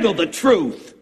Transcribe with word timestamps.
handle 0.00 0.14
the 0.14 0.32
truth. 0.32 0.94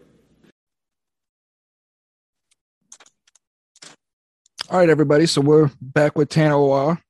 All 4.69 4.79
right, 4.79 4.89
everybody. 4.89 5.25
So 5.25 5.39
we're 5.39 5.71
back 5.79 6.17
with 6.17 6.27
Tanoa. 6.27 7.01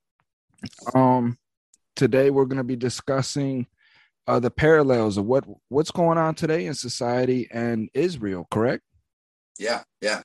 Um, 0.94 1.40
today 1.96 2.30
we're 2.30 2.46
going 2.46 2.60
to 2.60 2.64
be 2.64 2.76
discussing 2.76 3.66
uh, 4.28 4.40
the 4.40 4.52
parallels 4.52 5.18
of 5.18 5.26
what 5.26 5.46
what's 5.70 5.90
going 5.90 6.20
on 6.20 6.36
today 6.36 6.68
in 6.68 6.76
society 6.76 7.48
and 7.52 7.90
Israel. 7.96 8.46
Correct? 8.52 8.84
Yeah, 9.58 9.82
yeah. 10.00 10.22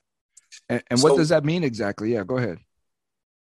And, 0.69 0.83
and 0.91 0.99
so, 0.99 1.09
what 1.09 1.17
does 1.17 1.29
that 1.29 1.43
mean 1.43 1.63
exactly? 1.63 2.13
Yeah, 2.13 2.25
go 2.25 2.37
ahead. 2.37 2.59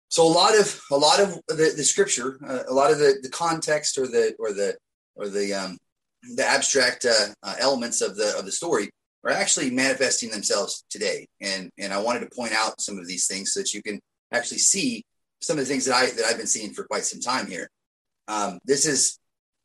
So 0.08 0.26
a 0.26 0.28
lot 0.28 0.54
of 0.54 0.80
a 0.90 0.96
lot 0.96 1.18
of 1.18 1.40
the, 1.48 1.72
the 1.74 1.82
scripture, 1.82 2.38
uh, 2.46 2.64
a 2.68 2.74
lot 2.74 2.90
of 2.90 2.98
the, 2.98 3.20
the 3.22 3.30
context 3.30 3.96
or 3.96 4.06
the 4.06 4.34
or 4.38 4.52
the 4.52 4.76
or 5.14 5.30
the 5.30 5.54
um, 5.54 5.78
the 6.22 6.46
abstract 6.46 7.04
uh, 7.04 7.28
uh, 7.42 7.54
elements 7.58 8.00
of 8.00 8.16
the 8.16 8.36
of 8.38 8.44
the 8.44 8.52
story 8.52 8.90
are 9.24 9.30
actually 9.30 9.70
manifesting 9.70 10.30
themselves 10.30 10.84
today. 10.90 11.26
And 11.40 11.70
and 11.78 11.92
I 11.92 12.00
wanted 12.00 12.20
to 12.20 12.34
point 12.34 12.52
out 12.52 12.80
some 12.80 12.98
of 12.98 13.06
these 13.06 13.26
things 13.26 13.52
so 13.52 13.60
that 13.60 13.74
you 13.74 13.82
can 13.82 14.00
actually 14.32 14.58
see 14.58 15.04
some 15.40 15.58
of 15.58 15.64
the 15.64 15.70
things 15.70 15.84
that 15.86 15.94
I 15.94 16.06
that 16.06 16.24
I've 16.24 16.36
been 16.36 16.46
seeing 16.46 16.72
for 16.72 16.84
quite 16.84 17.04
some 17.04 17.20
time 17.20 17.46
here. 17.46 17.68
Um, 18.28 18.58
this 18.64 18.86
is 18.86 19.18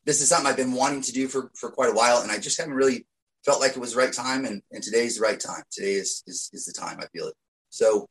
this 0.04 0.20
is 0.20 0.28
something 0.28 0.46
I've 0.46 0.56
been 0.56 0.72
wanting 0.72 1.02
to 1.02 1.12
do 1.12 1.28
for 1.28 1.50
for 1.54 1.70
quite 1.70 1.90
a 1.90 1.94
while, 1.94 2.22
and 2.22 2.30
I 2.30 2.38
just 2.38 2.58
haven't 2.58 2.74
really 2.74 3.06
felt 3.44 3.60
like 3.60 3.72
it 3.72 3.80
was 3.80 3.92
the 3.92 3.98
right 3.98 4.12
time. 4.12 4.44
And 4.44 4.62
and 4.72 4.82
today's 4.82 5.16
the 5.16 5.22
right 5.22 5.38
time. 5.38 5.62
Today 5.70 5.94
is 5.94 6.22
is, 6.26 6.50
is 6.52 6.66
the 6.66 6.72
time. 6.72 6.98
I 7.00 7.06
feel 7.06 7.28
it. 7.28 7.34
So 7.70 8.08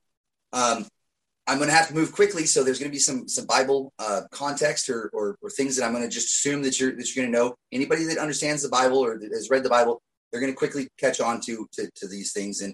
um, 0.54 0.86
I'm 1.48 1.58
going 1.58 1.70
to 1.70 1.76
have 1.76 1.88
to 1.88 1.94
move 1.94 2.12
quickly. 2.12 2.46
So 2.46 2.64
there's 2.64 2.80
going 2.80 2.92
to 2.92 2.96
be 2.96 3.00
some 3.00 3.28
some 3.28 3.46
Bible 3.46 3.94
uh, 4.00 4.22
context 4.32 4.90
or, 4.90 5.10
or, 5.14 5.38
or 5.42 5.50
things 5.50 5.76
that 5.76 5.86
I'm 5.86 5.94
going 5.94 6.04
to 6.04 6.10
just 6.10 6.28
assume 6.28 6.62
that 6.64 6.80
you're 6.80 6.96
that 6.96 7.16
you're 7.16 7.24
going 7.24 7.34
to 7.34 7.40
know. 7.40 7.56
Anybody 7.72 8.04
that 8.06 8.18
understands 8.18 8.64
the 8.64 8.70
Bible 8.70 9.00
or 9.00 9.20
has 9.20 9.50
read 9.50 9.64
the 9.64 9.70
Bible, 9.70 10.02
they're 10.32 10.42
going 10.42 10.52
to 10.52 10.58
quickly 10.58 10.90
catch 11.00 11.22
on 11.22 11.40
to, 11.42 11.68
to, 11.74 11.90
to 11.96 12.08
these 12.08 12.34
things 12.34 12.62
and 12.62 12.74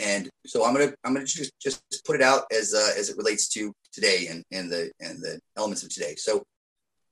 and 0.00 0.30
so 0.46 0.64
I'm 0.64 0.74
gonna 0.74 0.92
I'm 1.04 1.14
gonna 1.14 1.26
just 1.26 1.52
just 1.60 1.82
put 2.04 2.16
it 2.16 2.22
out 2.22 2.44
as 2.52 2.74
uh, 2.74 2.92
as 2.98 3.10
it 3.10 3.16
relates 3.16 3.48
to 3.50 3.72
today 3.92 4.28
and 4.30 4.42
and 4.50 4.70
the 4.70 4.90
and 5.00 5.20
the 5.20 5.38
elements 5.56 5.82
of 5.82 5.90
today. 5.90 6.14
So 6.16 6.42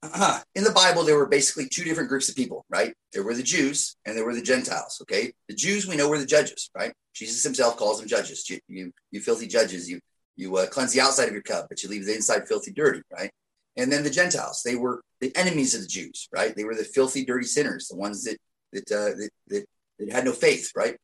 uh, 0.03 0.41
in 0.55 0.65
the 0.65 0.71
Bible, 0.71 1.05
there 1.05 1.17
were 1.17 1.27
basically 1.27 1.69
two 1.69 1.85
different 1.85 2.09
groups 2.09 2.29
of 2.29 2.37
people, 2.37 2.65
right? 2.71 2.95
There 3.13 3.23
were 3.23 3.35
the 3.35 3.43
Jews 3.43 3.97
and 4.07 4.17
there 4.17 4.25
were 4.25 4.35
the 4.35 4.43
Gentiles. 4.43 4.99
Okay, 5.03 5.33
the 5.49 5.55
Jews 5.55 5.87
we 5.87 5.97
know 5.97 6.09
were 6.09 6.19
the 6.19 6.27
judges, 6.27 6.71
right? 6.75 6.93
Jesus 7.15 7.43
himself 7.43 7.77
calls 7.77 7.99
them 7.99 8.09
judges. 8.09 8.49
You 8.49 8.59
you, 8.69 8.93
you 9.11 9.21
filthy 9.21 9.47
judges. 9.47 9.89
You 9.89 10.01
you 10.39 10.57
uh, 10.57 10.67
cleanse 10.67 10.93
the 10.93 11.01
outside 11.01 11.27
of 11.27 11.33
your 11.33 11.43
cup, 11.43 11.67
but 11.69 11.83
you 11.83 11.89
leave 11.89 12.07
the 12.07 12.15
inside 12.15 12.47
filthy 12.47 12.71
dirty, 12.71 13.03
right? 13.13 13.31
And 13.77 13.93
then 13.93 14.05
the 14.05 14.11
Gentiles, 14.11 14.63
they 14.65 14.77
were 14.77 15.03
the 15.21 15.35
enemies 15.37 15.75
of 15.75 15.83
the 15.83 15.89
Jews, 15.89 16.29
right? 16.33 16.55
They 16.55 16.65
were 16.65 16.75
the 16.75 16.85
filthy, 16.85 17.25
dirty 17.25 17.47
sinners, 17.47 17.89
the 17.89 17.97
ones 17.97 18.25
that 18.25 18.39
that 18.73 18.93
uh, 18.93 19.17
that, 19.19 19.31
that 19.49 19.65
that 19.99 20.13
had 20.13 20.25
no 20.25 20.33
faith, 20.33 20.71
right? 20.77 20.97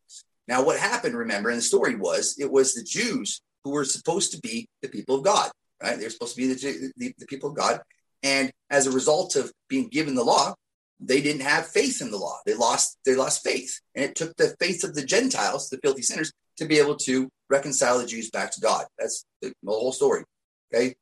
Now, 0.46 0.64
what 0.64 0.78
happened, 0.78 1.16
remember, 1.16 1.50
in 1.50 1.56
the 1.56 1.62
story 1.62 1.96
was 1.96 2.36
it 2.38 2.50
was 2.50 2.74
the 2.74 2.84
Jews 2.84 3.40
who 3.64 3.70
were 3.70 3.84
supposed 3.84 4.32
to 4.32 4.40
be 4.40 4.68
the 4.82 4.88
people 4.88 5.16
of 5.16 5.24
God, 5.24 5.50
right? 5.82 5.98
They're 5.98 6.10
supposed 6.10 6.36
to 6.36 6.40
be 6.40 6.52
the, 6.52 6.92
the, 6.96 7.14
the 7.18 7.26
people 7.26 7.50
of 7.50 7.56
God. 7.56 7.80
And 8.22 8.52
as 8.70 8.86
a 8.86 8.92
result 8.92 9.36
of 9.36 9.52
being 9.68 9.88
given 9.88 10.14
the 10.14 10.24
law, 10.24 10.54
they 11.00 11.20
didn't 11.20 11.42
have 11.42 11.66
faith 11.66 12.00
in 12.00 12.10
the 12.10 12.18
law. 12.18 12.38
They 12.46 12.54
lost, 12.54 12.98
they 13.04 13.14
lost 13.14 13.42
faith. 13.42 13.80
And 13.94 14.04
it 14.04 14.14
took 14.14 14.36
the 14.36 14.54
faith 14.60 14.84
of 14.84 14.94
the 14.94 15.04
Gentiles, 15.04 15.68
the 15.68 15.78
filthy 15.78 16.02
sinners, 16.02 16.32
to 16.56 16.64
be 16.66 16.78
able 16.78 16.96
to 16.96 17.28
reconcile 17.50 17.98
the 17.98 18.06
Jews 18.06 18.30
back 18.30 18.50
to 18.52 18.60
God. 18.60 18.86
That's 18.98 19.24
the, 19.42 19.52
whole 19.66 19.92
story. 19.92 20.24
Okay. 20.72 20.94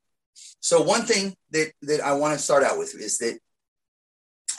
So 0.59 0.81
one 0.81 1.03
thing 1.03 1.35
that, 1.51 1.71
that 1.83 2.01
I 2.01 2.13
want 2.13 2.37
to 2.37 2.43
start 2.43 2.63
out 2.63 2.77
with 2.77 2.95
is 2.95 3.17
that 3.19 3.37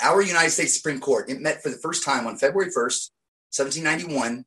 our 0.03 0.23
United 0.23 0.51
States 0.51 0.75
Supreme 0.75 1.01
Court, 1.01 1.31
it 1.31 1.41
met 1.41 1.63
for 1.63 1.71
the 1.71 1.77
first 1.77 2.05
time 2.05 2.27
on 2.27 2.37
February 2.37 2.71
1st, 2.71 3.11
1791, 3.57 4.45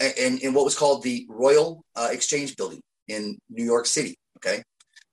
in, 0.00 0.38
in 0.38 0.54
what 0.54 0.64
was 0.64 0.76
called 0.76 1.02
the 1.02 1.26
Royal 1.28 1.84
uh, 1.94 2.08
Exchange 2.10 2.56
Building 2.56 2.80
in 3.08 3.38
New 3.50 3.64
York 3.64 3.86
City. 3.86 4.16
Okay. 4.38 4.62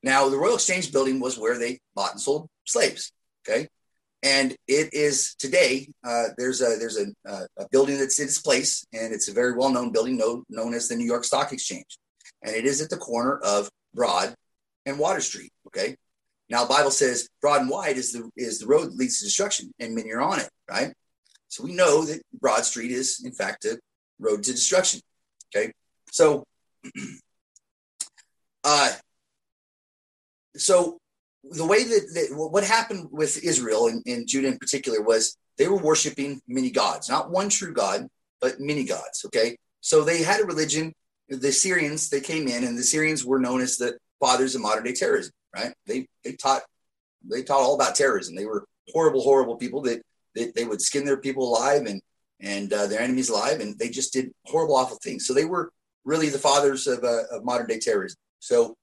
Now, 0.02 0.30
the 0.30 0.38
Royal 0.38 0.56
Exchange 0.56 0.92
Building 0.92 1.19
was 1.19 1.38
where 1.38 1.59
they 1.59 1.80
bought 1.94 2.12
and 2.12 2.22
sold 2.22 2.48
slaves. 2.66 3.12
Okay. 3.48 3.68
And 4.22 4.56
it 4.68 4.94
is 4.94 5.35
today, 5.40 5.88
uh, 6.03 6.25
there's 6.38 6.62
a 6.62 6.75
there's 6.78 6.97
a, 6.97 7.07
a, 7.57 7.68
building 7.72 7.97
that's 7.97 8.19
in 8.19 8.25
its 8.25 8.41
place, 8.41 8.85
and 8.91 9.13
it's 9.13 9.30
a 9.30 9.34
very 9.34 9.56
well 9.56 9.72
known 9.72 9.94
building 9.94 10.18
known, 10.18 10.44
known 10.50 10.74
as 10.74 10.90
the 10.90 10.96
New 10.96 11.06
York 11.06 11.24
Stock 11.24 11.53
Exchange. 11.53 11.97
And 12.44 12.53
it 12.53 12.66
is 12.66 12.81
at 12.81 12.90
the 12.90 12.97
corner 12.97 13.38
of 13.38 13.69
Broad 13.94 14.35
and 14.85 15.00
Water 15.00 15.22
Street. 15.22 15.52
Okay. 15.68 15.96
Now, 16.50 16.66
Bible 16.66 16.91
says 16.91 17.30
broad 17.41 17.62
and 17.62 17.69
wide 17.69 17.97
is 17.97 18.12
the 18.12 18.30
is 18.35 18.59
the 18.59 18.68
road 18.68 18.88
that 18.88 18.97
leads 18.97 19.19
to 19.19 19.25
destruction, 19.25 19.72
and 19.80 19.96
many 19.96 20.12
are 20.12 20.22
on 20.22 20.40
it, 20.40 20.50
right? 20.69 20.91
So 21.47 21.63
we 21.63 21.74
know 21.74 22.03
that 22.06 22.22
Broad 22.40 22.66
Street 22.66 22.91
is, 22.91 23.24
in 23.24 23.31
fact, 23.31 23.66
a 23.66 23.80
road 24.19 24.44
to 24.44 24.51
destruction. 24.51 25.00
Okay, 25.56 25.72
so, 26.12 26.44
uh, 28.63 28.91
so 30.56 30.97
the 31.52 31.66
way 31.66 31.84
that, 31.84 32.12
that 32.14 32.28
what 32.32 32.64
happened 32.64 33.08
with 33.12 33.44
Israel 33.44 33.88
and, 33.88 34.04
and 34.06 34.28
Judah 34.28 34.50
in 34.50 34.58
particular 34.58 35.02
was 35.02 35.38
they 35.58 35.68
were 35.68 35.78
worshiping 35.78 36.42
many 36.48 36.72
gods, 36.72 37.10
not 37.10 37.32
one 37.32 37.50
true 37.50 37.74
God, 37.74 38.08
but 38.42 38.60
many 38.60 38.84
gods. 38.84 39.26
Okay, 39.26 39.58
so 39.82 40.04
they 40.04 40.24
had 40.24 40.42
a 40.42 40.46
religion. 40.46 40.94
The 41.28 41.52
Syrians 41.52 42.10
they 42.10 42.22
came 42.22 42.48
in, 42.48 42.64
and 42.64 42.78
the 42.78 42.84
Syrians 42.84 43.26
were 43.26 43.40
known 43.40 43.62
as 43.62 43.78
the 43.78 43.98
fathers 44.20 44.56
of 44.56 44.62
modern 44.62 44.84
day 44.84 44.94
terrorism. 44.94 45.34
Right? 45.56 45.74
They 45.86 46.08
they 46.24 46.34
taught 46.34 46.64
they 47.30 47.44
taught 47.44 47.62
all 47.62 47.76
about 47.76 47.96
terrorism. 47.96 48.36
They 48.36 48.46
were 48.46 48.66
horrible, 48.94 49.22
horrible 49.22 49.58
people 49.58 49.81
that 49.84 50.02
they, 50.36 50.52
they 50.56 50.66
would 50.66 50.81
skin 50.81 51.06
their 51.06 51.18
people 51.18 51.50
alive 51.50 51.86
and 51.86 52.02
and 52.42 52.72
uh, 52.72 52.88
their 52.88 53.02
enemies 53.02 53.30
alive, 53.30 53.60
and 53.60 53.78
they 53.78 53.90
just 53.90 54.14
did 54.14 54.31
horrible, 54.46 54.76
awful 54.76 54.98
things. 55.04 55.28
So 55.28 55.34
they 55.34 55.46
were 55.46 55.72
really 56.06 56.30
the 56.30 56.38
fathers 56.38 56.88
of, 56.88 57.04
uh, 57.04 57.24
of 57.31 57.44
modern 57.44 57.68
day 57.68 57.80
terrorism. 57.80 58.18
So 58.40 58.78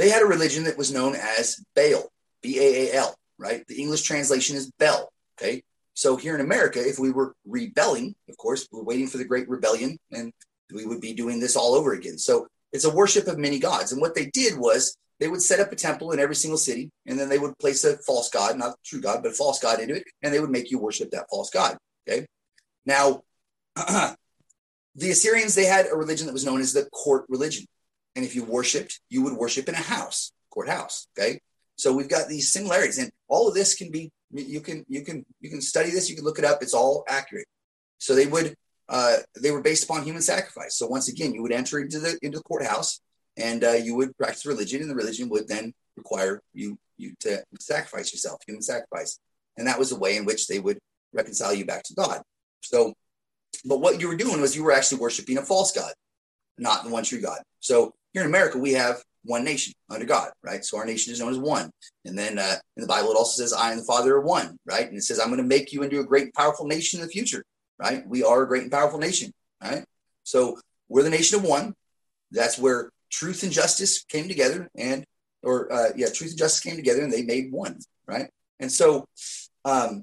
they 0.00 0.08
had 0.08 0.22
a 0.22 0.26
religion 0.26 0.64
that 0.64 0.78
was 0.78 0.90
known 0.90 1.14
as 1.14 1.62
Baal, 1.76 2.08
B 2.42 2.58
A 2.58 2.88
A 2.88 2.94
L, 2.94 3.14
right? 3.38 3.66
The 3.66 3.80
English 3.80 4.02
translation 4.02 4.56
is 4.56 4.70
Bell, 4.78 5.10
Okay. 5.38 5.62
So 5.92 6.16
here 6.16 6.34
in 6.34 6.40
America, 6.40 6.80
if 6.80 6.98
we 6.98 7.10
were 7.10 7.34
rebelling, 7.44 8.14
of 8.30 8.36
course, 8.38 8.66
we're 8.72 8.82
waiting 8.82 9.08
for 9.08 9.18
the 9.18 9.26
Great 9.26 9.46
Rebellion, 9.46 9.98
and 10.10 10.32
we 10.72 10.86
would 10.86 11.02
be 11.02 11.12
doing 11.12 11.38
this 11.38 11.54
all 11.54 11.74
over 11.74 11.92
again. 11.92 12.16
So 12.16 12.46
it's 12.72 12.86
a 12.86 12.94
worship 12.94 13.26
of 13.26 13.36
many 13.36 13.58
gods. 13.58 13.92
And 13.92 14.00
what 14.00 14.14
they 14.14 14.26
did 14.26 14.56
was 14.56 14.96
they 15.18 15.28
would 15.28 15.42
set 15.42 15.60
up 15.60 15.70
a 15.70 15.76
temple 15.76 16.12
in 16.12 16.18
every 16.18 16.34
single 16.34 16.56
city, 16.56 16.90
and 17.06 17.18
then 17.18 17.28
they 17.28 17.38
would 17.38 17.58
place 17.58 17.84
a 17.84 17.98
false 17.98 18.30
god, 18.30 18.56
not 18.56 18.76
true 18.82 19.02
god, 19.02 19.22
but 19.22 19.32
a 19.32 19.34
false 19.34 19.58
god 19.58 19.80
into 19.80 19.96
it, 19.96 20.04
and 20.22 20.32
they 20.32 20.40
would 20.40 20.50
make 20.50 20.70
you 20.70 20.78
worship 20.78 21.10
that 21.10 21.26
false 21.28 21.50
god. 21.50 21.76
Okay. 22.08 22.26
Now, 22.86 23.20
the 23.76 24.16
Assyrians, 25.10 25.54
they 25.54 25.66
had 25.66 25.88
a 25.92 25.96
religion 25.96 26.26
that 26.26 26.32
was 26.32 26.46
known 26.46 26.62
as 26.62 26.72
the 26.72 26.86
court 26.86 27.26
religion. 27.28 27.66
And 28.20 28.28
if 28.28 28.34
you 28.34 28.44
worshiped, 28.44 29.00
you 29.08 29.22
would 29.22 29.32
worship 29.32 29.66
in 29.66 29.74
a 29.74 29.78
house, 29.78 30.32
courthouse. 30.50 31.06
Okay. 31.18 31.40
So 31.76 31.90
we've 31.90 32.06
got 32.06 32.28
these 32.28 32.52
similarities. 32.52 32.98
And 32.98 33.10
all 33.28 33.48
of 33.48 33.54
this 33.54 33.74
can 33.74 33.90
be, 33.90 34.12
you 34.30 34.60
can, 34.60 34.84
you 34.90 35.00
can, 35.00 35.24
you 35.40 35.48
can 35.48 35.62
study 35.62 35.88
this, 35.88 36.10
you 36.10 36.16
can 36.16 36.26
look 36.26 36.38
it 36.38 36.44
up. 36.44 36.58
It's 36.60 36.74
all 36.74 37.02
accurate. 37.08 37.46
So 37.96 38.14
they 38.14 38.26
would, 38.26 38.54
uh, 38.90 39.16
they 39.40 39.52
were 39.52 39.62
based 39.62 39.84
upon 39.84 40.02
human 40.02 40.20
sacrifice. 40.20 40.76
So 40.76 40.86
once 40.86 41.08
again, 41.08 41.32
you 41.32 41.40
would 41.40 41.50
enter 41.50 41.78
into 41.78 41.98
the 41.98 42.18
into 42.20 42.36
the 42.36 42.44
courthouse 42.44 43.00
and 43.38 43.64
uh, 43.64 43.72
you 43.72 43.94
would 43.96 44.14
practice 44.18 44.44
religion, 44.44 44.82
and 44.82 44.90
the 44.90 44.94
religion 44.94 45.30
would 45.30 45.48
then 45.48 45.72
require 45.96 46.42
you 46.52 46.78
you 46.98 47.14
to 47.20 47.42
sacrifice 47.58 48.12
yourself, 48.12 48.40
human 48.46 48.60
sacrifice, 48.60 49.18
and 49.56 49.66
that 49.66 49.78
was 49.78 49.88
the 49.88 49.98
way 49.98 50.18
in 50.18 50.26
which 50.26 50.46
they 50.46 50.58
would 50.58 50.78
reconcile 51.14 51.54
you 51.54 51.64
back 51.64 51.84
to 51.84 51.94
God. 51.94 52.20
So, 52.60 52.92
but 53.64 53.80
what 53.80 54.00
you 54.00 54.08
were 54.08 54.16
doing 54.16 54.42
was 54.42 54.54
you 54.54 54.64
were 54.64 54.72
actually 54.72 55.00
worshiping 55.00 55.38
a 55.38 55.42
false 55.42 55.72
God, 55.72 55.92
not 56.58 56.84
the 56.84 56.90
one 56.90 57.04
true 57.04 57.22
God. 57.22 57.38
So 57.60 57.94
here 58.12 58.22
in 58.22 58.28
America, 58.28 58.58
we 58.58 58.72
have 58.72 59.02
one 59.24 59.44
nation 59.44 59.74
under 59.90 60.06
God, 60.06 60.30
right? 60.42 60.64
So 60.64 60.78
our 60.78 60.84
nation 60.84 61.12
is 61.12 61.20
known 61.20 61.32
as 61.32 61.38
one. 61.38 61.70
And 62.04 62.18
then 62.18 62.38
uh, 62.38 62.56
in 62.76 62.80
the 62.80 62.86
Bible, 62.86 63.10
it 63.10 63.16
also 63.16 63.42
says, 63.42 63.52
I 63.52 63.70
and 63.70 63.80
the 63.80 63.84
Father 63.84 64.16
are 64.16 64.20
one, 64.20 64.58
right? 64.64 64.86
And 64.88 64.96
it 64.96 65.02
says, 65.02 65.20
I'm 65.20 65.28
going 65.28 65.38
to 65.38 65.46
make 65.46 65.72
you 65.72 65.82
into 65.82 66.00
a 66.00 66.04
great 66.04 66.32
powerful 66.34 66.66
nation 66.66 67.00
in 67.00 67.06
the 67.06 67.12
future, 67.12 67.44
right? 67.78 68.06
We 68.06 68.24
are 68.24 68.42
a 68.42 68.48
great 68.48 68.62
and 68.62 68.72
powerful 68.72 68.98
nation, 68.98 69.32
right? 69.62 69.84
So 70.24 70.58
we're 70.88 71.02
the 71.02 71.10
nation 71.10 71.38
of 71.38 71.44
one. 71.44 71.74
That's 72.30 72.58
where 72.58 72.90
truth 73.10 73.42
and 73.42 73.52
justice 73.52 74.04
came 74.04 74.28
together 74.28 74.68
and, 74.76 75.04
or 75.42 75.72
uh, 75.72 75.88
yeah, 75.96 76.06
truth 76.06 76.30
and 76.30 76.38
justice 76.38 76.60
came 76.60 76.76
together 76.76 77.02
and 77.02 77.12
they 77.12 77.22
made 77.22 77.52
one, 77.52 77.78
right? 78.06 78.30
And 78.58 78.70
so 78.70 79.06
um, 79.64 80.02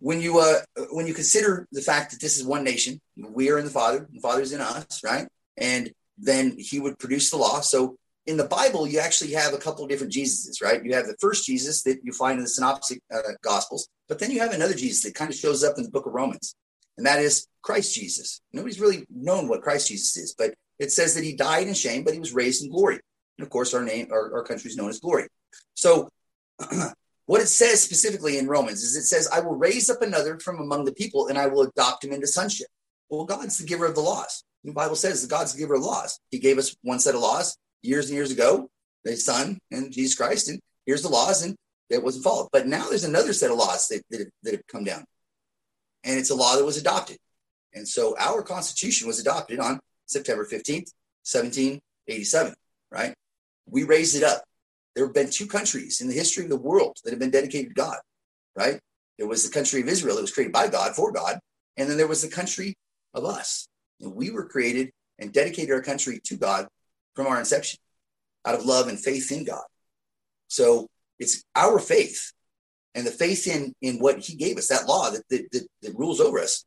when 0.00 0.20
you 0.20 0.38
uh, 0.38 0.60
when 0.90 1.06
you 1.06 1.14
consider 1.14 1.66
the 1.72 1.80
fact 1.80 2.12
that 2.12 2.20
this 2.20 2.38
is 2.38 2.44
one 2.44 2.64
nation, 2.64 3.00
we 3.16 3.50
are 3.50 3.58
in 3.58 3.64
the 3.64 3.70
Father, 3.70 4.06
the 4.12 4.20
Father 4.20 4.42
is 4.42 4.52
in 4.52 4.60
us, 4.60 5.02
right? 5.04 5.26
And 5.56 5.90
then 6.18 6.56
He 6.58 6.80
would 6.80 6.98
produce 6.98 7.30
the 7.30 7.36
law. 7.36 7.60
So 7.60 7.96
in 8.26 8.36
the 8.36 8.44
Bible, 8.44 8.86
you 8.86 8.98
actually 8.98 9.32
have 9.32 9.54
a 9.54 9.58
couple 9.58 9.84
of 9.84 9.90
different 9.90 10.12
Jesuses, 10.12 10.62
right? 10.62 10.84
You 10.84 10.94
have 10.94 11.06
the 11.06 11.16
first 11.20 11.46
Jesus 11.46 11.82
that 11.84 12.00
you 12.02 12.12
find 12.12 12.38
in 12.38 12.44
the 12.44 12.50
Synoptic 12.50 13.00
uh, 13.12 13.20
Gospels, 13.42 13.88
but 14.08 14.18
then 14.18 14.30
you 14.30 14.40
have 14.40 14.52
another 14.52 14.74
Jesus 14.74 15.02
that 15.04 15.14
kind 15.14 15.30
of 15.30 15.36
shows 15.36 15.64
up 15.64 15.78
in 15.78 15.84
the 15.84 15.90
Book 15.90 16.06
of 16.06 16.12
Romans, 16.12 16.54
and 16.96 17.06
that 17.06 17.20
is 17.20 17.46
Christ 17.62 17.94
Jesus. 17.94 18.40
Nobody's 18.52 18.80
really 18.80 19.06
known 19.08 19.48
what 19.48 19.62
Christ 19.62 19.88
Jesus 19.88 20.16
is, 20.16 20.34
but 20.36 20.54
it 20.78 20.92
says 20.92 21.14
that 21.14 21.24
He 21.24 21.34
died 21.34 21.68
in 21.68 21.74
shame, 21.74 22.04
but 22.04 22.14
He 22.14 22.20
was 22.20 22.34
raised 22.34 22.62
in 22.62 22.70
glory. 22.70 23.00
And 23.38 23.46
of 23.46 23.50
course, 23.50 23.72
our 23.72 23.82
name, 23.82 24.08
our, 24.10 24.34
our 24.34 24.42
country 24.42 24.70
is 24.70 24.76
known 24.76 24.90
as 24.90 25.00
glory. 25.00 25.28
So 25.74 26.10
what 27.26 27.40
it 27.40 27.46
says 27.46 27.82
specifically 27.82 28.38
in 28.38 28.48
Romans 28.48 28.82
is 28.82 28.96
it 28.96 29.04
says, 29.04 29.28
I 29.32 29.40
will 29.40 29.54
raise 29.54 29.88
up 29.88 30.02
another 30.02 30.38
from 30.40 30.58
among 30.58 30.84
the 30.84 30.94
people 30.94 31.28
and 31.28 31.38
I 31.38 31.46
will 31.46 31.62
adopt 31.62 32.04
him 32.04 32.12
into 32.12 32.26
sonship. 32.26 32.68
Well, 33.10 33.24
God's 33.24 33.58
the 33.58 33.66
giver 33.66 33.86
of 33.86 33.94
the 33.94 34.00
laws. 34.00 34.44
The 34.64 34.72
Bible 34.72 34.96
says 34.96 35.22
that 35.22 35.30
God's 35.30 35.54
the 35.54 35.60
giver 35.60 35.74
of 35.74 35.82
laws. 35.82 36.18
He 36.30 36.38
gave 36.38 36.58
us 36.58 36.76
one 36.82 36.98
set 36.98 37.14
of 37.14 37.20
laws 37.20 37.56
years 37.82 38.08
and 38.08 38.16
years 38.16 38.30
ago, 38.30 38.68
the 39.04 39.16
Son 39.16 39.58
and 39.70 39.92
Jesus 39.92 40.14
Christ, 40.14 40.48
and 40.48 40.60
here's 40.84 41.02
the 41.02 41.08
laws, 41.08 41.42
and 41.42 41.56
it 41.88 42.02
wasn't 42.02 42.24
followed. 42.24 42.48
But 42.52 42.66
now 42.66 42.88
there's 42.88 43.04
another 43.04 43.32
set 43.32 43.50
of 43.50 43.56
laws 43.56 43.88
that, 43.88 44.02
that, 44.10 44.28
that 44.42 44.52
have 44.52 44.66
come 44.66 44.84
down, 44.84 45.04
and 46.04 46.18
it's 46.18 46.30
a 46.30 46.34
law 46.34 46.56
that 46.56 46.64
was 46.64 46.76
adopted. 46.76 47.18
And 47.74 47.86
so 47.86 48.16
our 48.18 48.42
Constitution 48.42 49.06
was 49.06 49.20
adopted 49.20 49.60
on 49.60 49.78
September 50.06 50.44
15th, 50.44 50.90
1787, 51.24 52.54
right? 52.90 53.14
We 53.66 53.84
raised 53.84 54.16
it 54.16 54.22
up. 54.22 54.42
There 54.94 55.06
have 55.06 55.14
been 55.14 55.30
two 55.30 55.46
countries 55.46 56.00
in 56.00 56.08
the 56.08 56.14
history 56.14 56.44
of 56.44 56.50
the 56.50 56.56
world 56.56 56.96
that 57.04 57.10
have 57.10 57.20
been 57.20 57.30
dedicated 57.30 57.68
to 57.68 57.74
God, 57.74 57.98
right? 58.56 58.80
There 59.18 59.28
was 59.28 59.44
the 59.44 59.52
country 59.52 59.80
of 59.80 59.88
Israel 59.88 60.16
that 60.16 60.22
was 60.22 60.32
created 60.32 60.52
by 60.52 60.68
God 60.68 60.96
for 60.96 61.12
God, 61.12 61.38
and 61.76 61.88
then 61.88 61.96
there 61.96 62.08
was 62.08 62.22
the 62.22 62.28
country 62.28 62.74
of 63.14 63.24
us. 63.24 63.68
And 64.00 64.14
we 64.14 64.30
were 64.30 64.46
created 64.46 64.90
and 65.18 65.32
dedicated 65.32 65.74
our 65.74 65.82
country 65.82 66.20
to 66.24 66.36
God 66.36 66.68
from 67.14 67.26
our 67.26 67.38
inception 67.38 67.80
out 68.44 68.54
of 68.54 68.64
love 68.64 68.88
and 68.88 68.98
faith 68.98 69.32
in 69.32 69.44
God. 69.44 69.64
So 70.48 70.86
it's 71.18 71.42
our 71.56 71.78
faith 71.78 72.32
and 72.94 73.06
the 73.06 73.10
faith 73.10 73.46
in, 73.46 73.74
in 73.82 73.98
what 73.98 74.20
he 74.20 74.34
gave 74.34 74.56
us, 74.56 74.68
that 74.68 74.86
law 74.86 75.10
that, 75.10 75.22
that, 75.30 75.50
that, 75.52 75.66
that 75.82 75.98
rules 75.98 76.20
over 76.20 76.38
us, 76.38 76.64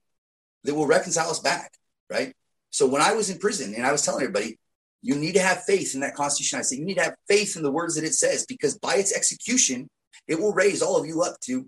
that 0.63 0.75
will 0.75 0.87
reconcile 0.87 1.29
us 1.29 1.39
back, 1.39 1.71
right? 2.09 2.33
So 2.69 2.87
when 2.87 3.01
I 3.01 3.13
was 3.13 3.29
in 3.29 3.39
prison 3.39 3.73
and 3.75 3.85
I 3.85 3.91
was 3.91 4.03
telling 4.03 4.21
everybody, 4.21 4.57
you 5.01 5.15
need 5.15 5.33
to 5.33 5.41
have 5.41 5.63
faith 5.63 5.95
in 5.95 6.01
that 6.01 6.15
Constitution. 6.15 6.59
I 6.59 6.61
said, 6.61 6.77
you 6.77 6.85
need 6.85 6.97
to 6.97 7.03
have 7.03 7.15
faith 7.27 7.55
in 7.57 7.63
the 7.63 7.71
words 7.71 7.95
that 7.95 8.03
it 8.03 8.13
says, 8.13 8.45
because 8.45 8.77
by 8.77 8.95
its 8.95 9.15
execution, 9.15 9.89
it 10.27 10.39
will 10.39 10.53
raise 10.53 10.81
all 10.81 10.99
of 10.99 11.07
you 11.07 11.23
up 11.23 11.39
to 11.45 11.65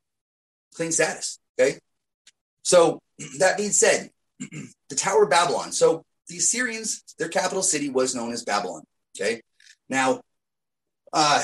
clean 0.75 0.91
status. 0.91 1.39
Okay. 1.59 1.79
So 2.61 2.99
that 3.39 3.57
being 3.57 3.71
said, 3.71 4.11
the 4.89 4.95
Tower 4.95 5.23
of 5.23 5.29
Babylon. 5.29 5.71
So 5.71 6.03
the 6.27 6.37
Assyrians, 6.37 7.03
their 7.19 7.29
capital 7.29 7.63
city 7.63 7.89
was 7.89 8.15
known 8.15 8.31
as 8.31 8.43
Babylon. 8.43 8.83
Okay. 9.15 9.41
Now, 9.89 10.21
uh, 11.11 11.43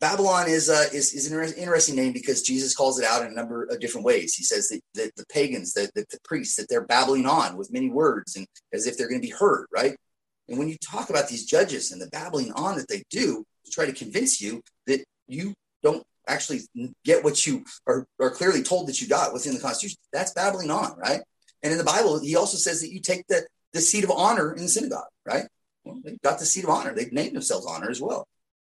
Babylon 0.00 0.48
is, 0.48 0.68
uh, 0.68 0.86
is, 0.92 1.12
is 1.12 1.30
an 1.30 1.42
interesting 1.54 1.96
name 1.96 2.12
because 2.12 2.42
Jesus 2.42 2.74
calls 2.74 3.00
it 3.00 3.04
out 3.04 3.24
in 3.24 3.32
a 3.32 3.34
number 3.34 3.64
of 3.64 3.80
different 3.80 4.04
ways. 4.04 4.34
He 4.34 4.44
says 4.44 4.68
that, 4.68 4.80
that 4.94 5.16
the 5.16 5.24
pagans, 5.26 5.72
that, 5.74 5.92
that 5.94 6.08
the 6.10 6.18
priests, 6.24 6.56
that 6.56 6.66
they're 6.68 6.86
babbling 6.86 7.26
on 7.26 7.56
with 7.56 7.72
many 7.72 7.90
words 7.90 8.36
and 8.36 8.46
as 8.72 8.86
if 8.86 8.96
they're 8.96 9.08
going 9.08 9.20
to 9.20 9.26
be 9.26 9.34
heard, 9.34 9.66
right? 9.72 9.96
And 10.48 10.58
when 10.58 10.68
you 10.68 10.76
talk 10.78 11.10
about 11.10 11.28
these 11.28 11.46
judges 11.46 11.90
and 11.90 12.00
the 12.00 12.08
babbling 12.08 12.52
on 12.52 12.76
that 12.76 12.88
they 12.88 13.02
do 13.10 13.44
to 13.64 13.70
try 13.70 13.86
to 13.86 13.92
convince 13.92 14.40
you 14.40 14.62
that 14.86 15.04
you 15.26 15.52
don't 15.82 16.04
actually 16.28 16.60
get 17.04 17.24
what 17.24 17.46
you 17.46 17.64
are, 17.86 18.06
are 18.20 18.30
clearly 18.30 18.62
told 18.62 18.88
that 18.88 19.00
you 19.00 19.08
got 19.08 19.32
within 19.32 19.54
the 19.54 19.60
Constitution, 19.60 19.98
that's 20.12 20.32
babbling 20.32 20.70
on, 20.70 20.96
right? 20.98 21.20
And 21.62 21.72
in 21.72 21.78
the 21.78 21.84
Bible, 21.84 22.20
he 22.20 22.36
also 22.36 22.56
says 22.56 22.80
that 22.80 22.92
you 22.92 23.00
take 23.00 23.26
the, 23.28 23.46
the 23.72 23.80
seat 23.80 24.04
of 24.04 24.10
honor 24.10 24.52
in 24.52 24.62
the 24.62 24.68
synagogue, 24.68 25.08
right? 25.26 25.46
Well, 25.84 26.00
they 26.04 26.16
got 26.22 26.38
the 26.38 26.46
seat 26.46 26.64
of 26.64 26.70
honor. 26.70 26.94
They've 26.94 27.12
named 27.12 27.34
themselves 27.34 27.66
honor 27.66 27.90
as 27.90 28.00
well. 28.00 28.26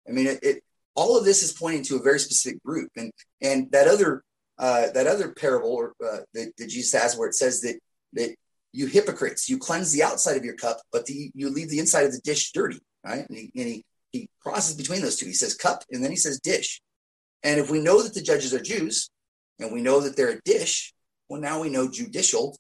I 0.08 0.12
mean, 0.12 0.26
it, 0.26 0.38
it 0.42 0.62
all 0.94 1.18
of 1.18 1.24
this 1.24 1.42
is 1.42 1.52
pointing 1.52 1.82
to 1.84 1.96
a 1.96 2.02
very 2.02 2.18
specific 2.18 2.62
group. 2.62 2.90
And 2.96 3.10
and 3.40 3.70
that 3.72 3.88
other 3.88 4.22
uh, 4.58 4.90
that 4.92 5.06
other 5.06 5.32
parable 5.32 5.92
uh, 6.04 6.18
that, 6.34 6.52
that 6.56 6.68
Jesus 6.68 7.00
has, 7.00 7.16
where 7.16 7.28
it 7.28 7.34
says 7.34 7.60
that 7.62 7.78
that 8.14 8.34
you 8.72 8.86
hypocrites, 8.86 9.48
you 9.48 9.58
cleanse 9.58 9.92
the 9.92 10.02
outside 10.02 10.36
of 10.36 10.44
your 10.44 10.56
cup, 10.56 10.78
but 10.92 11.06
the, 11.06 11.30
you 11.34 11.48
leave 11.48 11.70
the 11.70 11.78
inside 11.78 12.04
of 12.04 12.12
the 12.12 12.20
dish 12.20 12.52
dirty, 12.52 12.78
right? 13.02 13.26
And, 13.26 13.38
he, 13.38 13.50
and 13.56 13.66
he, 13.68 13.84
he 14.12 14.28
crosses 14.40 14.76
between 14.76 15.00
those 15.00 15.16
two. 15.16 15.26
He 15.26 15.32
says 15.32 15.54
cup, 15.54 15.82
and 15.90 16.04
then 16.04 16.10
he 16.10 16.16
says 16.16 16.40
dish. 16.40 16.82
And 17.42 17.58
if 17.58 17.70
we 17.70 17.80
know 17.80 18.02
that 18.02 18.12
the 18.12 18.20
judges 18.20 18.52
are 18.52 18.60
Jews, 18.60 19.10
and 19.58 19.72
we 19.72 19.80
know 19.80 20.00
that 20.00 20.16
they're 20.16 20.30
a 20.36 20.42
dish, 20.44 20.92
well, 21.28 21.40
now 21.40 21.60
we 21.60 21.70
know 21.70 21.90
judicial, 21.90 22.58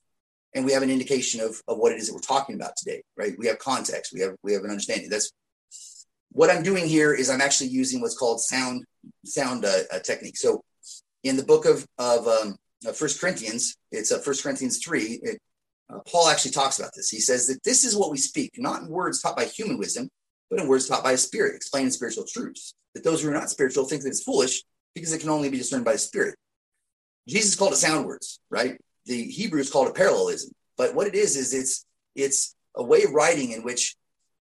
and 0.56 0.64
we 0.64 0.72
have 0.72 0.82
an 0.82 0.90
indication 0.90 1.40
of, 1.40 1.62
of 1.68 1.76
what 1.78 1.92
it 1.92 1.98
is 1.98 2.08
that 2.08 2.14
we're 2.14 2.20
talking 2.20 2.54
about 2.56 2.76
today, 2.76 3.02
right? 3.16 3.34
We 3.38 3.46
have 3.46 3.58
context, 3.58 4.12
we 4.12 4.20
have 4.20 4.34
we 4.42 4.54
have 4.54 4.64
an 4.64 4.70
understanding. 4.70 5.10
That's 5.10 5.30
what 6.32 6.50
I'm 6.50 6.62
doing 6.62 6.86
here 6.86 7.14
is 7.14 7.30
I'm 7.30 7.42
actually 7.42 7.68
using 7.68 8.00
what's 8.00 8.18
called 8.18 8.40
sound 8.40 8.84
sound 9.24 9.64
uh, 9.66 9.82
uh, 9.92 9.98
technique. 10.00 10.38
So 10.38 10.64
in 11.22 11.36
the 11.36 11.44
book 11.44 11.66
of 11.66 11.86
of 11.98 12.26
um, 12.26 12.56
First 12.94 13.20
Corinthians, 13.20 13.76
it's 13.92 14.10
uh, 14.10 14.18
First 14.18 14.42
Corinthians 14.42 14.80
three. 14.82 15.20
It, 15.22 15.38
uh, 15.92 16.00
Paul 16.10 16.28
actually 16.28 16.50
talks 16.50 16.78
about 16.78 16.90
this. 16.96 17.10
He 17.10 17.20
says 17.20 17.46
that 17.46 17.62
this 17.62 17.84
is 17.84 17.94
what 17.94 18.10
we 18.10 18.18
speak, 18.18 18.52
not 18.56 18.82
in 18.82 18.88
words 18.88 19.22
taught 19.22 19.36
by 19.36 19.44
human 19.44 19.78
wisdom, 19.78 20.08
but 20.50 20.58
in 20.58 20.66
words 20.66 20.88
taught 20.88 21.04
by 21.04 21.12
a 21.12 21.18
spirit, 21.18 21.54
explaining 21.54 21.90
spiritual 21.90 22.24
truths. 22.24 22.74
That 22.94 23.04
those 23.04 23.22
who 23.22 23.28
are 23.28 23.34
not 23.34 23.50
spiritual 23.50 23.84
think 23.84 24.02
that 24.02 24.08
it's 24.08 24.22
foolish 24.22 24.64
because 24.94 25.12
it 25.12 25.20
can 25.20 25.28
only 25.28 25.50
be 25.50 25.58
discerned 25.58 25.84
by 25.84 25.92
the 25.92 25.98
spirit. 25.98 26.34
Jesus 27.28 27.56
called 27.56 27.74
it 27.74 27.76
sound 27.76 28.06
words, 28.06 28.40
right? 28.50 28.78
The 29.06 29.22
Hebrews 29.24 29.70
called 29.70 29.88
it 29.88 29.94
parallelism. 29.94 30.52
But 30.76 30.94
what 30.94 31.06
it 31.06 31.14
is 31.14 31.36
is 31.36 31.54
it's 31.54 31.86
it's 32.14 32.54
a 32.74 32.82
way 32.82 33.04
of 33.04 33.12
writing 33.12 33.52
in 33.52 33.62
which 33.62 33.96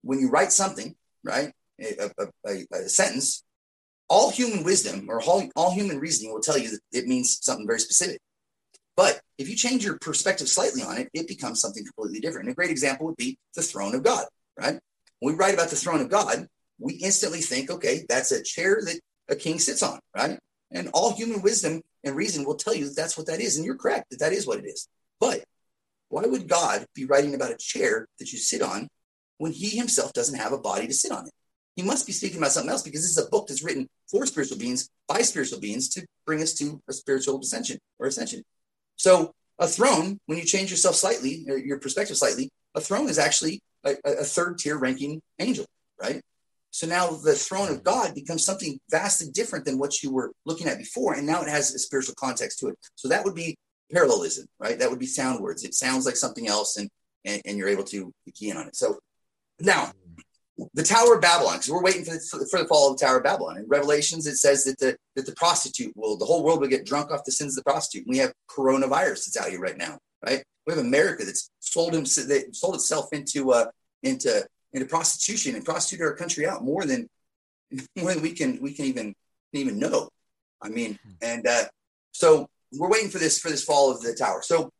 when 0.04 0.20
you 0.20 0.30
write 0.30 0.52
something, 0.52 0.96
right, 1.24 1.52
a, 1.80 2.10
a, 2.18 2.28
a, 2.48 2.66
a 2.74 2.90
sentence, 2.90 3.44
all 4.10 4.30
human 4.30 4.64
wisdom 4.64 5.08
or 5.10 5.22
all, 5.22 5.50
all 5.56 5.72
human 5.72 6.00
reasoning 6.00 6.34
will 6.34 6.42
tell 6.42 6.58
you 6.58 6.70
that 6.70 6.80
it 6.92 7.08
means 7.08 7.40
something 7.42 7.68
very 7.68 7.80
specific. 7.80 8.20
But 8.98 9.22
if 9.38 9.48
you 9.50 9.56
change 9.56 9.86
your 9.86 9.98
perspective 10.00 10.50
slightly 10.50 10.84
on 10.84 10.98
it, 10.98 11.10
it 11.14 11.28
becomes 11.28 11.62
something 11.62 11.84
completely 11.86 12.20
different. 12.20 12.48
And 12.48 12.54
a 12.54 12.56
great 12.56 12.72
example 12.72 13.06
would 13.06 13.16
be 13.16 13.38
the 13.56 13.62
throne 13.62 13.96
of 13.96 14.04
God, 14.04 14.26
right? 14.60 14.80
When 15.20 15.34
we 15.34 15.40
write 15.40 15.54
about 15.54 15.70
the 15.70 15.76
throne 15.76 16.02
of 16.02 16.10
God, 16.10 16.48
we 16.78 16.96
instantly 16.96 17.40
think, 17.40 17.72
okay, 17.72 18.06
that's 18.10 18.32
a 18.32 18.44
chair 18.44 18.82
that 18.84 19.00
a 19.30 19.36
king 19.36 19.60
sits 19.60 19.82
on, 19.82 20.00
right? 20.16 20.38
And 20.72 20.90
all 20.94 21.16
human 21.16 21.42
wisdom 21.42 21.82
and 22.04 22.16
reason 22.16 22.46
will 22.46 22.56
tell 22.56 22.74
you 22.74 22.86
that 22.86 22.96
that's 22.96 23.18
what 23.18 23.28
that 23.28 23.40
is. 23.40 23.58
And 23.58 23.66
you're 23.66 23.78
correct 23.78 24.10
that 24.10 24.20
that 24.20 24.34
is 24.34 24.48
what 24.48 24.60
it 24.60 24.66
is. 24.66 24.88
But 25.20 25.44
why 26.10 26.24
would 26.24 26.48
God 26.48 26.86
be 26.94 27.06
writing 27.06 27.36
about 27.36 27.52
a 27.52 27.58
chair 27.58 28.08
that 28.20 28.32
you 28.32 28.40
sit 28.40 28.62
on 28.62 28.88
when 29.38 29.52
he 29.52 29.70
himself 29.70 30.14
doesn't 30.14 30.40
have 30.40 30.52
a 30.52 30.58
body 30.58 30.88
to 30.88 30.94
sit 30.94 31.12
on 31.12 31.28
it? 31.28 31.34
He 31.76 31.84
must 31.84 32.06
be 32.06 32.12
speaking 32.12 32.38
about 32.38 32.52
something 32.52 32.70
else 32.70 32.84
because 32.84 33.02
this 33.02 33.18
is 33.18 33.26
a 33.26 33.30
book 33.30 33.48
that's 33.48 33.64
written 33.64 33.88
for 34.10 34.26
spiritual 34.26 34.58
beings 34.58 34.90
by 35.08 35.22
spiritual 35.22 35.60
beings 35.60 35.88
to 35.90 36.06
bring 36.26 36.42
us 36.42 36.54
to 36.56 36.82
a 36.90 36.94
spiritual 36.94 37.40
ascension 37.40 37.78
or 37.98 38.08
ascension. 38.08 38.44
So 38.98 39.32
a 39.58 39.68
throne, 39.68 40.20
when 40.26 40.38
you 40.38 40.44
change 40.44 40.70
yourself 40.70 40.96
slightly, 40.96 41.46
or 41.48 41.58
your 41.58 41.80
perspective 41.80 42.18
slightly, 42.18 42.50
a 42.76 42.82
throne 42.82 43.08
is 43.08 43.18
actually 43.18 43.62
a, 43.86 43.96
a 44.04 44.24
third 44.24 44.58
tier 44.58 44.78
ranking 44.78 45.22
angel, 45.40 45.66
right? 46.02 46.22
So 46.72 46.88
now 46.88 47.10
the 47.10 47.34
throne 47.34 47.70
of 47.70 47.84
God 47.84 48.16
becomes 48.16 48.46
something 48.46 48.80
vastly 48.90 49.30
different 49.32 49.66
than 49.66 49.78
what 49.78 50.02
you 50.02 50.12
were 50.12 50.32
looking 50.46 50.68
at 50.68 50.78
before. 50.78 51.14
And 51.14 51.28
now 51.28 51.42
it 51.42 51.50
has 51.50 51.74
a 51.74 51.80
spiritual 51.80 52.16
context 52.18 52.60
to 52.60 52.68
it. 52.68 52.78
So 52.96 53.10
that 53.10 53.24
would 53.26 53.36
be 53.36 53.58
parallelism, 53.92 54.48
right? 54.60 54.80
That 54.80 54.90
would 54.90 55.00
be 55.00 55.06
sound 55.06 55.42
words. 55.42 55.64
It 55.64 55.74
sounds 55.74 56.06
like 56.06 56.16
something 56.16 56.48
else 56.48 56.78
and, 56.78 56.90
and, 57.26 57.42
and 57.46 57.58
you're 57.58 57.68
able 57.68 57.84
to 57.86 58.14
key 58.34 58.50
in 58.50 58.58
on 58.58 58.68
it. 58.68 58.76
So 58.76 59.00
now 59.60 59.92
the 60.74 60.84
Tower 60.84 61.16
of 61.16 61.22
Babylon, 61.22 61.56
because 61.56 61.70
we're 61.70 61.82
waiting 61.82 62.04
for 62.04 62.12
the, 62.12 62.48
for 62.50 62.60
the 62.60 62.68
fall 62.68 62.92
of 62.92 63.00
the 63.00 63.06
Tower 63.06 63.18
of 63.18 63.24
Babylon. 63.24 63.58
In 63.58 63.66
Revelations, 63.68 64.28
it 64.28 64.38
says 64.38 64.64
that 64.66 64.78
the 64.80 64.96
that 65.16 65.26
the 65.26 65.34
prostitute 65.34 65.96
will, 65.96 66.18
the 66.18 66.26
whole 66.26 66.44
world 66.44 66.62
will 66.62 66.68
get 66.68 66.86
drunk 66.86 67.12
off 67.12 67.26
the 67.26 67.32
sins 67.32 67.58
of 67.58 67.64
the 67.64 67.72
prostitute. 67.72 68.08
we 68.08 68.18
have 68.18 68.34
coronavirus 68.50 69.26
that's 69.26 69.38
out 69.38 69.50
here 69.50 69.60
right 69.60 69.78
now, 69.78 69.98
right? 70.24 70.44
We 70.66 70.74
have 70.74 70.86
America 70.86 71.26
that's 71.26 71.50
sold 71.60 71.94
him, 71.96 72.04
that 72.04 72.50
sold 72.54 72.76
itself 72.76 73.10
into 73.12 73.52
uh, 73.52 73.66
into 74.04 74.46
into 74.74 74.86
prostitution 74.86 75.56
and 75.56 75.66
prostituted 75.66 76.06
our 76.06 76.16
country 76.16 76.48
out 76.48 76.64
more 76.64 76.86
than 76.86 77.08
more 77.96 78.14
than 78.14 78.22
we 78.22 78.34
can 78.34 78.60
we 78.62 78.74
can 78.74 78.86
even 78.86 79.16
even 79.54 79.80
know. 79.80 80.10
I 80.62 80.70
mean, 80.70 81.00
and 81.22 81.46
uh, 81.48 81.64
so 82.12 82.48
we're 82.74 82.90
waiting 82.90 83.10
for 83.10 83.18
this 83.18 83.40
for 83.40 83.50
this 83.50 83.64
fall 83.64 83.92
of 83.92 84.02
the 84.02 84.14
tower. 84.14 84.42
So 84.44 84.72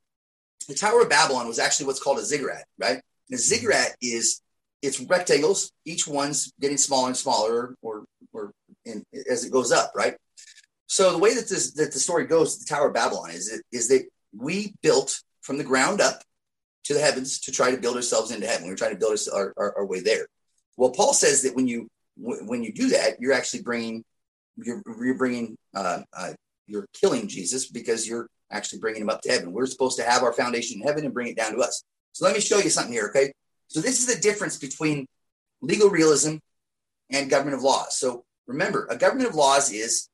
the 0.68 0.76
Tower 0.76 1.02
of 1.02 1.10
Babylon 1.10 1.48
was 1.48 1.60
actually 1.60 1.88
what's 1.88 2.02
called 2.02 2.20
a 2.20 2.26
ziggurat, 2.26 2.66
right? 2.78 3.02
And 3.30 3.34
a 3.34 3.38
ziggurat 3.38 3.96
is 4.02 4.42
it's 4.82 5.00
rectangles. 5.02 5.72
Each 5.86 6.08
one's 6.08 6.54
getting 6.60 6.78
smaller 6.78 7.08
and 7.08 7.18
smaller, 7.18 7.76
or 7.82 8.06
or 8.34 8.52
in, 8.86 9.04
as 9.30 9.46
it 9.46 9.52
goes 9.52 9.72
up, 9.72 9.92
right? 9.96 10.16
So 10.88 11.12
the 11.12 11.18
way 11.18 11.34
that 11.36 11.50
this 11.50 11.74
that 11.74 11.92
the 11.92 12.00
story 12.00 12.26
goes, 12.26 12.60
the 12.60 12.66
Tower 12.66 12.88
of 12.88 12.94
Babylon 12.94 13.32
is 13.32 13.52
it 13.52 13.62
is 13.72 13.88
that 13.90 14.08
we 14.38 14.74
built 14.82 15.22
from 15.42 15.58
the 15.58 15.64
ground 15.64 16.02
up 16.02 16.22
to 16.84 16.94
the 16.94 17.00
heavens 17.00 17.40
to 17.42 17.52
try 17.52 17.72
to 17.72 17.78
build 17.78 17.96
ourselves 17.96 18.32
into 18.32 18.48
heaven. 18.48 18.68
We 18.68 18.74
are 18.74 18.78
trying 18.78 18.94
to 18.94 19.00
build 19.00 19.18
our, 19.34 19.54
our, 19.58 19.78
our, 19.78 19.86
way 19.86 20.02
there. 20.02 20.28
Well, 20.78 20.92
Paul 20.92 21.14
says 21.14 21.44
that 21.44 21.56
when 21.56 21.68
you 21.68 21.88
when 22.18 22.64
you 22.64 22.74
do 22.74 22.90
that, 22.90 23.20
you're 23.20 23.34
actually 23.34 23.64
bringing 23.64 24.04
you're, 24.58 24.82
you're 25.02 25.18
bringing 25.18 25.58
uh, 25.76 26.02
uh, 26.16 26.34
you're 26.68 26.88
killing 26.94 27.28
Jesus 27.28 27.70
because 27.70 28.08
you're 28.08 28.28
actually 28.52 28.80
bringing 28.80 29.02
him 29.02 29.10
up 29.10 29.22
to 29.22 29.32
heaven. 29.32 29.52
We're 29.52 29.66
supposed 29.66 29.98
to 29.98 30.04
have 30.04 30.24
our 30.24 30.34
foundation 30.34 30.82
in 30.82 30.88
heaven 30.88 31.06
and 31.06 31.14
bring 31.14 31.28
it 31.28 31.38
down 31.38 31.54
to 31.54 31.60
us. 31.60 31.84
So 32.14 32.26
let 32.26 32.34
me 32.34 32.42
show 32.42 32.60
you 32.60 32.70
something 32.70 32.94
here, 32.94 33.08
okay? 33.08 33.32
So 33.68 33.80
this 33.80 34.00
is 34.00 34.14
the 34.14 34.22
difference 34.22 34.58
between 34.58 35.08
legal 35.62 35.90
realism 35.90 36.36
and 37.10 37.30
government 37.30 37.56
of 37.56 37.64
laws. 37.64 37.98
So 37.98 38.26
remember, 38.48 38.88
a 38.90 38.98
government 38.98 39.30
of 39.30 39.36
laws 39.36 39.72
is 39.72 40.10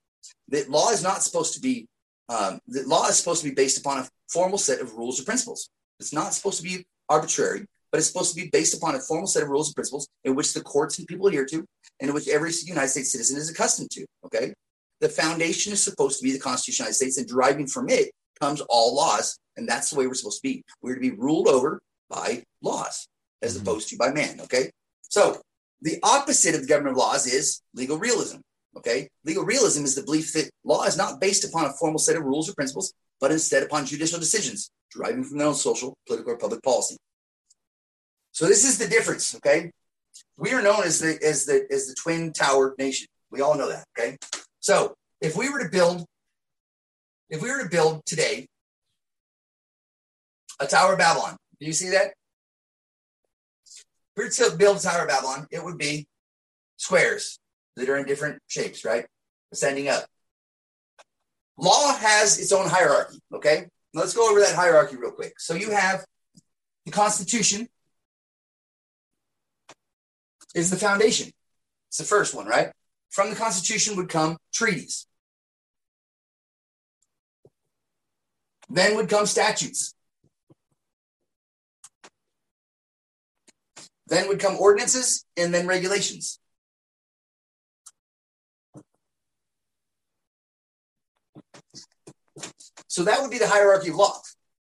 that 0.50 0.69
law 0.69 0.91
is 0.91 1.01
not 1.01 1.24
supposed 1.24 1.55
to 1.55 1.59
be 1.59 1.88
um, 2.29 2.59
the 2.67 2.83
law 2.83 3.07
is 3.07 3.17
supposed 3.17 3.41
to 3.41 3.50
be 3.50 3.55
based 3.55 3.79
upon 3.79 4.00
a 4.00 4.09
formal 4.29 4.57
set 4.57 4.81
of 4.81 4.93
rules 4.95 5.19
or 5.19 5.24
principles. 5.24 5.69
It's 5.99 6.13
not 6.13 6.33
supposed 6.33 6.57
to 6.57 6.63
be 6.63 6.85
arbitrary, 7.09 7.65
but 7.91 7.97
it's 7.97 8.07
supposed 8.07 8.35
to 8.35 8.41
be 8.41 8.49
based 8.49 8.75
upon 8.75 8.95
a 8.95 8.99
formal 8.99 9.27
set 9.27 9.43
of 9.43 9.49
rules 9.49 9.69
and 9.69 9.75
principles 9.75 10.07
in 10.23 10.35
which 10.35 10.53
the 10.53 10.61
courts 10.61 10.99
and 10.99 11.07
people 11.07 11.27
adhere 11.27 11.45
to, 11.45 11.65
and 11.99 12.09
in 12.09 12.13
which 12.13 12.27
every 12.27 12.51
United 12.63 12.89
States 12.89 13.11
citizen 13.11 13.37
is 13.37 13.49
accustomed 13.49 13.89
to. 13.91 14.05
Okay, 14.25 14.53
the 14.99 15.09
foundation 15.09 15.73
is 15.73 15.83
supposed 15.83 16.19
to 16.19 16.23
be 16.23 16.31
the 16.31 16.39
Constitution 16.39 16.83
of 16.83 16.87
the 16.87 16.89
United 16.89 17.13
States, 17.13 17.17
and 17.17 17.27
deriving 17.27 17.67
from 17.67 17.89
it 17.89 18.11
comes 18.39 18.61
all 18.69 18.95
laws. 18.95 19.37
And 19.55 19.67
that's 19.67 19.89
the 19.89 19.97
way 19.97 20.05
we're 20.05 20.13
supposed 20.13 20.41
to 20.43 20.47
be. 20.47 20.63
We're 20.81 20.95
to 20.95 21.01
be 21.01 21.11
ruled 21.11 21.47
over 21.47 21.79
by 22.09 22.43
laws 22.61 23.07
as 23.41 23.57
Mhm. 23.57 23.61
opposed 23.61 23.89
to 23.89 23.97
by 23.97 24.11
man. 24.11 24.39
Okay. 24.41 24.71
So 25.09 25.41
the 25.81 25.99
opposite 26.03 26.53
of 26.53 26.61
the 26.61 26.67
government 26.67 26.93
of 26.93 26.99
laws 26.99 27.25
is 27.25 27.61
legal 27.73 27.97
realism. 27.97 28.37
Okay. 28.75 29.09
Legal 29.23 29.43
realism 29.43 29.83
is 29.83 29.95
the 29.95 30.03
belief 30.03 30.33
that 30.33 30.51
law 30.63 30.83
is 30.83 30.95
not 30.95 31.19
based 31.19 31.43
upon 31.43 31.65
a 31.65 31.73
formal 31.73 31.97
set 31.97 32.15
of 32.15 32.23
rules 32.23 32.47
or 32.47 32.53
principles, 32.53 32.93
but 33.19 33.31
instead 33.31 33.63
upon 33.63 33.87
judicial 33.87 34.19
decisions 34.19 34.69
deriving 34.94 35.24
from 35.24 35.38
their 35.38 35.48
own 35.48 35.56
social, 35.56 35.98
political, 36.08 36.34
or 36.34 36.38
public 36.38 36.63
policy. 36.63 36.98
So 38.32 38.46
this 38.46 38.63
is 38.63 38.77
the 38.77 38.88
difference. 38.88 39.36
Okay. 39.36 39.72
We 40.38 40.53
are 40.53 40.62
known 40.62 40.84
as 40.84 41.00
the 41.00 41.17
as 41.24 41.46
the 41.46 41.65
as 41.72 41.88
the 41.88 41.96
twin 41.96 42.34
tower 42.34 42.75
nation. 42.77 43.08
We 43.32 43.41
all 43.41 43.58
know 43.58 43.70
that. 43.70 43.86
Okay. 43.98 44.17
So 44.60 44.96
if 45.22 45.36
we 45.36 45.50
were 45.50 45.63
to 45.63 45.70
build, 45.70 46.06
if 47.29 47.41
we 47.41 47.50
were 47.50 47.63
to 47.63 47.70
build 47.70 48.06
today 48.06 48.48
a 50.60 50.67
Tower 50.67 50.94
of 50.94 51.00
Babylon, 51.00 51.38
do 51.60 51.65
you 51.65 51.74
see 51.74 51.89
that? 51.89 52.13
If 53.65 53.84
we 54.15 54.24
were 54.25 54.29
to 54.29 54.56
build 54.58 54.77
a 54.77 54.79
Tower 54.82 55.03
of 55.03 55.08
Babylon, 55.08 55.48
it 55.51 55.63
would 55.63 55.77
be 55.77 56.08
squares 56.77 57.39
that 57.75 57.89
are 57.89 57.98
in 57.98 58.06
different 58.06 58.39
shapes, 58.48 58.86
right? 58.86 59.06
Ascending 59.51 59.88
up. 59.88 60.06
Law 61.58 61.96
has 61.98 62.39
its 62.39 62.51
own 62.51 62.67
hierarchy, 62.70 63.20
okay? 63.34 63.67
Let's 63.94 64.13
go 64.13 64.29
over 64.29 64.39
that 64.39 64.56
hierarchy 64.56 64.96
real 64.98 65.12
quick. 65.12 65.39
So 65.39 65.53
you 65.56 65.72
have 65.72 66.06
the 66.86 66.91
Constitution 66.91 67.67
is 70.53 70.70
the 70.70 70.77
foundation. 70.77 71.32
It's 71.89 71.98
the 71.98 72.03
first 72.03 72.36
one, 72.36 72.48
right? 72.48 72.72
From 73.10 73.29
the 73.29 73.36
Constitution 73.36 73.96
would 73.96 74.10
come 74.10 74.38
treaties. 74.53 75.08
Then 78.70 78.96
would 78.96 79.10
come 79.10 79.25
statutes. 79.25 79.94
Then 84.08 84.27
would 84.27 84.39
come 84.39 84.58
ordinances 84.58 85.25
and 85.36 85.53
then 85.53 85.67
regulations. 85.67 86.39
So 92.97 93.03
that 93.03 93.21
would 93.21 93.29
be 93.29 93.37
the 93.37 93.47
hierarchy 93.47 93.89
of 93.89 93.95
law. 93.95 94.19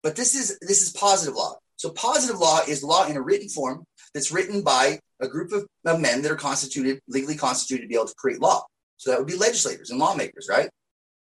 But 0.02 0.16
this 0.16 0.34
is 0.34 0.58
this 0.60 0.82
is 0.82 0.92
positive 0.94 1.36
law. 1.36 1.58
So 1.76 1.92
positive 1.92 2.40
law 2.40 2.62
is 2.68 2.84
law 2.84 3.06
in 3.06 3.18
a 3.18 3.22
written 3.22 3.50
form 3.50 3.84
that's 4.16 4.32
written 4.32 4.64
by 4.64 5.00
a 5.22 5.28
group 5.28 5.52
of, 5.52 5.68
of 5.86 6.02
men 6.02 6.24
that 6.24 6.32
are 6.32 6.36
constituted, 6.36 7.02
legally 7.08 7.36
constituted 7.36 7.84
to 7.84 7.88
be 7.88 7.94
able 7.94 8.08
to 8.08 8.16
create 8.18 8.42
law. 8.42 8.64
So 8.98 9.12
that 9.12 9.20
would 9.20 9.28
be 9.28 9.36
legislators 9.36 9.92
and 9.92 10.00
lawmakers, 10.00 10.48
right? 10.50 10.72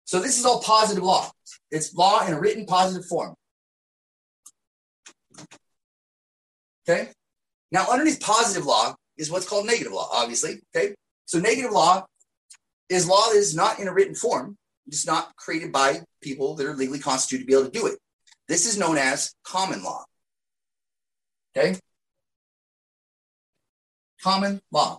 So 0.05 0.21
this 0.21 0.39
is 0.39 0.45
all 0.45 0.61
positive 0.61 1.03
law. 1.03 1.29
It's 1.71 1.93
law 1.93 2.25
in 2.25 2.31
a 2.31 2.39
written 2.39 2.65
positive 2.65 3.05
form. 3.05 3.35
Okay. 6.87 7.09
Now, 7.69 7.85
underneath 7.91 8.21
positive 8.21 8.65
law 8.65 8.95
is 9.17 9.29
what's 9.29 9.49
called 9.49 9.65
negative 9.65 9.91
law, 9.91 10.07
obviously. 10.13 10.61
Okay. 10.73 10.95
So 11.25 11.37
negative 11.39 11.71
law 11.71 12.05
is 12.87 13.09
law 13.09 13.27
that 13.27 13.35
is 13.35 13.53
not 13.53 13.79
in 13.79 13.89
a 13.89 13.93
written 13.93 14.15
form. 14.15 14.57
It's 14.87 15.07
not 15.07 15.35
created 15.35 15.71
by 15.71 16.01
people 16.21 16.55
that 16.55 16.67
are 16.67 16.75
legally 16.75 16.99
constituted 16.99 17.43
to 17.43 17.47
be 17.47 17.53
able 17.53 17.65
to 17.65 17.79
do 17.79 17.87
it. 17.87 17.99
This 18.47 18.65
is 18.65 18.77
known 18.77 18.97
as 18.97 19.33
common 19.43 19.83
law. 19.83 20.03
Okay. 21.55 21.79
Common 24.21 24.61
law. 24.71 24.97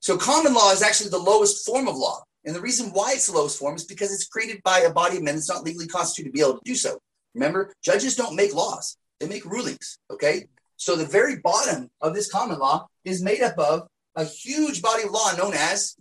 So 0.00 0.16
common 0.16 0.54
law 0.54 0.70
is 0.72 0.82
actually 0.82 1.10
the 1.10 1.18
lowest 1.18 1.66
form 1.66 1.88
of 1.88 1.96
law. 1.96 2.22
And 2.44 2.54
the 2.54 2.60
reason 2.60 2.90
why 2.90 3.12
it's 3.12 3.26
the 3.26 3.32
lowest 3.32 3.58
form 3.58 3.74
is 3.74 3.84
because 3.84 4.12
it's 4.12 4.28
created 4.28 4.62
by 4.62 4.80
a 4.80 4.92
body 4.92 5.16
of 5.16 5.24
men 5.24 5.34
that's 5.34 5.48
not 5.48 5.64
legally 5.64 5.88
constituted 5.88 6.30
to 6.30 6.32
be 6.32 6.40
able 6.40 6.58
to 6.58 6.64
do 6.64 6.76
so. 6.76 6.98
Remember, 7.34 7.72
judges 7.82 8.14
don't 8.14 8.36
make 8.36 8.54
laws, 8.54 8.96
they 9.18 9.26
make 9.28 9.44
rulings. 9.44 9.98
Okay. 10.10 10.46
So 10.76 10.94
the 10.94 11.06
very 11.06 11.38
bottom 11.38 11.88
of 12.00 12.14
this 12.14 12.30
common 12.30 12.58
law 12.58 12.86
is 13.04 13.22
made 13.22 13.42
up 13.42 13.58
of 13.58 13.88
a 14.14 14.24
huge 14.24 14.82
body 14.82 15.04
of 15.04 15.10
law 15.10 15.32
known 15.36 15.54
as 15.54 15.96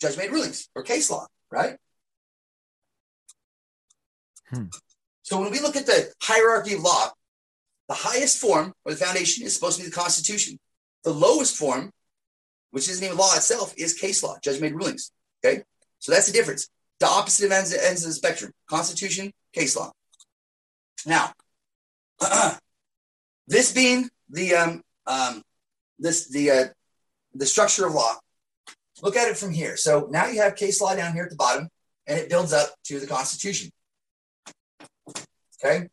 judge 0.00 0.16
made 0.16 0.30
rulings 0.30 0.68
or 0.74 0.82
case 0.82 1.10
law, 1.10 1.26
right? 1.50 1.76
Hmm. 4.50 4.66
So 5.22 5.40
when 5.40 5.50
we 5.50 5.60
look 5.60 5.76
at 5.76 5.86
the 5.86 6.12
hierarchy 6.22 6.74
of 6.74 6.80
law, 6.80 7.10
the 7.88 7.94
highest 7.94 8.38
form 8.38 8.72
or 8.84 8.92
the 8.92 8.98
foundation 8.98 9.44
is 9.44 9.54
supposed 9.54 9.78
to 9.78 9.84
be 9.84 9.90
the 9.90 9.94
Constitution. 9.94 10.58
The 11.04 11.12
lowest 11.12 11.56
form, 11.56 11.90
which 12.70 12.88
isn't 12.88 13.04
even 13.04 13.16
law 13.16 13.34
itself, 13.34 13.74
is 13.76 13.94
case 13.94 14.22
law, 14.22 14.36
judge 14.42 14.60
made 14.60 14.74
rulings. 14.74 15.12
Okay. 15.44 15.62
So 15.98 16.12
that's 16.12 16.26
the 16.26 16.32
difference. 16.32 16.68
The 17.00 17.06
opposite 17.06 17.52
ends, 17.52 17.72
ends 17.74 18.02
of 18.04 18.10
the 18.10 18.14
spectrum 18.14 18.52
Constitution, 18.68 19.32
case 19.52 19.76
law. 19.76 19.92
Now, 21.06 21.32
this 23.46 23.72
being 23.72 24.10
the 24.28 24.54
um, 24.54 24.82
um, 25.06 25.42
this 25.98 26.28
the 26.28 26.50
uh, 26.50 26.64
the 27.34 27.46
structure 27.46 27.86
of 27.86 27.94
law. 27.94 28.16
Look 29.02 29.16
at 29.16 29.28
it 29.28 29.36
from 29.36 29.52
here. 29.52 29.76
So 29.76 30.08
now 30.10 30.26
you 30.26 30.40
have 30.40 30.56
case 30.56 30.80
law 30.80 30.94
down 30.94 31.12
here 31.12 31.24
at 31.24 31.30
the 31.30 31.36
bottom, 31.36 31.68
and 32.06 32.18
it 32.18 32.28
builds 32.28 32.52
up 32.52 32.70
to 32.84 32.98
the 32.98 33.06
Constitution. 33.06 33.70
Okay, 35.64 35.88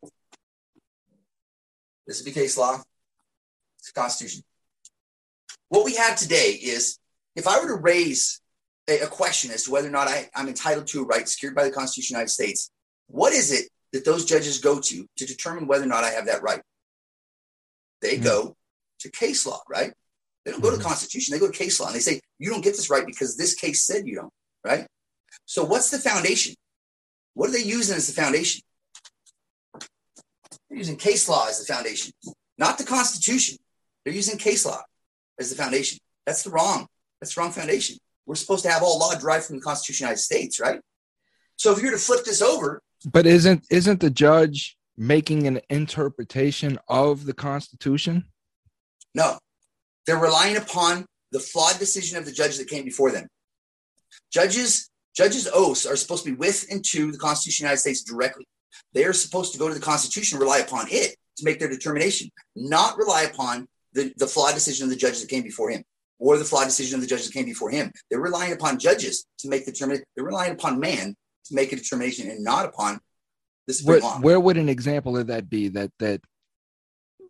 this 2.06 2.20
would 2.20 2.26
be 2.26 2.32
case 2.32 2.58
law. 2.58 2.82
It's 3.80 3.92
the 3.92 4.00
Constitution. 4.00 4.44
What 5.70 5.86
we 5.86 5.96
have 5.96 6.16
today 6.16 6.52
is, 6.52 7.00
if 7.36 7.48
I 7.48 7.60
were 7.60 7.68
to 7.68 7.82
raise 7.82 8.42
a, 8.88 9.00
a 9.02 9.08
question 9.08 9.52
as 9.52 9.64
to 9.64 9.72
whether 9.72 9.88
or 9.88 9.92
not 9.92 10.08
I, 10.08 10.30
I'm 10.36 10.48
entitled 10.48 10.88
to 10.88 11.02
a 11.02 11.06
right 11.06 11.28
secured 11.28 11.56
by 11.56 11.64
the 11.64 11.72
Constitution 11.72 12.16
of 12.16 12.20
the 12.20 12.22
United 12.22 12.34
States, 12.34 12.72
what 13.08 13.34
is 13.34 13.52
it 13.52 13.70
that 13.94 14.06
those 14.06 14.26
judges 14.26 14.60
go 14.60 14.80
to 14.80 15.08
to 15.18 15.26
determine 15.26 15.68
whether 15.68 15.84
or 15.84 15.88
not 15.88 16.04
I 16.04 16.12
have 16.12 16.28
that 16.28 16.44
right? 16.44 16.62
They 18.02 18.18
Mhm. 18.18 18.24
go 18.24 18.58
to 19.00 19.12
case 19.12 19.46
law, 19.46 19.62
right? 19.68 19.94
They 20.46 20.52
don't 20.52 20.62
go 20.62 20.70
to 20.70 20.78
the 20.78 20.84
Constitution, 20.84 21.34
they 21.34 21.40
go 21.40 21.52
to 21.52 21.58
case 21.58 21.80
law 21.80 21.88
and 21.88 21.96
they 21.96 22.00
say, 22.00 22.22
you 22.38 22.52
don't 22.52 22.64
get 22.64 22.76
this 22.76 22.90
right 22.90 23.06
because 23.06 23.36
this 23.36 23.56
case 23.56 23.84
said 23.84 24.06
you 24.06 24.16
don't, 24.16 24.34
right? 24.64 24.86
So 25.46 25.64
what's 25.64 25.90
the 25.90 25.98
foundation? 25.98 26.54
What 27.34 27.50
are 27.50 27.54
they 27.54 27.64
using 27.64 27.96
as 27.98 28.08
the 28.08 28.14
foundation? 28.14 28.62
They're 30.70 30.78
using 30.78 30.98
case 30.98 31.28
law 31.28 31.48
as 31.48 31.60
the 31.66 31.74
foundation, 31.74 32.12
not 32.58 32.78
the 32.78 32.84
Constitution. 32.84 33.58
They're 34.04 34.14
using 34.14 34.38
case 34.38 34.66
law 34.66 34.82
as 35.40 35.50
the 35.50 35.56
foundation. 35.56 35.98
That's 36.26 36.44
the 36.44 36.52
wrong. 36.52 36.88
That's 37.20 37.34
the 37.34 37.42
wrong 37.42 37.52
foundation. 37.52 37.98
We're 38.28 38.36
supposed 38.36 38.64
to 38.66 38.72
have 38.72 38.84
all 38.84 39.00
law 39.00 39.14
derived 39.16 39.46
from 39.46 39.58
the 39.58 39.62
Constitution 39.62 40.06
of 40.06 40.10
the 40.10 40.12
United 40.12 40.22
States, 40.24 40.60
right? 40.60 40.80
So 41.58 41.72
if 41.72 41.80
you 41.80 41.86
were 41.86 41.92
to 41.92 41.98
flip 41.98 42.24
this 42.24 42.42
over, 42.42 42.82
But 43.12 43.26
isn't 43.26 43.66
isn't 43.72 44.00
the 44.00 44.10
judge 44.10 44.78
making 44.98 45.48
an 45.48 45.60
interpretation 45.70 46.78
of 46.88 47.26
the 47.26 47.34
Constitution? 47.34 48.26
no, 49.14 49.38
they're 50.06 50.18
relying 50.18 50.58
upon 50.58 51.06
the 51.32 51.40
flawed 51.40 51.80
decision 51.80 52.18
of 52.18 52.26
the 52.26 52.32
judge 52.32 52.58
that 52.58 52.68
came 52.68 52.86
before 52.86 53.12
them. 53.12 53.28
Judges, 54.32 54.90
judges' 55.16 55.50
oaths 55.54 55.86
are 55.86 55.96
supposed 55.96 56.24
to 56.26 56.32
be 56.32 56.38
with 56.38 56.66
and 56.72 56.84
to 56.92 57.12
the 57.12 57.18
Constitution 57.18 57.66
of 57.66 57.70
the 57.70 57.72
United 57.72 57.82
States 57.82 58.04
directly. 58.04 58.48
They 58.94 59.06
are 59.06 59.14
supposed 59.14 59.54
to 59.54 59.60
go 59.60 59.68
to 59.68 59.74
the 59.74 59.80
Constitution, 59.80 60.40
rely 60.40 60.60
upon 60.60 60.88
it 60.90 61.16
to 61.38 61.46
make 61.46 61.60
their 61.60 61.70
determination, 61.70 62.30
not 62.56 62.98
rely 62.98 63.24
upon 63.24 63.68
the, 63.94 64.14
the 64.18 64.28
flawed 64.28 64.54
decision 64.54 64.86
of 64.86 64.90
the 64.90 64.96
judges 64.96 65.22
that 65.22 65.30
came 65.30 65.44
before 65.44 65.70
him 65.70 65.84
or 66.20 66.38
the 66.38 66.46
flawed 66.46 66.66
decision 66.66 66.96
of 66.96 67.02
the 67.02 67.08
judges 67.08 67.28
that 67.28 67.34
came 67.34 67.46
before 67.46 67.70
him. 67.70 67.92
They're 68.10 68.22
relying 68.22 68.54
upon 68.54 68.80
judges 68.80 69.26
to 69.40 69.50
make 69.50 69.66
the 69.66 69.72
determination. 69.72 70.06
They're 70.16 70.26
relying 70.26 70.54
upon 70.54 70.80
man 70.80 71.16
to 71.46 71.56
make 71.56 71.72
a 71.72 71.76
determination 71.76 72.30
and 72.30 72.44
not 72.44 72.66
upon 72.66 73.00
the 73.68 73.74
Supreme 73.74 74.02
Where, 74.02 74.02
Law. 74.02 74.20
where 74.20 74.40
would 74.40 74.58
an 74.58 74.70
example 74.70 75.18
of 75.18 75.28
that 75.28 75.50
be? 75.50 75.70
That 75.70 75.92
that 76.00 76.22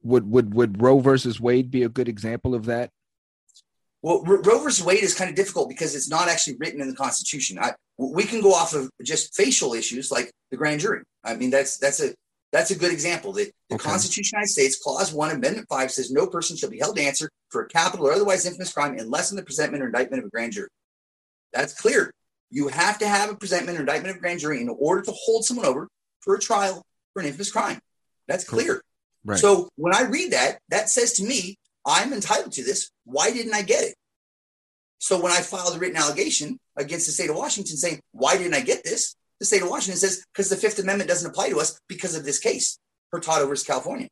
would 0.06 0.30
would 0.30 0.54
would 0.54 0.82
Roe 0.82 1.00
versus 1.00 1.40
Wade 1.40 1.72
be 1.72 1.84
a 1.84 1.90
good 1.90 2.08
example 2.08 2.54
of 2.56 2.66
that? 2.66 2.92
Well, 4.02 4.22
Ro 4.24 4.38
Roe 4.42 4.60
versus 4.60 4.86
Wade 4.86 5.04
is 5.04 5.16
kind 5.16 5.30
of 5.30 5.36
difficult 5.36 5.68
because 5.68 5.96
it's 5.96 6.10
not 6.10 6.30
actually 6.30 6.58
written 6.60 6.80
in 6.80 6.88
the 6.88 6.96
Constitution. 6.96 7.58
I, 7.60 7.74
we 7.98 8.24
can 8.24 8.42
go 8.42 8.54
off 8.54 8.74
of 8.76 8.90
just 9.04 9.36
facial 9.36 9.74
issues 9.74 10.12
like 10.12 10.32
the 10.52 10.58
grand 10.58 10.82
jury. 10.82 11.02
I 11.24 11.36
mean, 11.36 11.50
that's 11.50 11.78
that's 11.78 12.02
a 12.02 12.14
that's 12.52 12.72
a 12.72 12.78
good 12.78 12.92
example. 12.92 13.34
The, 13.34 13.46
the 13.70 13.76
Okay. 13.76 13.90
Constitution 13.90 14.38
of 14.38 14.44
the 14.44 14.48
United 14.48 14.52
States, 14.52 14.80
Clause 14.82 15.12
One, 15.12 15.32
Amendment 15.32 15.68
Five 15.68 15.92
says 15.92 16.12
no 16.12 16.28
person 16.28 16.56
shall 16.56 16.70
be 16.70 16.78
held 16.78 16.98
to 16.98 17.02
answer 17.04 17.30
for 17.50 17.64
a 17.64 17.68
capital 17.68 18.08
or 18.08 18.14
otherwise 18.14 18.46
infamous 18.46 18.72
crime 18.72 18.98
unless 19.00 19.32
in 19.32 19.38
the 19.38 19.44
presentment 19.44 19.84
or 19.84 19.88
indictment 19.88 20.22
of 20.22 20.28
a 20.28 20.30
grand 20.30 20.54
jury. 20.54 20.70
That's 21.52 21.74
clear. 21.74 22.12
You 22.52 22.68
have 22.68 23.00
to 23.00 23.08
have 23.08 23.32
a 23.32 23.36
presentment 23.36 23.78
or 23.80 23.82
indictment 23.82 24.12
of 24.12 24.18
a 24.18 24.20
grand 24.20 24.40
jury 24.40 24.62
in 24.62 24.70
order 24.70 25.02
to 25.02 25.12
hold 25.12 25.46
someone 25.46 25.66
over 25.66 25.88
for 26.20 26.36
a 26.36 26.40
trial 26.40 26.84
for 27.14 27.22
an 27.22 27.26
infamous 27.26 27.52
crime. 27.52 27.80
That's 28.28 28.44
clear. 28.44 28.82
Right. 29.26 29.40
So 29.40 29.70
when 29.76 29.94
I 29.94 30.04
read 30.04 30.32
that, 30.34 30.60
that 30.70 30.90
says 30.90 31.14
to 31.14 31.24
me, 31.24 31.58
I'm 31.86 32.14
entitled 32.14 32.54
to 32.54 32.64
this. 32.64 32.92
Why 33.04 33.32
didn't 33.32 33.54
I 33.54 33.64
get 33.64 33.84
it? 33.84 33.96
So 35.00 35.20
when 35.20 35.32
I 35.32 35.42
filed 35.42 35.76
a 35.76 35.80
written 35.80 35.98
allegation 35.98 36.60
against 36.78 37.08
the 37.08 37.12
state 37.12 37.30
of 37.30 37.36
Washington 37.36 37.76
saying, 37.76 38.00
why 38.12 38.38
didn't 38.38 38.54
I 38.54 38.62
get 38.62 38.84
this? 38.84 39.16
The 39.40 39.46
state 39.46 39.62
of 39.62 39.70
Washington 39.70 40.00
says, 40.00 40.24
because 40.32 40.50
the 40.50 40.56
Fifth 40.56 40.80
Amendment 40.80 41.10
doesn't 41.10 41.30
apply 41.30 41.50
to 41.50 41.60
us 41.60 41.80
because 41.88 42.16
of 42.16 42.24
this 42.24 42.40
case, 42.40 42.80
Hurtado 43.12 43.48
versus 43.48 43.66
California. 43.66 44.08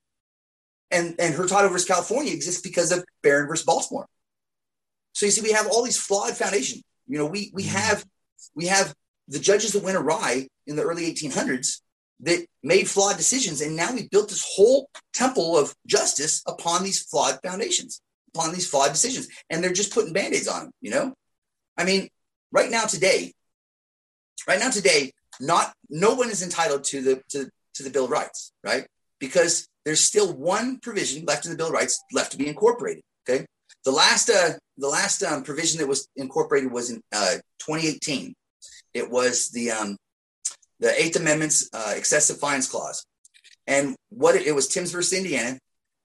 And, 0.91 1.15
and 1.19 1.33
Hurtado 1.33 1.69
versus 1.69 1.87
California 1.87 2.33
exists 2.33 2.61
because 2.61 2.91
of 2.91 3.05
Barron 3.21 3.47
versus 3.47 3.65
Baltimore. 3.65 4.07
So 5.13 5.25
you 5.25 5.31
see, 5.31 5.41
we 5.41 5.51
have 5.51 5.67
all 5.67 5.83
these 5.83 5.97
flawed 5.97 6.35
foundations. 6.35 6.83
You 7.07 7.19
know, 7.19 7.25
we, 7.25 7.51
we 7.53 7.63
mm-hmm. 7.63 7.77
have 7.77 8.05
we 8.55 8.67
have 8.67 8.93
the 9.27 9.39
judges 9.39 9.73
that 9.73 9.83
went 9.83 9.97
awry 9.97 10.47
in 10.67 10.75
the 10.75 10.83
early 10.83 11.11
1800s 11.11 11.79
that 12.21 12.45
made 12.63 12.89
flawed 12.89 13.17
decisions. 13.17 13.61
And 13.61 13.75
now 13.75 13.93
we 13.93 14.07
built 14.07 14.29
this 14.29 14.45
whole 14.55 14.89
temple 15.13 15.57
of 15.57 15.73
justice 15.87 16.41
upon 16.47 16.83
these 16.83 17.01
flawed 17.03 17.39
foundations, 17.43 18.01
upon 18.33 18.53
these 18.53 18.67
flawed 18.67 18.91
decisions. 18.91 19.27
And 19.49 19.63
they're 19.63 19.73
just 19.73 19.93
putting 19.93 20.13
band 20.13 20.33
aids 20.33 20.47
on 20.47 20.63
them, 20.63 20.71
you 20.81 20.91
know? 20.91 21.13
I 21.77 21.83
mean, 21.83 22.09
right 22.51 22.69
now, 22.69 22.85
today, 22.85 23.33
right 24.47 24.59
now, 24.59 24.69
today, 24.69 25.11
not 25.39 25.73
no 25.89 26.13
one 26.13 26.29
is 26.29 26.43
entitled 26.43 26.83
to 26.85 27.01
the 27.01 27.21
to, 27.29 27.49
to 27.75 27.83
the 27.83 27.89
Bill 27.89 28.05
of 28.05 28.11
Rights, 28.11 28.51
right? 28.63 28.85
Because 29.19 29.67
there's 29.85 30.01
still 30.01 30.33
one 30.33 30.79
provision 30.79 31.25
left 31.25 31.45
in 31.45 31.51
the 31.51 31.57
Bill 31.57 31.67
of 31.67 31.73
Rights 31.73 32.01
left 32.13 32.31
to 32.31 32.37
be 32.37 32.47
incorporated. 32.47 33.03
Okay. 33.27 33.45
The 33.85 33.91
last 33.91 34.29
uh, 34.29 34.51
the 34.77 34.87
last 34.87 35.23
um, 35.23 35.43
provision 35.43 35.79
that 35.79 35.87
was 35.87 36.07
incorporated 36.15 36.71
was 36.71 36.89
in 36.89 37.01
uh, 37.13 37.35
2018. 37.59 38.33
It 38.93 39.09
was 39.09 39.49
the 39.49 39.71
um, 39.71 39.97
the 40.83 41.01
Eighth 41.01 41.15
Amendment's 41.15 41.69
uh, 41.73 41.93
excessive 41.95 42.37
fines 42.37 42.67
clause. 42.67 43.05
And 43.67 43.95
what 44.09 44.35
it, 44.35 44.45
it 44.45 44.51
was 44.51 44.67
Timbs 44.67 44.91
versus 44.91 45.17
Indiana. 45.17 45.57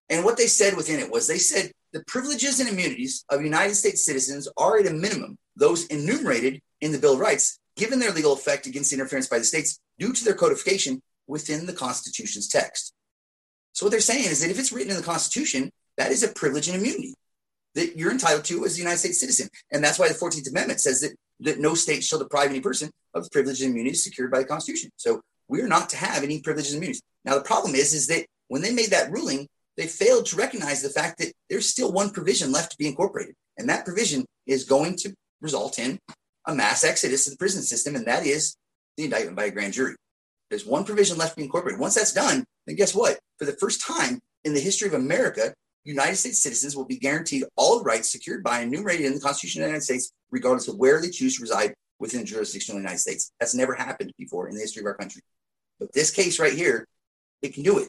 And 0.08 0.24
what 0.24 0.36
they 0.36 0.46
said 0.46 0.76
within 0.76 1.00
it 1.00 1.10
was 1.10 1.26
they 1.26 1.38
said 1.38 1.72
the 1.92 2.04
privileges 2.06 2.60
and 2.60 2.68
immunities 2.68 3.24
of 3.28 3.42
United 3.42 3.74
States 3.74 4.04
citizens 4.04 4.48
are 4.56 4.78
at 4.78 4.86
a 4.86 4.92
minimum 4.92 5.36
those 5.56 5.86
enumerated 5.86 6.60
in 6.80 6.92
the 6.92 6.98
Bill 6.98 7.14
of 7.14 7.18
Rights, 7.18 7.58
given 7.76 7.98
their 7.98 8.12
legal 8.12 8.32
effect 8.32 8.68
against 8.68 8.92
interference 8.92 9.26
by 9.26 9.38
the 9.38 9.44
states 9.44 9.80
due 9.98 10.12
to 10.12 10.24
their 10.24 10.34
codification 10.34 11.02
within 11.26 11.66
the 11.66 11.72
Constitution's 11.72 12.46
text. 12.46 12.94
So 13.72 13.84
what 13.84 13.90
they're 13.90 14.00
saying 14.00 14.30
is 14.30 14.40
that 14.40 14.50
if 14.50 14.60
it's 14.60 14.72
written 14.72 14.92
in 14.92 14.96
the 14.96 15.02
Constitution, 15.02 15.72
that 15.96 16.12
is 16.12 16.22
a 16.22 16.28
privilege 16.28 16.68
and 16.68 16.76
immunity 16.76 17.14
that 17.78 17.96
you're 17.96 18.10
entitled 18.10 18.44
to 18.44 18.64
as 18.64 18.76
a 18.76 18.80
United 18.80 18.98
States 18.98 19.20
citizen. 19.20 19.48
And 19.70 19.82
that's 19.82 19.98
why 19.98 20.08
the 20.08 20.14
14th 20.14 20.50
Amendment 20.50 20.80
says 20.80 21.00
that, 21.00 21.12
that 21.40 21.60
no 21.60 21.74
state 21.74 22.02
shall 22.02 22.18
deprive 22.18 22.50
any 22.50 22.60
person 22.60 22.90
of 23.14 23.22
the 23.22 23.30
privileges 23.30 23.62
and 23.62 23.70
immunities 23.70 24.02
secured 24.02 24.32
by 24.32 24.40
the 24.40 24.44
Constitution. 24.44 24.90
So 24.96 25.20
we're 25.46 25.68
not 25.68 25.88
to 25.90 25.96
have 25.96 26.24
any 26.24 26.40
privileges 26.40 26.72
and 26.72 26.78
immunities. 26.78 27.02
Now, 27.24 27.34
the 27.34 27.44
problem 27.44 27.76
is, 27.76 27.94
is 27.94 28.08
that 28.08 28.26
when 28.48 28.62
they 28.62 28.72
made 28.72 28.90
that 28.90 29.12
ruling, 29.12 29.46
they 29.76 29.86
failed 29.86 30.26
to 30.26 30.36
recognize 30.36 30.82
the 30.82 30.88
fact 30.88 31.18
that 31.18 31.32
there's 31.48 31.68
still 31.68 31.92
one 31.92 32.10
provision 32.10 32.50
left 32.50 32.72
to 32.72 32.78
be 32.78 32.88
incorporated. 32.88 33.36
And 33.56 33.68
that 33.68 33.84
provision 33.84 34.24
is 34.46 34.64
going 34.64 34.96
to 34.96 35.14
result 35.40 35.78
in 35.78 35.98
a 36.46 36.54
mass 36.54 36.82
exodus 36.82 37.26
of 37.26 37.34
the 37.34 37.38
prison 37.38 37.62
system, 37.62 37.94
and 37.94 38.06
that 38.06 38.26
is 38.26 38.56
the 38.96 39.04
indictment 39.04 39.36
by 39.36 39.44
a 39.44 39.50
grand 39.50 39.74
jury. 39.74 39.94
There's 40.50 40.66
one 40.66 40.84
provision 40.84 41.16
left 41.16 41.32
to 41.32 41.36
be 41.36 41.44
incorporated. 41.44 41.78
Once 41.78 41.94
that's 41.94 42.12
done, 42.12 42.44
then 42.66 42.74
guess 42.74 42.94
what? 42.94 43.18
For 43.38 43.44
the 43.44 43.56
first 43.60 43.80
time 43.86 44.18
in 44.44 44.54
the 44.54 44.60
history 44.60 44.88
of 44.88 44.94
America, 44.94 45.54
United 45.88 46.16
States 46.16 46.42
citizens 46.42 46.76
will 46.76 46.84
be 46.84 46.98
guaranteed 46.98 47.44
all 47.56 47.78
the 47.78 47.84
rights 47.84 48.12
secured 48.12 48.44
by 48.44 48.60
and 48.60 48.72
enumerated 48.72 49.06
in 49.06 49.14
the 49.14 49.20
Constitution 49.20 49.62
of 49.62 49.64
the 49.64 49.68
United 49.70 49.84
States, 49.84 50.12
regardless 50.30 50.68
of 50.68 50.76
where 50.76 51.00
they 51.00 51.08
choose 51.08 51.36
to 51.36 51.42
reside 51.42 51.74
within 51.98 52.20
the 52.20 52.26
jurisdiction 52.26 52.74
of 52.74 52.76
the 52.76 52.82
United 52.82 53.00
States. 53.00 53.32
That's 53.40 53.54
never 53.54 53.74
happened 53.74 54.12
before 54.18 54.48
in 54.48 54.54
the 54.54 54.60
history 54.60 54.82
of 54.82 54.86
our 54.86 54.94
country. 54.94 55.22
But 55.80 55.92
this 55.94 56.10
case 56.10 56.38
right 56.38 56.52
here, 56.52 56.86
it 57.40 57.54
can 57.54 57.62
do 57.62 57.78
it, 57.78 57.88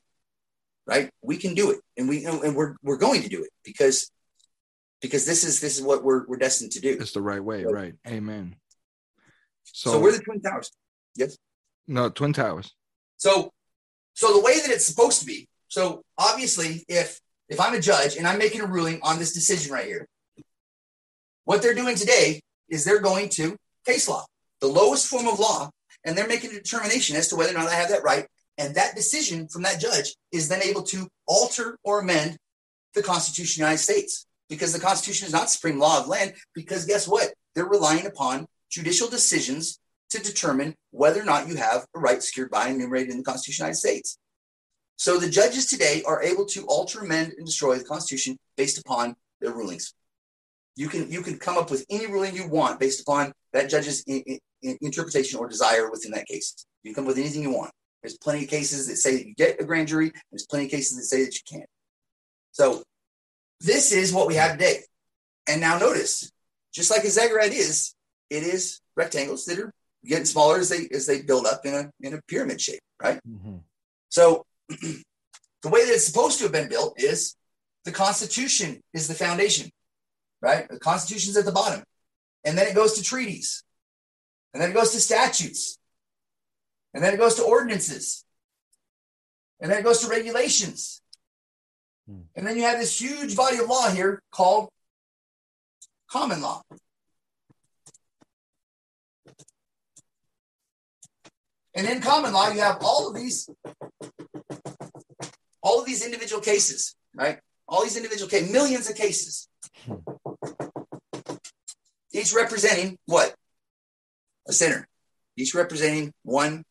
right? 0.87 1.09
We 1.21 1.35
can 1.37 1.55
do 1.55 1.71
it, 1.71 1.79
and 1.97 2.07
we 2.07 2.25
and 2.25 2.55
we're 2.55 2.75
we're 2.81 2.97
going 2.97 3.23
to 3.23 3.29
do 3.29 3.43
it 3.43 3.49
because 3.65 4.09
because 5.01 5.25
this 5.25 5.43
is 5.43 5.59
this 5.59 5.77
is 5.77 5.83
what 5.83 6.03
we're 6.03 6.25
we're 6.27 6.37
destined 6.37 6.71
to 6.73 6.79
do. 6.79 6.97
It's 6.99 7.11
the 7.11 7.21
right 7.21 7.43
way, 7.43 7.65
right? 7.65 7.95
Amen. 8.07 8.55
So, 9.65 9.91
so 9.91 9.99
we're 9.99 10.13
the 10.13 10.19
Twin 10.19 10.41
Towers. 10.41 10.71
Yes. 11.15 11.37
No, 11.87 12.09
Twin 12.09 12.31
Towers. 12.31 12.73
So 13.17 13.51
so 14.13 14.33
the 14.33 14.41
way 14.41 14.57
that 14.59 14.69
it's 14.69 14.85
supposed 14.85 15.19
to 15.19 15.25
be. 15.25 15.49
So 15.67 16.03
obviously, 16.17 16.85
if 16.87 17.19
if 17.49 17.59
I'm 17.59 17.73
a 17.73 17.79
judge 17.79 18.15
and 18.15 18.27
I'm 18.27 18.37
making 18.37 18.61
a 18.61 18.67
ruling 18.67 18.99
on 19.01 19.19
this 19.19 19.33
decision 19.33 19.73
right 19.73 19.85
here, 19.85 20.07
what 21.45 21.61
they're 21.61 21.73
doing 21.73 21.95
today 21.95 22.41
is 22.69 22.85
they're 22.85 23.01
going 23.01 23.29
to 23.29 23.57
case 23.85 24.07
law, 24.07 24.25
the 24.61 24.67
lowest 24.67 25.07
form 25.07 25.27
of 25.27 25.39
law, 25.39 25.69
and 26.05 26.17
they're 26.17 26.27
making 26.27 26.51
a 26.51 26.53
determination 26.53 27.15
as 27.15 27.27
to 27.29 27.35
whether 27.35 27.51
or 27.51 27.57
not 27.57 27.67
I 27.67 27.73
have 27.73 27.89
that 27.89 28.03
right. 28.03 28.27
And 28.57 28.75
that 28.75 28.95
decision 28.95 29.47
from 29.47 29.63
that 29.63 29.79
judge 29.79 30.15
is 30.31 30.47
then 30.47 30.61
able 30.61 30.83
to 30.83 31.07
alter 31.27 31.77
or 31.83 32.01
amend 32.01 32.37
the 32.93 33.01
Constitution 33.01 33.63
of 33.63 33.65
the 33.65 33.71
United 33.71 33.83
States 33.83 34.25
because 34.49 34.73
the 34.73 34.79
Constitution 34.79 35.27
is 35.27 35.33
not 35.33 35.49
supreme 35.49 35.79
law 35.79 35.99
of 35.99 36.07
land. 36.07 36.33
Because 36.53 36.85
guess 36.85 37.07
what? 37.07 37.33
They're 37.55 37.65
relying 37.65 38.05
upon 38.05 38.47
judicial 38.69 39.09
decisions 39.09 39.79
to 40.09 40.21
determine 40.21 40.75
whether 40.91 41.21
or 41.21 41.25
not 41.25 41.47
you 41.47 41.55
have 41.55 41.85
a 41.95 41.99
right 41.99 42.21
secured 42.21 42.51
by 42.51 42.67
and 42.67 42.75
enumerated 42.75 43.11
in 43.11 43.17
the 43.17 43.23
Constitution 43.23 43.65
of 43.65 43.67
the 43.67 43.69
United 43.69 43.79
States. 43.79 44.17
So 44.99 45.17
the 45.17 45.29
judges 45.29 45.65
today 45.65 46.03
are 46.05 46.21
able 46.21 46.45
to 46.47 46.65
alter, 46.65 46.99
amend, 46.99 47.31
and 47.37 47.45
destroy 47.45 47.77
the 47.77 47.85
Constitution 47.85 48.37
based 48.57 48.77
upon 48.77 49.15
their 49.39 49.53
rulings. 49.53 49.93
You 50.75 50.89
can 50.89 51.09
you 51.09 51.21
can 51.21 51.39
come 51.39 51.57
up 51.57 51.71
with 51.71 51.85
any 51.89 52.07
ruling 52.07 52.35
you 52.35 52.49
want 52.49 52.81
based 52.81 52.99
upon 52.99 53.31
that 53.53 53.69
judge's 53.69 54.03
in, 54.03 54.21
in, 54.61 54.77
interpretation 54.81 55.39
or 55.39 55.47
desire 55.47 55.89
within 55.89 56.11
that 56.11 56.27
case. 56.27 56.65
You 56.83 56.89
can 56.89 56.95
come 56.95 57.05
up 57.05 57.15
with 57.15 57.17
anything 57.17 57.43
you 57.43 57.53
want. 57.53 57.71
There's 58.03 58.17
plenty 58.17 58.43
of 58.43 58.49
cases 58.49 58.87
that 58.87 58.97
say 58.97 59.15
that 59.15 59.25
you 59.25 59.35
get 59.35 59.61
a 59.61 59.63
grand 59.63 59.87
jury. 59.87 60.11
There's 60.31 60.45
plenty 60.45 60.65
of 60.65 60.71
cases 60.71 60.97
that 60.97 61.03
say 61.03 61.23
that 61.23 61.33
you 61.33 61.41
can't. 61.49 61.69
So 62.51 62.83
this 63.61 63.93
is 63.93 64.11
what 64.11 64.27
we 64.27 64.35
have 64.35 64.51
today. 64.51 64.81
And 65.47 65.61
now 65.61 65.77
notice, 65.77 66.29
just 66.73 66.91
like 66.91 67.05
a 67.05 67.09
ziggurat 67.09 67.53
is, 67.53 67.95
it 68.29 68.43
is 68.43 68.81
rectangles 68.97 69.45
that 69.45 69.59
are 69.59 69.73
getting 70.05 70.25
smaller 70.25 70.57
as 70.59 70.67
they 70.67 70.89
as 70.93 71.05
they 71.05 71.21
build 71.21 71.45
up 71.45 71.65
in 71.65 71.73
a 71.73 71.89
in 72.01 72.15
a 72.15 72.21
pyramid 72.27 72.59
shape, 72.59 72.81
right? 73.01 73.21
Mm-hmm. 73.25 73.59
So 74.09 74.45
the 74.69 75.69
way 75.69 75.85
that 75.85 75.93
it's 75.93 76.05
supposed 76.05 76.37
to 76.39 76.45
have 76.45 76.53
been 76.53 76.69
built 76.69 76.93
is 77.01 77.35
the 77.85 77.91
Constitution 77.91 78.81
is 78.93 79.07
the 79.07 79.13
foundation, 79.13 79.69
right? 80.41 80.69
The 80.69 80.79
Constitution's 80.79 81.37
at 81.37 81.45
the 81.45 81.51
bottom, 81.51 81.83
and 82.43 82.57
then 82.57 82.67
it 82.67 82.75
goes 82.75 82.93
to 82.93 83.03
treaties, 83.03 83.63
and 84.53 84.61
then 84.61 84.71
it 84.71 84.73
goes 84.73 84.91
to 84.91 84.99
statutes, 84.99 85.77
and 86.93 87.03
then 87.03 87.13
it 87.13 87.17
goes 87.17 87.35
to 87.35 87.43
ordinances, 87.43 88.23
and 89.59 89.71
then 89.71 89.79
it 89.79 89.83
goes 89.83 89.99
to 90.01 90.07
regulations, 90.07 91.01
hmm. 92.07 92.21
and 92.35 92.45
then 92.45 92.55
you 92.55 92.63
have 92.63 92.79
this 92.79 92.99
huge 92.99 93.35
body 93.35 93.57
of 93.57 93.67
law 93.67 93.89
here 93.89 94.21
called 94.31 94.69
common 96.09 96.41
law. 96.41 96.61
And 101.79 101.87
in 101.87 102.01
common 102.01 102.33
law, 102.33 102.49
you 102.49 102.59
have 102.59 102.79
all 102.81 103.07
of 103.07 103.15
these, 103.15 103.49
all 105.63 105.79
of 105.79 105.85
these 105.85 106.05
individual 106.05 106.41
cases, 106.41 106.93
right? 107.15 107.39
All 107.69 107.83
these 107.83 107.95
individual 107.95 108.29
cases, 108.29 108.51
millions 108.51 108.89
of 108.89 108.97
cases. 108.97 109.47
Each 112.11 112.33
representing 112.33 112.97
what? 113.05 113.33
A 114.49 114.51
sinner. 114.51 114.89
Each 115.37 115.55
representing 115.55 116.11
one 116.23 116.65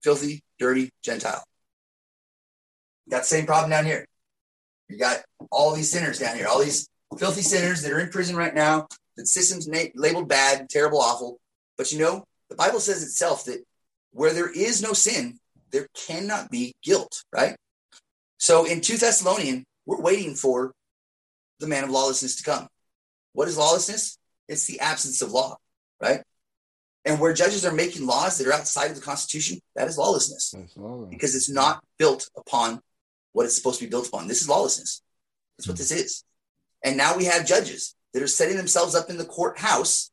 filthy, 0.00 0.44
dirty 0.60 0.90
Gentile. 1.02 1.42
You 3.06 3.10
got 3.10 3.22
the 3.22 3.26
same 3.26 3.46
problem 3.46 3.70
down 3.70 3.84
here. 3.84 4.06
You 4.88 4.96
got 4.96 5.22
all 5.50 5.74
these 5.74 5.90
sinners 5.90 6.20
down 6.20 6.36
here, 6.36 6.46
all 6.46 6.60
these 6.60 6.88
filthy 7.18 7.42
sinners 7.42 7.82
that 7.82 7.90
are 7.90 7.98
in 7.98 8.10
prison 8.10 8.36
right 8.36 8.54
now, 8.54 8.86
that 9.16 9.26
system's 9.26 9.66
na- 9.66 9.90
labeled 9.96 10.28
bad, 10.28 10.68
terrible, 10.70 11.00
awful. 11.00 11.40
But 11.76 11.90
you 11.90 11.98
know, 11.98 12.24
the 12.48 12.54
Bible 12.54 12.78
says 12.78 13.02
itself 13.02 13.44
that 13.46 13.64
where 14.12 14.32
there 14.32 14.50
is 14.50 14.82
no 14.82 14.92
sin, 14.92 15.38
there 15.70 15.88
cannot 15.94 16.50
be 16.50 16.74
guilt, 16.82 17.24
right? 17.32 17.56
So 18.38 18.64
in 18.64 18.80
2 18.80 18.98
Thessalonian, 18.98 19.64
we're 19.86 20.00
waiting 20.00 20.34
for 20.34 20.72
the 21.60 21.66
man 21.66 21.84
of 21.84 21.90
lawlessness 21.90 22.36
to 22.36 22.42
come. 22.42 22.68
What 23.32 23.48
is 23.48 23.56
lawlessness? 23.56 24.18
It's 24.48 24.66
the 24.66 24.80
absence 24.80 25.22
of 25.22 25.32
law, 25.32 25.56
right? 26.00 26.22
And 27.04 27.18
where 27.18 27.32
judges 27.32 27.64
are 27.64 27.72
making 27.72 28.06
laws 28.06 28.38
that 28.38 28.46
are 28.46 28.52
outside 28.52 28.90
of 28.90 28.96
the 28.96 29.02
Constitution, 29.02 29.58
that 29.74 29.88
is 29.88 29.98
lawlessness 29.98 30.54
because 31.10 31.34
it's 31.34 31.50
not 31.50 31.82
built 31.98 32.28
upon 32.36 32.80
what 33.32 33.46
it's 33.46 33.56
supposed 33.56 33.80
to 33.80 33.86
be 33.86 33.90
built 33.90 34.06
upon. 34.08 34.28
This 34.28 34.42
is 34.42 34.48
lawlessness. 34.48 35.02
That's 35.56 35.66
what 35.66 35.76
hmm. 35.76 35.82
this 35.82 35.90
is. 35.90 36.24
And 36.84 36.96
now 36.96 37.16
we 37.16 37.24
have 37.24 37.46
judges 37.46 37.96
that 38.12 38.22
are 38.22 38.28
setting 38.28 38.56
themselves 38.56 38.94
up 38.94 39.10
in 39.10 39.16
the 39.16 39.24
courthouse 39.24 40.11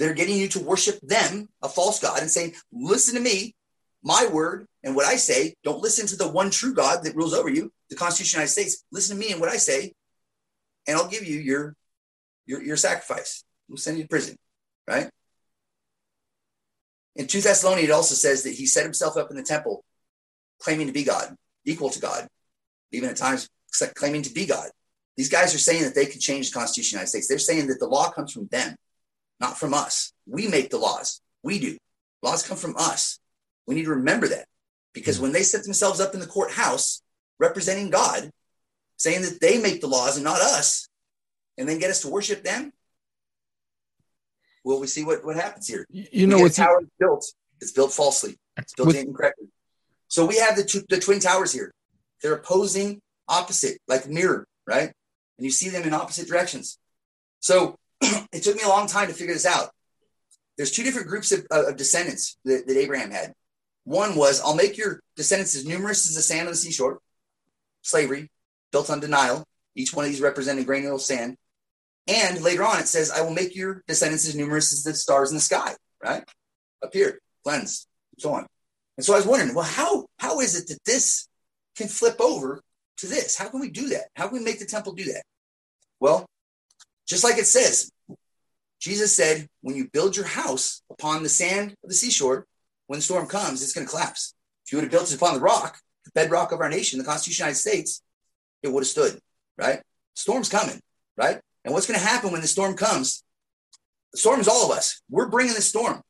they're 0.00 0.14
getting 0.14 0.38
you 0.38 0.48
to 0.48 0.60
worship 0.60 0.98
them, 1.02 1.46
a 1.62 1.68
false 1.68 2.00
God, 2.00 2.20
and 2.20 2.30
saying, 2.30 2.54
listen 2.72 3.14
to 3.16 3.20
me, 3.20 3.54
my 4.02 4.26
word, 4.32 4.66
and 4.82 4.96
what 4.96 5.04
I 5.04 5.16
say. 5.16 5.54
Don't 5.62 5.82
listen 5.82 6.06
to 6.06 6.16
the 6.16 6.26
one 6.26 6.50
true 6.50 6.72
God 6.72 7.04
that 7.04 7.14
rules 7.14 7.34
over 7.34 7.50
you, 7.50 7.70
the 7.90 7.96
Constitution 7.96 8.40
of 8.40 8.48
the 8.48 8.50
United 8.54 8.70
States. 8.70 8.84
Listen 8.90 9.18
to 9.18 9.20
me 9.20 9.30
and 9.30 9.42
what 9.42 9.50
I 9.50 9.58
say, 9.58 9.92
and 10.88 10.96
I'll 10.96 11.06
give 11.06 11.26
you 11.26 11.38
your 11.38 11.76
your, 12.46 12.62
your 12.62 12.78
sacrifice. 12.78 13.44
We'll 13.68 13.76
send 13.76 13.98
you 13.98 14.04
to 14.04 14.08
prison, 14.08 14.36
right? 14.88 15.10
In 17.14 17.26
2 17.26 17.42
Thessalonians, 17.42 17.90
it 17.90 17.92
also 17.92 18.14
says 18.14 18.42
that 18.44 18.54
he 18.54 18.64
set 18.64 18.84
himself 18.84 19.18
up 19.18 19.30
in 19.30 19.36
the 19.36 19.42
temple, 19.42 19.84
claiming 20.60 20.86
to 20.86 20.94
be 20.94 21.04
God, 21.04 21.36
equal 21.66 21.90
to 21.90 22.00
God, 22.00 22.26
even 22.90 23.10
at 23.10 23.16
times 23.16 23.50
claiming 23.94 24.22
to 24.22 24.32
be 24.32 24.46
God. 24.46 24.70
These 25.18 25.28
guys 25.28 25.54
are 25.54 25.58
saying 25.58 25.82
that 25.82 25.94
they 25.94 26.06
can 26.06 26.20
change 26.20 26.50
the 26.50 26.58
Constitution 26.58 26.96
of 26.96 27.00
the 27.00 27.00
United 27.02 27.10
States. 27.10 27.28
They're 27.28 27.38
saying 27.38 27.66
that 27.66 27.80
the 27.80 27.86
law 27.86 28.10
comes 28.10 28.32
from 28.32 28.46
them 28.46 28.74
not 29.40 29.58
from 29.58 29.74
us. 29.74 30.12
We 30.26 30.46
make 30.48 30.70
the 30.70 30.78
laws. 30.78 31.20
We 31.42 31.58
do. 31.58 31.76
Laws 32.22 32.46
come 32.46 32.56
from 32.56 32.76
us. 32.76 33.18
We 33.66 33.74
need 33.74 33.84
to 33.84 33.90
remember 33.90 34.28
that 34.28 34.46
because 34.92 35.16
hmm. 35.16 35.24
when 35.24 35.32
they 35.32 35.42
set 35.42 35.64
themselves 35.64 36.00
up 36.00 36.14
in 36.14 36.20
the 36.20 36.26
courthouse 36.26 37.02
representing 37.38 37.90
God, 37.90 38.30
saying 38.96 39.22
that 39.22 39.40
they 39.40 39.58
make 39.58 39.80
the 39.80 39.88
laws 39.88 40.16
and 40.16 40.24
not 40.24 40.40
us, 40.40 40.88
and 41.56 41.68
then 41.68 41.78
get 41.78 41.90
us 41.90 42.02
to 42.02 42.08
worship 42.08 42.44
them, 42.44 42.72
well, 44.62 44.78
we 44.78 44.86
see 44.86 45.04
what, 45.04 45.24
what 45.24 45.36
happens 45.36 45.66
here. 45.66 45.86
You 45.90 46.26
know, 46.26 46.38
what 46.38 46.52
tower 46.52 46.80
is 46.82 46.88
built. 46.98 47.32
It's 47.60 47.72
built 47.72 47.92
falsely. 47.92 48.38
It's 48.58 48.74
built 48.74 48.88
with, 48.88 48.96
incorrectly. 48.96 49.48
So 50.08 50.26
we 50.26 50.36
have 50.38 50.56
the 50.56 50.64
two, 50.64 50.82
the 50.88 50.98
twin 50.98 51.20
towers 51.20 51.52
here. 51.52 51.72
They're 52.22 52.34
opposing, 52.34 53.00
opposite, 53.28 53.78
like 53.88 54.06
mirror, 54.08 54.46
right? 54.66 54.92
And 55.38 55.44
you 55.44 55.50
see 55.50 55.70
them 55.70 55.84
in 55.84 55.94
opposite 55.94 56.28
directions. 56.28 56.78
So 57.40 57.76
it 58.32 58.42
took 58.42 58.56
me 58.56 58.62
a 58.62 58.68
long 58.68 58.86
time 58.86 59.08
to 59.08 59.14
figure 59.14 59.34
this 59.34 59.46
out. 59.46 59.70
There's 60.56 60.70
two 60.70 60.82
different 60.82 61.08
groups 61.08 61.32
of, 61.32 61.46
of 61.50 61.76
descendants 61.76 62.38
that, 62.44 62.66
that 62.66 62.76
Abraham 62.76 63.10
had. 63.10 63.32
One 63.84 64.14
was, 64.14 64.40
I'll 64.40 64.54
make 64.54 64.76
your 64.76 65.00
descendants 65.16 65.56
as 65.56 65.64
numerous 65.64 66.08
as 66.08 66.14
the 66.14 66.22
sand 66.22 66.46
on 66.46 66.52
the 66.52 66.56
seashore, 66.56 67.00
slavery, 67.82 68.30
built 68.72 68.90
on 68.90 69.00
denial. 69.00 69.44
Each 69.74 69.94
one 69.94 70.04
of 70.04 70.10
these 70.10 70.20
representing 70.20 70.64
granular 70.64 70.98
sand. 70.98 71.36
And 72.06 72.42
later 72.42 72.64
on, 72.64 72.78
it 72.78 72.88
says, 72.88 73.10
I 73.10 73.22
will 73.22 73.32
make 73.32 73.54
your 73.54 73.82
descendants 73.86 74.26
as 74.26 74.34
numerous 74.34 74.72
as 74.72 74.82
the 74.82 74.94
stars 74.94 75.30
in 75.30 75.36
the 75.36 75.40
sky, 75.40 75.74
right? 76.02 76.24
Up 76.82 76.92
here, 76.92 77.20
cleansed, 77.44 77.86
so 78.18 78.32
on. 78.32 78.46
And 78.96 79.04
so 79.04 79.14
I 79.14 79.16
was 79.16 79.26
wondering, 79.26 79.54
well, 79.54 79.64
how 79.64 80.06
how 80.18 80.40
is 80.40 80.58
it 80.58 80.68
that 80.68 80.84
this 80.84 81.26
can 81.76 81.88
flip 81.88 82.20
over 82.20 82.60
to 82.98 83.06
this? 83.06 83.36
How 83.36 83.48
can 83.48 83.60
we 83.60 83.70
do 83.70 83.88
that? 83.88 84.08
How 84.14 84.28
can 84.28 84.38
we 84.38 84.44
make 84.44 84.58
the 84.58 84.66
temple 84.66 84.92
do 84.92 85.04
that? 85.04 85.22
Well, 86.00 86.26
just 87.10 87.24
like 87.24 87.38
it 87.38 87.46
says, 87.46 87.90
Jesus 88.78 89.16
said, 89.16 89.48
when 89.62 89.74
you 89.74 89.88
build 89.92 90.16
your 90.16 90.26
house 90.26 90.80
upon 90.90 91.24
the 91.24 91.28
sand 91.28 91.72
of 91.82 91.88
the 91.88 91.94
seashore, 91.94 92.46
when 92.86 92.98
the 92.98 93.02
storm 93.02 93.26
comes, 93.26 93.62
it's 93.62 93.72
going 93.72 93.84
to 93.84 93.90
collapse. 93.90 94.32
If 94.64 94.70
you 94.70 94.78
would 94.78 94.84
have 94.84 94.92
built 94.92 95.10
it 95.10 95.16
upon 95.16 95.34
the 95.34 95.40
rock, 95.40 95.80
the 96.04 96.12
bedrock 96.12 96.52
of 96.52 96.60
our 96.60 96.68
nation, 96.68 97.00
the 97.00 97.04
Constitution 97.04 97.48
of 97.48 97.54
the 97.54 97.60
United 97.60 97.84
States, 97.84 98.02
it 98.62 98.68
would 98.68 98.82
have 98.82 98.88
stood, 98.88 99.18
right? 99.58 99.82
Storm's 100.14 100.48
coming, 100.48 100.80
right? 101.16 101.40
And 101.64 101.74
what's 101.74 101.88
going 101.88 101.98
to 101.98 102.06
happen 102.06 102.30
when 102.30 102.42
the 102.42 102.46
storm 102.46 102.76
comes? 102.76 103.24
The 104.12 104.18
storm 104.18 104.38
is 104.38 104.46
all 104.46 104.70
of 104.70 104.76
us. 104.76 105.02
We're 105.10 105.28
bringing 105.28 105.54
the 105.54 105.62
storm. 105.62 106.00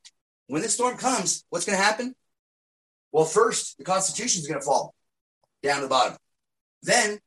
When 0.48 0.60
the 0.60 0.68
storm 0.68 0.98
comes, 0.98 1.44
what's 1.48 1.64
going 1.64 1.78
to 1.78 1.84
happen? 1.84 2.14
Well, 3.10 3.24
first, 3.24 3.78
the 3.78 3.84
Constitution 3.84 4.42
is 4.42 4.46
going 4.46 4.60
to 4.60 4.66
fall 4.66 4.94
down 5.62 5.76
to 5.76 5.82
the 5.82 5.88
bottom. 5.88 6.16
Then, 6.82 7.18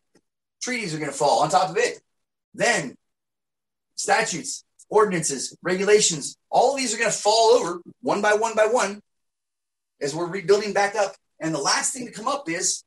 treaties 0.62 0.94
are 0.94 1.00
going 1.00 1.12
to 1.12 1.18
fall 1.18 1.42
on 1.42 1.50
top 1.50 1.72
of 1.72 1.78
it. 1.78 2.00
Then, 2.54 2.96
statutes, 3.96 4.64
ordinances, 4.90 5.56
regulations, 5.64 6.38
all 6.50 6.76
these 6.76 6.94
are 6.94 6.98
going 6.98 7.12
to 7.12 7.18
fall 7.18 7.52
over 7.52 7.82
one 8.02 8.22
by 8.22 8.34
one 8.34 8.56
by 8.56 8.66
one 8.66 9.02
as 10.02 10.16
we're 10.16 10.28
rebuilding 10.28 10.74
back 10.74 10.96
up. 10.96 11.16
And 11.40 11.54
the 11.54 11.60
last 11.60 11.94
thing 11.94 12.06
to 12.06 12.12
come 12.12 12.28
up 12.28 12.50
is 12.50 12.84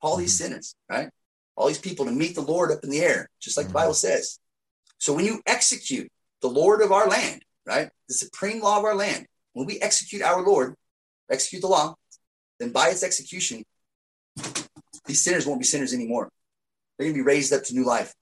all 0.00 0.16
these 0.16 0.38
mm-hmm. 0.38 0.52
sinners, 0.52 0.76
right? 0.88 1.08
All 1.56 1.68
these 1.68 1.78
people 1.78 2.04
to 2.04 2.12
meet 2.12 2.34
the 2.34 2.40
Lord 2.40 2.70
up 2.70 2.84
in 2.84 2.90
the 2.90 3.00
air, 3.00 3.28
just 3.40 3.56
like 3.56 3.66
the 3.66 3.70
mm-hmm. 3.70 3.78
Bible 3.78 3.94
says. 3.94 4.38
So 4.98 5.12
when 5.12 5.24
you 5.24 5.40
execute 5.46 6.10
the 6.42 6.48
Lord 6.48 6.80
of 6.82 6.92
our 6.92 7.08
land, 7.08 7.42
right, 7.66 7.88
the 8.08 8.14
supreme 8.14 8.60
law 8.60 8.78
of 8.78 8.84
our 8.84 8.94
land, 8.94 9.26
when 9.52 9.66
we 9.66 9.80
execute 9.80 10.22
our 10.22 10.42
Lord, 10.44 10.74
execute 11.30 11.62
the 11.62 11.68
law, 11.68 11.94
then 12.58 12.70
by 12.70 12.88
its 12.88 13.02
execution, 13.02 13.64
these 15.06 15.22
sinners 15.22 15.46
won't 15.46 15.60
be 15.60 15.66
sinners 15.66 15.92
anymore. 15.92 16.30
They're 16.96 17.06
going 17.06 17.14
to 17.14 17.22
be 17.22 17.26
raised 17.26 17.52
up 17.52 17.64
to 17.64 17.74
new 17.74 17.84
life. 17.84 18.14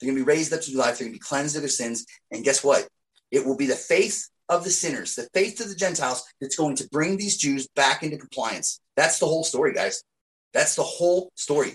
They're 0.00 0.08
going 0.08 0.18
to 0.18 0.24
be 0.24 0.28
raised 0.28 0.52
up 0.52 0.60
to 0.62 0.70
new 0.70 0.78
life. 0.78 0.98
They're 0.98 1.06
going 1.06 1.14
to 1.14 1.18
be 1.18 1.26
cleansed 1.26 1.56
of 1.56 1.62
their 1.62 1.68
sins. 1.68 2.06
And 2.30 2.44
guess 2.44 2.62
what? 2.62 2.88
It 3.30 3.44
will 3.44 3.56
be 3.56 3.66
the 3.66 3.74
faith 3.74 4.28
of 4.48 4.64
the 4.64 4.70
sinners, 4.70 5.14
the 5.14 5.28
faith 5.34 5.60
of 5.60 5.68
the 5.68 5.74
Gentiles 5.74 6.22
that's 6.40 6.56
going 6.56 6.76
to 6.76 6.88
bring 6.90 7.16
these 7.16 7.36
Jews 7.36 7.68
back 7.74 8.02
into 8.02 8.16
compliance. 8.16 8.80
That's 8.96 9.18
the 9.18 9.26
whole 9.26 9.44
story, 9.44 9.74
guys. 9.74 10.02
That's 10.54 10.74
the 10.74 10.82
whole 10.82 11.30
story. 11.34 11.74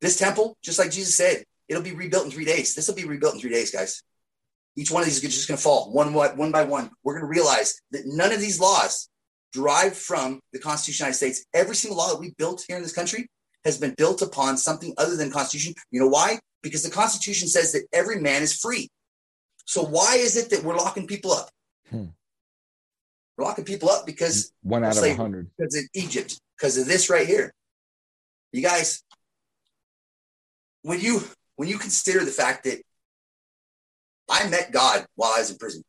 This 0.00 0.16
temple, 0.16 0.56
just 0.62 0.78
like 0.78 0.90
Jesus 0.90 1.16
said, 1.16 1.44
it'll 1.68 1.82
be 1.82 1.92
rebuilt 1.92 2.26
in 2.26 2.30
three 2.30 2.44
days. 2.44 2.74
This 2.74 2.88
will 2.88 2.94
be 2.94 3.04
rebuilt 3.04 3.34
in 3.34 3.40
three 3.40 3.50
days, 3.50 3.70
guys. 3.70 4.02
Each 4.76 4.90
one 4.90 5.02
of 5.02 5.06
these 5.06 5.22
is 5.22 5.34
just 5.34 5.48
going 5.48 5.58
to 5.58 5.62
fall 5.62 5.92
one, 5.92 6.12
one 6.12 6.50
by 6.50 6.64
one. 6.64 6.90
We're 7.02 7.14
going 7.14 7.24
to 7.24 7.28
realize 7.28 7.80
that 7.90 8.06
none 8.06 8.32
of 8.32 8.40
these 8.40 8.60
laws 8.60 9.08
derive 9.52 9.96
from 9.96 10.40
the 10.52 10.58
Constitution 10.58 11.04
of 11.04 11.18
the 11.18 11.24
United 11.26 11.34
States. 11.34 11.46
Every 11.52 11.76
single 11.76 11.98
law 11.98 12.08
that 12.08 12.20
we 12.20 12.34
built 12.38 12.64
here 12.66 12.76
in 12.76 12.82
this 12.82 12.92
country 12.92 13.28
has 13.64 13.78
been 13.78 13.94
built 13.96 14.22
upon 14.22 14.56
something 14.56 14.94
other 14.98 15.16
than 15.16 15.30
Constitution. 15.30 15.74
You 15.90 16.00
know 16.00 16.08
why? 16.08 16.38
Because 16.62 16.82
the 16.82 16.90
Constitution 16.90 17.48
says 17.48 17.72
that 17.72 17.86
every 17.92 18.20
man 18.20 18.42
is 18.42 18.58
free. 18.58 18.88
So 19.64 19.82
why 19.82 20.16
is 20.16 20.36
it 20.36 20.50
that 20.50 20.64
we're 20.64 20.76
locking 20.76 21.06
people 21.06 21.32
up? 21.32 21.48
Hmm. 21.90 22.06
We're 23.36 23.44
locking 23.44 23.64
people 23.64 23.90
up 23.90 24.06
because 24.06 24.52
one 24.62 24.84
out 24.84 24.96
of 24.96 25.02
a 25.02 25.14
hundred. 25.14 25.50
Because 25.56 25.76
of 25.76 25.84
Egypt, 25.94 26.40
because 26.56 26.76
of 26.76 26.86
this 26.86 27.08
right 27.08 27.26
here. 27.26 27.52
You 28.52 28.62
guys, 28.62 29.02
when 30.82 31.00
you 31.00 31.22
when 31.56 31.68
you 31.68 31.78
consider 31.78 32.24
the 32.24 32.30
fact 32.30 32.64
that 32.64 32.82
I 34.28 34.48
met 34.48 34.72
God 34.72 35.06
while 35.14 35.32
I 35.34 35.40
was 35.40 35.50
in 35.50 35.58
prison. 35.58 35.82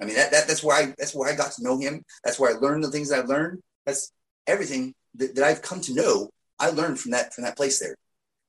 I 0.00 0.04
mean 0.04 0.16
that, 0.16 0.30
that 0.30 0.46
that's 0.46 0.62
where 0.62 0.76
I 0.76 0.94
that's 0.98 1.14
where 1.14 1.30
I 1.30 1.34
got 1.34 1.52
to 1.52 1.62
know 1.62 1.78
him. 1.78 2.04
That's 2.22 2.38
where 2.38 2.54
I 2.54 2.58
learned 2.58 2.84
the 2.84 2.90
things 2.90 3.10
I've 3.10 3.28
learned. 3.28 3.62
That's 3.86 4.12
everything 4.46 4.94
that, 5.14 5.34
that 5.34 5.44
I've 5.44 5.62
come 5.62 5.80
to 5.82 5.94
know. 5.94 6.30
I 6.58 6.70
learned 6.70 6.98
from 6.98 7.12
that 7.12 7.34
from 7.34 7.44
that 7.44 7.56
place 7.56 7.78
there. 7.78 7.96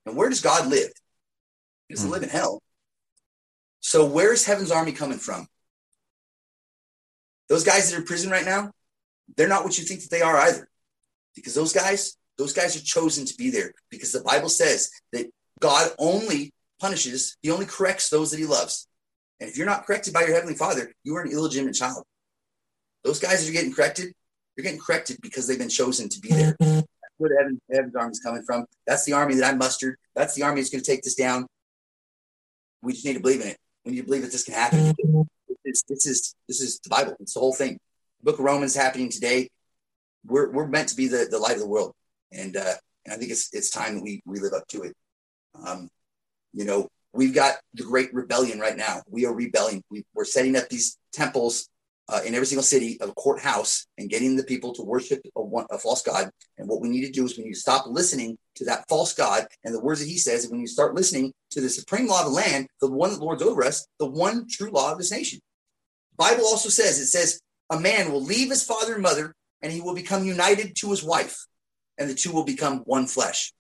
And 0.06 0.16
where 0.16 0.30
does 0.30 0.42
God 0.42 0.68
live? 0.68 0.92
He 1.88 1.96
doesn't 1.96 2.08
hmm. 2.08 2.14
live 2.14 2.24
in 2.24 2.30
hell. 2.30 2.62
So 3.80 4.06
where's 4.06 4.46
heaven's 4.46 4.72
army 4.72 4.92
coming 4.92 5.18
from? 5.18 5.48
Those 7.50 7.64
guys 7.64 7.90
that 7.90 7.98
are 7.98 8.02
in 8.02 8.06
prison 8.06 8.30
right 8.30 8.46
now, 8.46 8.72
they're 9.36 9.48
not 9.48 9.64
what 9.64 9.78
you 9.78 9.86
think 9.86 10.02
that 10.02 10.12
they 10.12 10.22
are 10.22 10.38
either. 10.38 10.68
Because 11.36 11.54
those 11.54 11.74
guys, 11.74 12.18
those 12.38 12.54
guys 12.54 12.76
are 12.76 12.84
chosen 12.84 13.26
to 13.26 13.36
be 13.36 13.50
there 13.50 13.74
because 13.90 14.12
the 14.12 14.22
Bible 14.22 14.50
says 14.50 14.90
that 15.14 15.30
God 15.60 15.92
only 15.98 16.52
punishes, 16.80 17.38
he 17.42 17.52
only 17.52 17.66
corrects 17.66 18.10
those 18.10 18.32
that 18.32 18.40
he 18.40 18.46
loves. 18.46 18.88
And 19.40 19.50
if 19.50 19.58
you're 19.58 19.68
not 19.68 19.86
corrected 19.86 20.14
by 20.14 20.22
your 20.22 20.34
heavenly 20.34 20.56
father, 20.56 20.94
you 21.04 21.16
are 21.16 21.22
an 21.22 21.32
illegitimate 21.32 21.76
child. 21.76 22.04
Those 23.04 23.20
guys 23.20 23.44
that 23.44 23.50
are 23.50 23.54
getting 23.54 23.74
corrected, 23.74 24.14
they're 24.56 24.64
getting 24.64 24.80
corrected 24.80 25.18
because 25.22 25.48
they've 25.48 25.60
been 25.60 25.70
chosen 25.70 26.10
to 26.10 26.20
be 26.20 26.30
there. 26.30 26.56
Where 27.18 27.30
the 27.30 27.38
heaven, 27.38 27.62
heaven's 27.72 27.96
army 27.96 28.12
is 28.12 28.20
coming 28.20 28.44
from. 28.44 28.66
That's 28.86 29.06
the 29.06 29.14
army 29.14 29.36
that 29.36 29.54
I 29.54 29.56
mustered. 29.56 29.98
That's 30.16 30.36
the 30.36 30.44
army 30.44 30.62
that's 30.62 30.70
going 30.70 30.84
to 30.84 30.90
take 30.90 31.02
this 31.02 31.16
down. 31.16 31.48
We 32.82 32.94
just 32.94 33.06
need 33.06 33.14
to 33.14 33.20
believe 33.20 33.42
in 33.42 33.48
it. 33.48 33.58
We 33.86 33.94
need 33.94 34.02
to 34.02 34.06
believe 34.06 34.22
that 34.22 34.32
this 34.32 34.44
can 34.44 34.54
happen. 34.54 34.94
It's, 35.64 35.84
this 35.84 36.06
is 36.06 36.36
this 36.48 36.62
is 36.62 36.80
the 36.80 36.90
Bible. 36.90 37.16
It's 37.20 37.34
the 37.34 37.40
whole 37.40 37.54
thing. 37.54 37.80
The 38.20 38.32
Book 38.32 38.40
of 38.40 38.46
Romans 38.46 38.76
happening 38.76 39.10
today. 39.10 39.50
We're, 40.26 40.52
we're 40.52 40.68
meant 40.68 40.90
to 40.90 40.96
be 40.96 41.08
the, 41.08 41.28
the 41.30 41.40
light 41.40 41.56
of 41.56 41.60
the 41.60 41.68
world, 41.68 41.94
and 42.32 42.56
uh, 42.56 42.74
and 43.06 43.14
I 43.14 43.18
think 43.18 43.32
it's 43.32 43.50
it's 43.54 43.70
time 43.70 43.96
that 43.96 44.04
we 44.04 44.22
we 44.26 44.40
live 44.40 44.54
up 44.54 44.68
to 44.70 44.84
it. 44.84 44.96
Um, 45.66 45.90
you 46.54 46.66
know, 46.66 46.88
we've 47.14 47.34
got 47.34 47.56
the 47.74 47.84
great 47.84 48.14
rebellion 48.14 48.60
right 48.60 48.78
now. 48.78 49.02
We 49.10 49.26
are 49.26 49.34
rebelling. 49.34 49.84
We, 49.90 50.06
are 50.18 50.26
setting 50.26 50.56
up 50.56 50.70
these 50.70 50.98
temples 51.14 51.70
uh, 52.10 52.22
in 52.26 52.34
every 52.34 52.46
single 52.46 52.64
city 52.64 52.98
of 53.02 53.10
a 53.10 53.14
courthouse 53.14 53.86
and 53.98 54.10
getting 54.10 54.36
the 54.36 54.44
people 54.44 54.74
to 54.74 54.82
worship 54.82 55.22
a, 55.36 55.42
one, 55.42 55.66
a, 55.72 55.78
false 55.78 56.02
god. 56.02 56.30
And 56.58 56.70
what 56.70 56.82
we 56.82 56.90
need 56.90 57.06
to 57.06 57.12
do 57.12 57.26
is 57.26 57.38
we 57.38 57.44
need 57.44 57.54
to 57.54 57.60
stop 57.60 57.86
listening 57.88 58.38
to 58.56 58.66
that 58.66 58.86
false 58.88 59.14
god 59.14 59.48
and 59.64 59.74
the 59.74 59.82
words 59.82 60.00
that 60.00 60.10
he 60.10 60.18
says. 60.18 60.44
And 60.44 60.52
when 60.52 60.62
you 60.62 60.68
start 60.68 60.96
listening 60.96 61.34
to 61.52 61.62
the 61.62 61.70
supreme 61.70 62.08
law 62.08 62.22
of 62.22 62.28
the 62.28 62.32
land, 62.32 62.68
the 62.82 62.90
one 62.90 63.12
that 63.12 63.20
lords 63.20 63.42
over 63.42 63.64
us, 63.64 63.88
the 64.00 64.06
one 64.06 64.48
true 64.50 64.72
law 64.72 64.92
of 64.92 64.98
this 64.98 65.12
nation. 65.12 65.40
Bible 66.18 66.46
also 66.46 66.70
says, 66.70 67.00
it 67.00 67.08
says, 67.08 67.40
a 67.70 67.80
man 67.80 68.12
will 68.12 68.24
leave 68.24 68.50
his 68.50 68.64
father 68.64 68.94
and 68.94 69.04
mother 69.04 69.34
and 69.62 69.72
he 69.74 69.82
will 69.82 69.94
become 69.94 70.24
united 70.24 70.76
to 70.78 70.90
his 70.90 71.04
wife 71.04 71.46
and 71.98 72.10
the 72.10 72.16
two 72.16 72.32
will 72.32 72.46
become 72.46 72.80
one 72.80 73.08
flesh. 73.08 73.54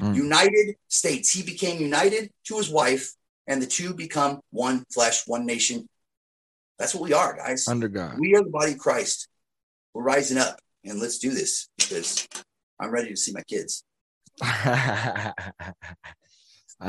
Mm. 0.00 0.14
United 0.14 0.76
States. 0.88 1.32
He 1.32 1.42
became 1.42 1.80
united 1.80 2.30
to 2.46 2.56
his 2.56 2.70
wife, 2.70 3.12
and 3.46 3.60
the 3.60 3.66
two 3.66 3.94
become 3.94 4.40
one 4.50 4.84
flesh, 4.92 5.22
one 5.26 5.46
nation. 5.46 5.88
That's 6.80 6.94
what 6.94 7.04
we 7.04 7.12
are, 7.12 7.36
guys. 7.36 7.68
Under 7.68 7.88
God. 7.88 8.18
We 8.18 8.34
are 8.34 8.42
the 8.42 8.48
body 8.48 8.72
of 8.72 8.78
Christ. 8.78 9.28
We're 9.92 10.02
rising 10.02 10.38
up, 10.38 10.58
and 10.82 10.98
let's 10.98 11.18
do 11.18 11.30
this 11.30 11.68
because 11.76 12.26
I'm 12.80 12.90
ready 12.90 13.10
to 13.10 13.16
see 13.16 13.32
my 13.32 13.42
kids. 13.42 13.84
I 14.42 15.34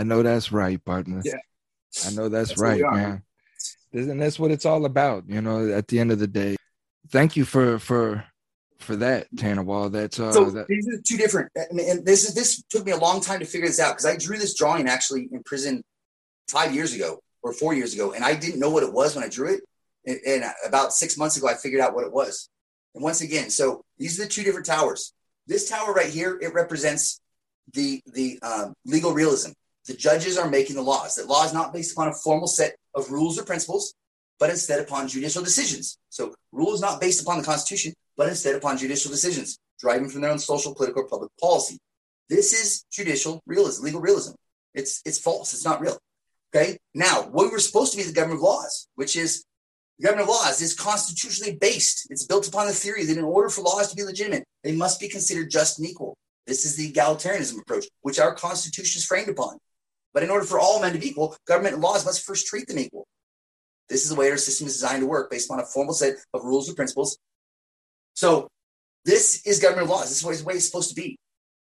know 0.04 0.24
that's 0.24 0.54
right, 0.54 0.84
partner. 0.84 1.22
Yeah. 1.26 1.34
I 2.08 2.12
know 2.12 2.30
that's, 2.30 2.52
that's 2.52 2.62
right, 2.62 2.82
man. 2.82 3.24
And 3.92 4.22
that's 4.22 4.40
what 4.40 4.52
it's 4.52 4.66
all 4.66 4.86
about, 4.86 5.26
you 5.28 5.42
know, 5.42 5.70
at 5.74 5.90
the 5.90 6.00
end 6.00 6.14
of 6.14 6.20
the 6.20 6.28
day. 6.28 6.56
Thank 7.10 7.36
you 7.36 7.44
for 7.44 7.78
for 7.78 8.24
for 8.80 8.96
that, 8.96 9.28
Tanner 9.36 9.64
Wall. 9.64 9.90
That's 9.90 10.22
uh, 10.22 10.32
so 10.32 10.50
that- 10.52 10.68
these 10.70 10.88
are 10.88 11.02
two 11.06 11.18
different. 11.18 11.52
And 11.56 12.06
this 12.06 12.24
is 12.24 12.34
this 12.34 12.64
took 12.70 12.86
me 12.86 12.94
a 12.94 12.98
long 12.98 13.20
time 13.20 13.40
to 13.40 13.46
figure 13.46 13.68
this 13.68 13.82
out 13.82 13.92
because 13.98 14.06
I 14.06 14.16
drew 14.16 14.38
this 14.38 14.54
drawing 14.54 14.88
actually 14.88 15.28
in 15.34 15.44
prison 15.44 15.84
five 16.50 16.74
years 16.74 16.94
ago 16.94 17.20
or 17.44 17.52
four 17.52 17.74
years 17.74 17.94
ago, 17.94 18.14
and 18.14 18.24
I 18.24 18.36
didn't 18.36 18.62
know 18.62 18.70
what 18.70 18.84
it 18.84 18.94
was 18.94 19.16
when 19.16 19.26
I 19.26 19.28
drew 19.28 19.54
it. 19.56 19.64
And, 20.06 20.20
and 20.26 20.44
about 20.66 20.94
six 20.94 21.18
months 21.18 21.38
ago, 21.38 21.48
I 21.48 21.56
figured 21.56 21.82
out 21.82 21.96
what 21.96 22.06
it 22.06 22.14
was. 22.14 22.50
And 22.96 23.04
once 23.04 23.22
again, 23.22 23.50
so 23.50 23.84
these 23.98 24.20
are 24.20 24.24
the 24.24 24.30
two 24.30 24.44
different 24.44 24.66
towers. 24.66 25.14
This 25.48 25.70
tower 25.70 25.94
right 25.94 26.10
here, 26.10 26.38
it 26.42 26.54
represents 26.54 27.22
the 27.74 28.02
the 28.06 28.40
um, 28.42 28.74
legal 28.86 29.14
realism. 29.14 29.52
The 29.88 29.94
judges 29.94 30.38
are 30.38 30.50
making 30.50 30.76
the 30.76 30.82
laws. 30.82 31.16
That 31.16 31.28
law 31.28 31.46
is 31.46 31.54
not 31.54 31.74
based 31.74 31.94
upon 31.94 32.10
a 32.10 32.14
formal 32.14 32.48
set 32.48 32.76
of 32.94 33.10
rules 33.12 33.40
or 33.40 33.44
principles, 33.44 33.94
but 34.40 34.50
instead 34.50 34.80
upon 34.80 35.08
judicial 35.08 35.44
decisions. 35.44 35.98
So 36.10 36.36
rule 36.52 36.74
is 36.74 36.82
not 36.82 37.02
based 37.02 37.22
upon 37.22 37.38
the 37.38 37.44
Constitution, 37.44 37.94
but 38.18 38.30
instead 38.30 38.56
upon 38.56 38.78
judicial 38.78 39.12
decisions, 39.12 39.58
driving 39.80 40.10
from 40.10 40.22
their 40.22 40.32
own 40.32 40.40
social, 40.40 40.76
political, 40.76 41.04
or 41.04 41.08
public 41.08 41.32
policy. 41.40 41.78
This 42.30 42.54
is 42.54 42.86
judicial 42.92 43.42
realism, 43.46 43.84
legal 43.84 44.02
realism. 44.02 44.34
It's 44.74 45.02
it's 45.06 45.20
false. 45.20 45.54
It's 45.54 45.66
not 45.66 45.82
real. 45.82 45.98
Okay. 46.54 46.78
Now, 46.94 47.24
what 47.32 47.46
we 47.46 47.52
were 47.52 47.60
supposed 47.60 47.92
to 47.94 47.98
be 47.98 48.04
the 48.04 48.14
government 48.14 48.40
of 48.40 48.44
laws, 48.44 48.88
which 48.96 49.16
is 49.16 49.44
the 50.02 50.08
government 50.08 50.30
of 50.30 50.36
laws 50.36 50.62
is 50.62 50.74
constitutionally 50.74 51.58
based. 51.58 52.08
It's 52.10 52.26
built 52.26 52.48
upon 52.48 52.66
the 52.66 52.74
theory 52.74 53.06
that 53.06 53.18
in 53.20 53.24
order 53.24 53.50
for 53.50 53.62
laws 53.62 53.90
to 53.92 53.96
be 53.96 54.04
legitimate, 54.04 54.46
they 54.64 54.72
must 54.72 55.00
be 55.00 55.08
considered 55.08 55.52
just 55.52 55.78
and 55.78 55.88
equal. 55.88 56.18
This 56.48 56.66
is 56.66 56.76
the 56.76 56.92
egalitarianism 56.92 57.62
approach, 57.62 57.86
which 58.02 58.20
our 58.20 58.34
Constitution 58.34 58.98
is 58.98 59.06
framed 59.06 59.30
upon. 59.30 59.60
But 60.12 60.24
in 60.24 60.32
order 60.32 60.44
for 60.44 60.60
all 60.60 60.82
men 60.82 60.94
to 60.94 61.00
be 61.00 61.10
equal, 61.10 61.38
government 61.46 61.76
and 61.76 61.84
laws 61.84 62.04
must 62.04 62.26
first 62.26 62.48
treat 62.48 62.68
them 62.68 62.80
equal. 62.80 63.06
This 63.90 64.04
is 64.04 64.10
the 64.10 64.16
way 64.16 64.32
our 64.32 64.38
system 64.38 64.66
is 64.66 64.74
designed 64.74 65.02
to 65.02 65.08
work 65.08 65.30
based 65.30 65.48
upon 65.52 65.60
a 65.60 65.68
formal 65.68 65.94
set 65.94 66.16
of 66.34 66.44
rules 66.46 66.68
and 66.68 66.76
principles. 66.76 67.20
So 68.16 68.48
this 69.06 69.46
is 69.46 69.60
government 69.60 69.88
laws. 69.88 70.10
This 70.10 70.24
is 70.26 70.40
the 70.40 70.46
way 70.46 70.56
it's 70.56 70.66
supposed 70.66 70.90
to 70.90 70.96
be. 70.96 71.16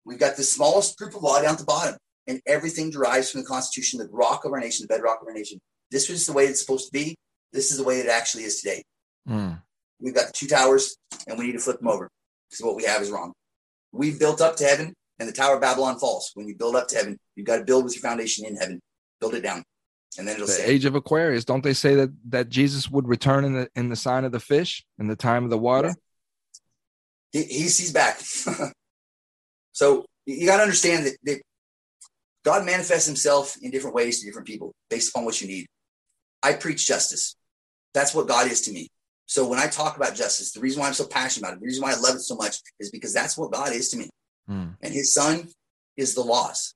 We've 0.04 0.20
got 0.20 0.36
the 0.36 0.44
smallest 0.44 0.96
group 0.96 1.16
of 1.16 1.22
law 1.22 1.42
down 1.42 1.54
at 1.54 1.58
the 1.58 1.64
bottom, 1.64 1.96
and 2.28 2.40
everything 2.46 2.90
derives 2.90 3.32
from 3.32 3.40
the 3.40 3.48
Constitution, 3.48 3.98
the 3.98 4.08
rock 4.12 4.44
of 4.44 4.52
our 4.52 4.60
nation, 4.60 4.86
the 4.88 4.94
bedrock 4.94 5.22
of 5.22 5.26
our 5.26 5.34
nation. 5.34 5.58
This 5.90 6.08
is 6.08 6.24
the 6.24 6.32
way 6.32 6.44
it's 6.44 6.60
supposed 6.60 6.86
to 6.86 6.92
be. 6.92 7.16
This 7.52 7.70
is 7.70 7.78
the 7.78 7.84
way 7.84 8.00
it 8.00 8.08
actually 8.08 8.44
is 8.44 8.60
today. 8.60 8.82
Mm. 9.28 9.62
We've 10.00 10.14
got 10.14 10.26
the 10.26 10.32
two 10.32 10.46
towers, 10.46 10.96
and 11.26 11.38
we 11.38 11.46
need 11.46 11.52
to 11.52 11.58
flip 11.58 11.78
them 11.78 11.88
over 11.88 12.10
because 12.48 12.64
what 12.64 12.76
we 12.76 12.84
have 12.84 13.02
is 13.02 13.10
wrong. 13.10 13.32
We've 13.92 14.18
built 14.18 14.40
up 14.40 14.56
to 14.56 14.64
heaven, 14.64 14.94
and 15.18 15.28
the 15.28 15.32
Tower 15.32 15.56
of 15.56 15.60
Babylon 15.60 15.98
falls. 15.98 16.30
When 16.34 16.46
you 16.46 16.54
build 16.56 16.76
up 16.76 16.88
to 16.88 16.96
heaven, 16.96 17.18
you've 17.34 17.46
got 17.46 17.56
to 17.56 17.64
build 17.64 17.84
with 17.84 17.94
your 17.94 18.02
foundation 18.02 18.46
in 18.46 18.56
heaven. 18.56 18.80
Build 19.20 19.34
it 19.34 19.42
down, 19.42 19.64
and 20.16 20.28
then 20.28 20.36
it'll. 20.36 20.46
The 20.46 20.52
say, 20.52 20.66
age 20.66 20.84
of 20.84 20.94
Aquarius. 20.94 21.44
Don't 21.44 21.64
they 21.64 21.72
say 21.72 21.94
that 21.96 22.10
that 22.28 22.48
Jesus 22.48 22.88
would 22.88 23.08
return 23.08 23.44
in 23.44 23.54
the 23.54 23.68
in 23.74 23.88
the 23.88 23.96
sign 23.96 24.24
of 24.24 24.32
the 24.32 24.40
fish 24.40 24.84
in 24.98 25.08
the 25.08 25.16
time 25.16 25.44
of 25.44 25.50
the 25.50 25.58
water? 25.58 25.94
He, 27.32 27.42
he's 27.42 27.78
he's 27.78 27.92
back. 27.92 28.20
so 29.72 30.04
you 30.26 30.46
got 30.46 30.58
to 30.58 30.62
understand 30.62 31.06
that, 31.06 31.16
that 31.24 31.40
God 32.44 32.64
manifests 32.64 33.06
Himself 33.06 33.56
in 33.60 33.70
different 33.70 33.96
ways 33.96 34.20
to 34.20 34.26
different 34.26 34.46
people 34.46 34.72
based 34.88 35.10
upon 35.10 35.24
what 35.24 35.40
you 35.40 35.48
need. 35.48 35.66
I 36.42 36.54
preach 36.54 36.86
justice. 36.86 37.36
That's 37.94 38.14
what 38.14 38.28
God 38.28 38.50
is 38.50 38.62
to 38.62 38.72
me. 38.72 38.88
So 39.26 39.46
when 39.46 39.58
I 39.58 39.66
talk 39.66 39.96
about 39.96 40.14
justice, 40.14 40.52
the 40.52 40.60
reason 40.60 40.80
why 40.80 40.88
I'm 40.88 40.94
so 40.94 41.06
passionate 41.06 41.46
about 41.46 41.56
it, 41.56 41.60
the 41.60 41.66
reason 41.66 41.82
why 41.82 41.92
I 41.92 41.96
love 41.96 42.16
it 42.16 42.20
so 42.20 42.34
much 42.34 42.56
is 42.80 42.90
because 42.90 43.12
that's 43.12 43.36
what 43.36 43.52
God 43.52 43.72
is 43.72 43.90
to 43.90 43.98
me. 43.98 44.08
Mm. 44.48 44.76
And 44.80 44.94
his 44.94 45.12
son 45.12 45.48
is 45.96 46.14
the 46.14 46.22
loss. 46.22 46.72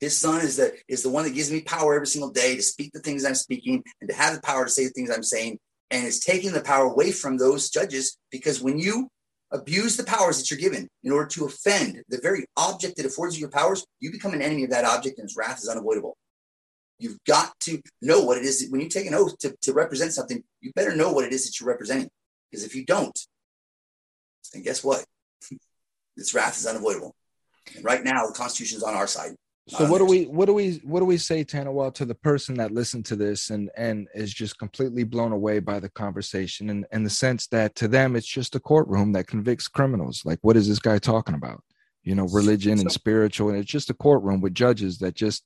His 0.00 0.18
son 0.18 0.42
is 0.42 0.56
the 0.56 0.74
is 0.86 1.02
the 1.02 1.08
one 1.08 1.24
that 1.24 1.34
gives 1.34 1.50
me 1.50 1.62
power 1.62 1.94
every 1.94 2.06
single 2.06 2.30
day 2.30 2.56
to 2.56 2.62
speak 2.62 2.92
the 2.92 3.00
things 3.00 3.24
I'm 3.24 3.34
speaking 3.34 3.82
and 4.00 4.10
to 4.10 4.16
have 4.16 4.34
the 4.34 4.42
power 4.42 4.64
to 4.64 4.70
say 4.70 4.84
the 4.84 4.90
things 4.90 5.10
I'm 5.10 5.22
saying. 5.22 5.58
And 5.90 6.06
it's 6.06 6.22
taking 6.22 6.52
the 6.52 6.60
power 6.60 6.84
away 6.84 7.10
from 7.12 7.38
those 7.38 7.70
judges 7.70 8.18
because 8.30 8.60
when 8.60 8.78
you 8.78 9.08
abuse 9.50 9.96
the 9.96 10.04
powers 10.04 10.38
that 10.38 10.50
you're 10.50 10.58
given 10.60 10.88
in 11.04 11.12
order 11.12 11.28
to 11.28 11.46
offend 11.46 12.02
the 12.08 12.18
very 12.22 12.44
object 12.56 12.96
that 12.96 13.06
affords 13.06 13.36
you 13.36 13.40
your 13.40 13.50
powers, 13.50 13.86
you 14.00 14.10
become 14.10 14.34
an 14.34 14.42
enemy 14.42 14.64
of 14.64 14.70
that 14.70 14.84
object 14.84 15.18
and 15.18 15.26
its 15.26 15.36
wrath 15.36 15.58
is 15.58 15.68
unavoidable. 15.68 16.16
You've 16.98 17.18
got 17.26 17.52
to 17.60 17.80
know 18.00 18.20
what 18.20 18.38
it 18.38 18.44
is 18.44 18.68
when 18.70 18.80
you 18.80 18.88
take 18.88 19.06
an 19.06 19.14
oath 19.14 19.36
to, 19.38 19.54
to 19.62 19.72
represent 19.72 20.12
something, 20.12 20.42
you 20.60 20.72
better 20.74 20.94
know 20.94 21.12
what 21.12 21.24
it 21.24 21.32
is 21.32 21.46
that 21.46 21.58
you're 21.60 21.68
representing. 21.68 22.08
Because 22.50 22.64
if 22.64 22.74
you 22.74 22.84
don't, 22.84 23.18
then 24.52 24.62
guess 24.62 24.84
what? 24.84 25.04
this 26.16 26.34
wrath 26.34 26.56
is 26.56 26.66
unavoidable. 26.66 27.14
And 27.74 27.84
right 27.84 28.04
now, 28.04 28.26
the 28.26 28.32
Constitution 28.32 28.76
is 28.76 28.82
on 28.82 28.94
our 28.94 29.06
side. 29.06 29.34
So 29.66 29.88
what 29.90 29.98
do 29.98 30.04
uh, 30.04 30.08
we 30.08 30.24
what 30.26 30.44
do 30.44 30.52
we 30.52 30.82
what 30.84 31.00
do 31.00 31.06
we 31.06 31.16
say, 31.16 31.44
Well, 31.54 31.90
to 31.92 32.04
the 32.04 32.14
person 32.14 32.54
that 32.56 32.70
listened 32.70 33.06
to 33.06 33.16
this 33.16 33.48
and 33.48 33.70
and 33.76 34.08
is 34.14 34.32
just 34.32 34.58
completely 34.58 35.04
blown 35.04 35.32
away 35.32 35.58
by 35.58 35.80
the 35.80 35.88
conversation 35.88 36.68
and 36.68 36.84
in 36.92 37.02
the 37.02 37.08
sense 37.08 37.46
that 37.46 37.74
to 37.76 37.88
them 37.88 38.14
it's 38.14 38.26
just 38.26 38.54
a 38.54 38.60
courtroom 38.60 39.12
that 39.12 39.26
convicts 39.26 39.66
criminals. 39.66 40.22
Like 40.24 40.38
what 40.42 40.56
is 40.56 40.68
this 40.68 40.78
guy 40.78 40.98
talking 40.98 41.34
about? 41.34 41.64
You 42.02 42.14
know, 42.14 42.26
religion 42.26 42.78
and 42.78 42.92
spiritual, 42.92 43.48
and 43.48 43.58
it's 43.58 43.70
just 43.70 43.88
a 43.88 43.94
courtroom 43.94 44.42
with 44.42 44.52
judges 44.52 44.98
that 44.98 45.14
just 45.14 45.44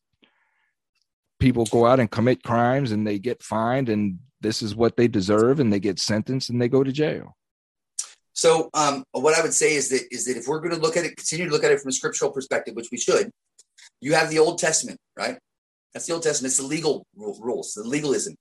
people 1.39 1.65
go 1.67 1.87
out 1.87 2.01
and 2.01 2.11
commit 2.11 2.43
crimes 2.43 2.93
and 2.93 3.07
they 3.07 3.19
get 3.19 3.43
fined 3.43 3.89
and 3.89 4.19
this 4.41 4.63
is 4.63 4.75
what 4.75 4.97
they 4.97 5.09
deserve 5.09 5.61
and 5.61 5.73
they 5.73 5.81
get 5.81 5.99
sentenced 5.99 6.51
and 6.51 6.61
they 6.61 6.69
go 6.69 6.85
to 6.85 6.93
jail. 6.93 7.37
So 8.33 8.71
um, 8.75 9.03
what 9.11 9.37
i 9.37 9.43
would 9.43 9.55
say 9.55 9.75
is 9.75 9.89
that 9.89 10.03
is 10.13 10.27
that 10.27 10.37
if 10.37 10.47
we're 10.47 10.61
going 10.61 10.75
to 10.75 10.81
look 10.81 10.97
at 10.97 11.05
it 11.05 11.17
continue 11.17 11.47
to 11.47 11.51
look 11.51 11.65
at 11.65 11.73
it 11.73 11.81
from 11.81 11.89
a 11.89 11.93
scriptural 11.93 12.31
perspective 12.31 12.75
which 12.77 12.89
we 12.93 12.99
should 12.99 13.31
you 14.01 14.15
have 14.15 14.31
the 14.31 14.39
old 14.39 14.59
testament 14.59 14.99
right? 15.17 15.39
That's 15.93 16.07
the 16.07 16.13
old 16.13 16.23
testament. 16.23 16.51
It's 16.53 16.61
the 16.61 16.67
legal 16.67 17.05
rules 17.17 17.73
the 17.75 17.83
legalism. 17.83 18.37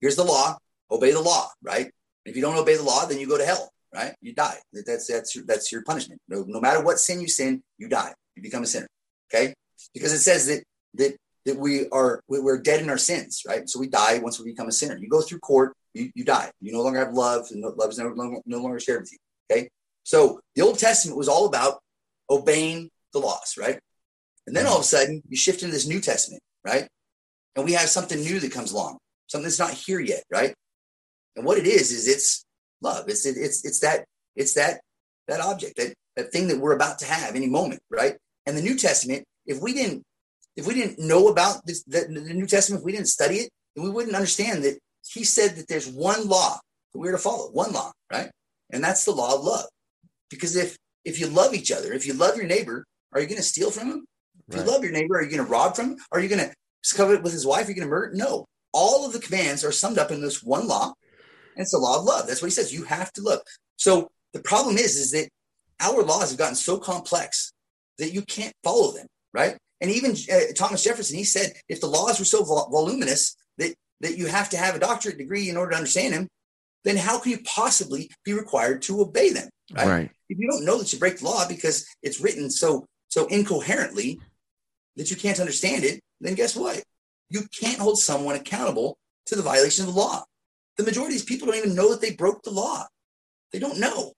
Here's 0.00 0.16
the 0.16 0.24
law. 0.24 0.56
Obey 0.90 1.12
the 1.12 1.20
law 1.20 1.48
right? 1.62 1.90
If 2.24 2.36
you 2.36 2.42
don't 2.42 2.56
obey 2.56 2.76
the 2.76 2.84
law 2.84 3.06
then 3.06 3.18
you 3.18 3.26
go 3.26 3.38
to 3.38 3.44
hell 3.44 3.70
right? 3.92 4.14
You 4.20 4.34
die. 4.34 4.58
That's 4.72 5.08
that's 5.08 5.34
your, 5.34 5.44
that's 5.46 5.72
your 5.72 5.82
punishment. 5.82 6.20
No, 6.28 6.44
no 6.46 6.60
matter 6.60 6.82
what 6.82 7.00
sin 7.00 7.20
you 7.20 7.28
sin 7.28 7.62
you 7.76 7.88
die. 7.88 8.14
You 8.36 8.42
become 8.42 8.62
a 8.62 8.66
sinner 8.66 8.86
okay? 9.32 9.52
Because 9.94 10.12
it 10.12 10.20
says 10.20 10.46
that 10.46 10.62
that 10.94 11.16
that 11.46 11.56
we 11.56 11.88
are 11.88 12.22
we're 12.28 12.60
dead 12.60 12.80
in 12.80 12.90
our 12.90 12.98
sins, 12.98 13.42
right? 13.46 13.68
So 13.68 13.80
we 13.80 13.88
die 13.88 14.18
once 14.18 14.38
we 14.38 14.50
become 14.50 14.68
a 14.68 14.72
sinner. 14.72 14.96
You 14.98 15.08
go 15.08 15.22
through 15.22 15.38
court, 15.40 15.74
you, 15.94 16.10
you 16.14 16.24
die. 16.24 16.50
You 16.60 16.72
no 16.72 16.82
longer 16.82 16.98
have 16.98 17.14
love, 17.14 17.48
and 17.50 17.62
love 17.62 17.90
is 17.90 17.98
no, 17.98 18.42
no 18.46 18.58
longer 18.58 18.78
shared 18.78 19.00
with 19.00 19.12
you. 19.12 19.18
Okay. 19.50 19.68
So 20.04 20.40
the 20.54 20.62
Old 20.62 20.78
Testament 20.78 21.16
was 21.16 21.28
all 21.28 21.46
about 21.46 21.80
obeying 22.28 22.90
the 23.12 23.18
laws, 23.18 23.56
right? 23.58 23.78
And 24.46 24.54
then 24.54 24.66
all 24.66 24.76
of 24.76 24.82
a 24.82 24.84
sudden 24.84 25.22
you 25.28 25.36
shift 25.36 25.62
into 25.62 25.74
this 25.74 25.86
New 25.86 26.00
Testament, 26.00 26.42
right? 26.64 26.88
And 27.56 27.64
we 27.64 27.72
have 27.72 27.88
something 27.88 28.20
new 28.20 28.40
that 28.40 28.52
comes 28.52 28.72
along, 28.72 28.98
something 29.26 29.44
that's 29.44 29.58
not 29.58 29.72
here 29.72 30.00
yet, 30.00 30.24
right? 30.30 30.54
And 31.36 31.44
what 31.44 31.58
it 31.58 31.66
is 31.66 31.90
is 31.90 32.08
it's 32.08 32.44
love. 32.80 33.04
It's 33.08 33.26
it, 33.26 33.36
it's 33.36 33.64
it's 33.64 33.80
that 33.80 34.04
it's 34.36 34.54
that 34.54 34.80
that 35.28 35.40
object 35.40 35.76
that 35.76 35.94
that 36.16 36.32
thing 36.32 36.48
that 36.48 36.58
we're 36.58 36.74
about 36.74 36.98
to 37.00 37.06
have 37.06 37.34
any 37.34 37.48
moment, 37.48 37.80
right? 37.90 38.16
And 38.46 38.56
the 38.56 38.62
New 38.62 38.76
Testament, 38.76 39.24
if 39.46 39.60
we 39.60 39.72
didn't 39.72 40.02
if 40.56 40.66
we 40.66 40.74
didn't 40.74 40.98
know 40.98 41.28
about 41.28 41.64
this, 41.66 41.82
the, 41.84 42.06
the 42.08 42.34
New 42.34 42.46
Testament, 42.46 42.80
if 42.80 42.84
we 42.84 42.92
didn't 42.92 43.08
study 43.08 43.36
it, 43.36 43.50
we 43.76 43.90
wouldn't 43.90 44.16
understand 44.16 44.64
that 44.64 44.78
he 45.08 45.24
said 45.24 45.56
that 45.56 45.68
there's 45.68 45.88
one 45.88 46.28
law 46.28 46.58
that 46.92 46.98
we're 46.98 47.12
to 47.12 47.18
follow, 47.18 47.50
one 47.50 47.72
law, 47.72 47.92
right? 48.12 48.30
And 48.70 48.82
that's 48.82 49.04
the 49.04 49.12
law 49.12 49.34
of 49.34 49.44
love. 49.44 49.66
Because 50.28 50.56
if 50.56 50.76
if 51.04 51.18
you 51.18 51.28
love 51.28 51.54
each 51.54 51.72
other, 51.72 51.92
if 51.92 52.06
you 52.06 52.12
love 52.12 52.36
your 52.36 52.46
neighbor, 52.46 52.84
are 53.12 53.20
you 53.20 53.26
going 53.26 53.38
to 53.38 53.42
steal 53.42 53.70
from 53.70 53.90
him? 53.90 54.06
If 54.48 54.56
right. 54.56 54.64
you 54.64 54.70
love 54.70 54.82
your 54.82 54.92
neighbor, 54.92 55.16
are 55.16 55.22
you 55.22 55.30
going 55.30 55.44
to 55.44 55.50
rob 55.50 55.74
from 55.74 55.92
him? 55.92 55.98
Are 56.12 56.20
you 56.20 56.28
going 56.28 56.46
to 56.46 56.96
cover 56.96 57.14
it 57.14 57.22
with 57.22 57.32
his 57.32 57.46
wife? 57.46 57.66
Are 57.66 57.70
you 57.70 57.76
going 57.76 57.86
to 57.86 57.90
murder? 57.90 58.14
No. 58.14 58.46
All 58.72 59.06
of 59.06 59.12
the 59.12 59.18
commands 59.18 59.64
are 59.64 59.72
summed 59.72 59.98
up 59.98 60.10
in 60.10 60.20
this 60.20 60.42
one 60.42 60.68
law, 60.68 60.92
and 61.56 61.62
it's 61.62 61.72
the 61.72 61.78
law 61.78 61.98
of 61.98 62.04
love. 62.04 62.26
That's 62.26 62.42
what 62.42 62.48
he 62.48 62.52
says. 62.52 62.72
You 62.72 62.84
have 62.84 63.12
to 63.14 63.22
love. 63.22 63.40
So 63.76 64.10
the 64.32 64.40
problem 64.40 64.76
is, 64.76 64.96
is 64.96 65.10
that 65.12 65.28
our 65.80 66.02
laws 66.02 66.30
have 66.30 66.38
gotten 66.38 66.54
so 66.54 66.78
complex 66.78 67.52
that 67.98 68.12
you 68.12 68.22
can't 68.22 68.54
follow 68.62 68.92
them, 68.92 69.06
right? 69.32 69.56
And 69.80 69.90
even 69.90 70.14
uh, 70.32 70.52
Thomas 70.54 70.84
Jefferson, 70.84 71.16
he 71.16 71.24
said 71.24 71.52
if 71.68 71.80
the 71.80 71.86
laws 71.86 72.18
were 72.18 72.24
so 72.24 72.44
vol- 72.44 72.68
voluminous 72.70 73.36
that, 73.58 73.74
that 74.00 74.18
you 74.18 74.26
have 74.26 74.50
to 74.50 74.56
have 74.56 74.74
a 74.74 74.80
doctorate 74.80 75.18
degree 75.18 75.48
in 75.48 75.56
order 75.56 75.70
to 75.72 75.76
understand 75.76 76.14
them, 76.14 76.28
then 76.84 76.96
how 76.96 77.18
can 77.18 77.32
you 77.32 77.38
possibly 77.44 78.10
be 78.24 78.32
required 78.32 78.82
to 78.82 79.00
obey 79.00 79.30
them? 79.30 79.48
Right? 79.72 79.88
right. 79.88 80.10
If 80.28 80.38
you 80.38 80.50
don't 80.50 80.64
know 80.64 80.78
that 80.78 80.92
you 80.92 80.98
break 80.98 81.18
the 81.18 81.24
law 81.24 81.46
because 81.48 81.86
it's 82.02 82.20
written 82.20 82.50
so 82.50 82.86
so 83.08 83.26
incoherently 83.26 84.20
that 84.96 85.10
you 85.10 85.16
can't 85.16 85.40
understand 85.40 85.84
it, 85.84 86.00
then 86.20 86.34
guess 86.34 86.54
what? 86.54 86.82
You 87.28 87.42
can't 87.58 87.78
hold 87.78 87.98
someone 87.98 88.36
accountable 88.36 88.98
to 89.26 89.36
the 89.36 89.42
violation 89.42 89.86
of 89.86 89.94
the 89.94 89.98
law. 89.98 90.24
The 90.76 90.84
majority 90.84 91.14
of 91.14 91.20
these 91.20 91.24
people 91.24 91.46
don't 91.46 91.56
even 91.56 91.74
know 91.74 91.90
that 91.90 92.00
they 92.00 92.14
broke 92.14 92.42
the 92.42 92.50
law. 92.50 92.86
They 93.52 93.58
don't 93.58 93.78
know. 93.78 94.12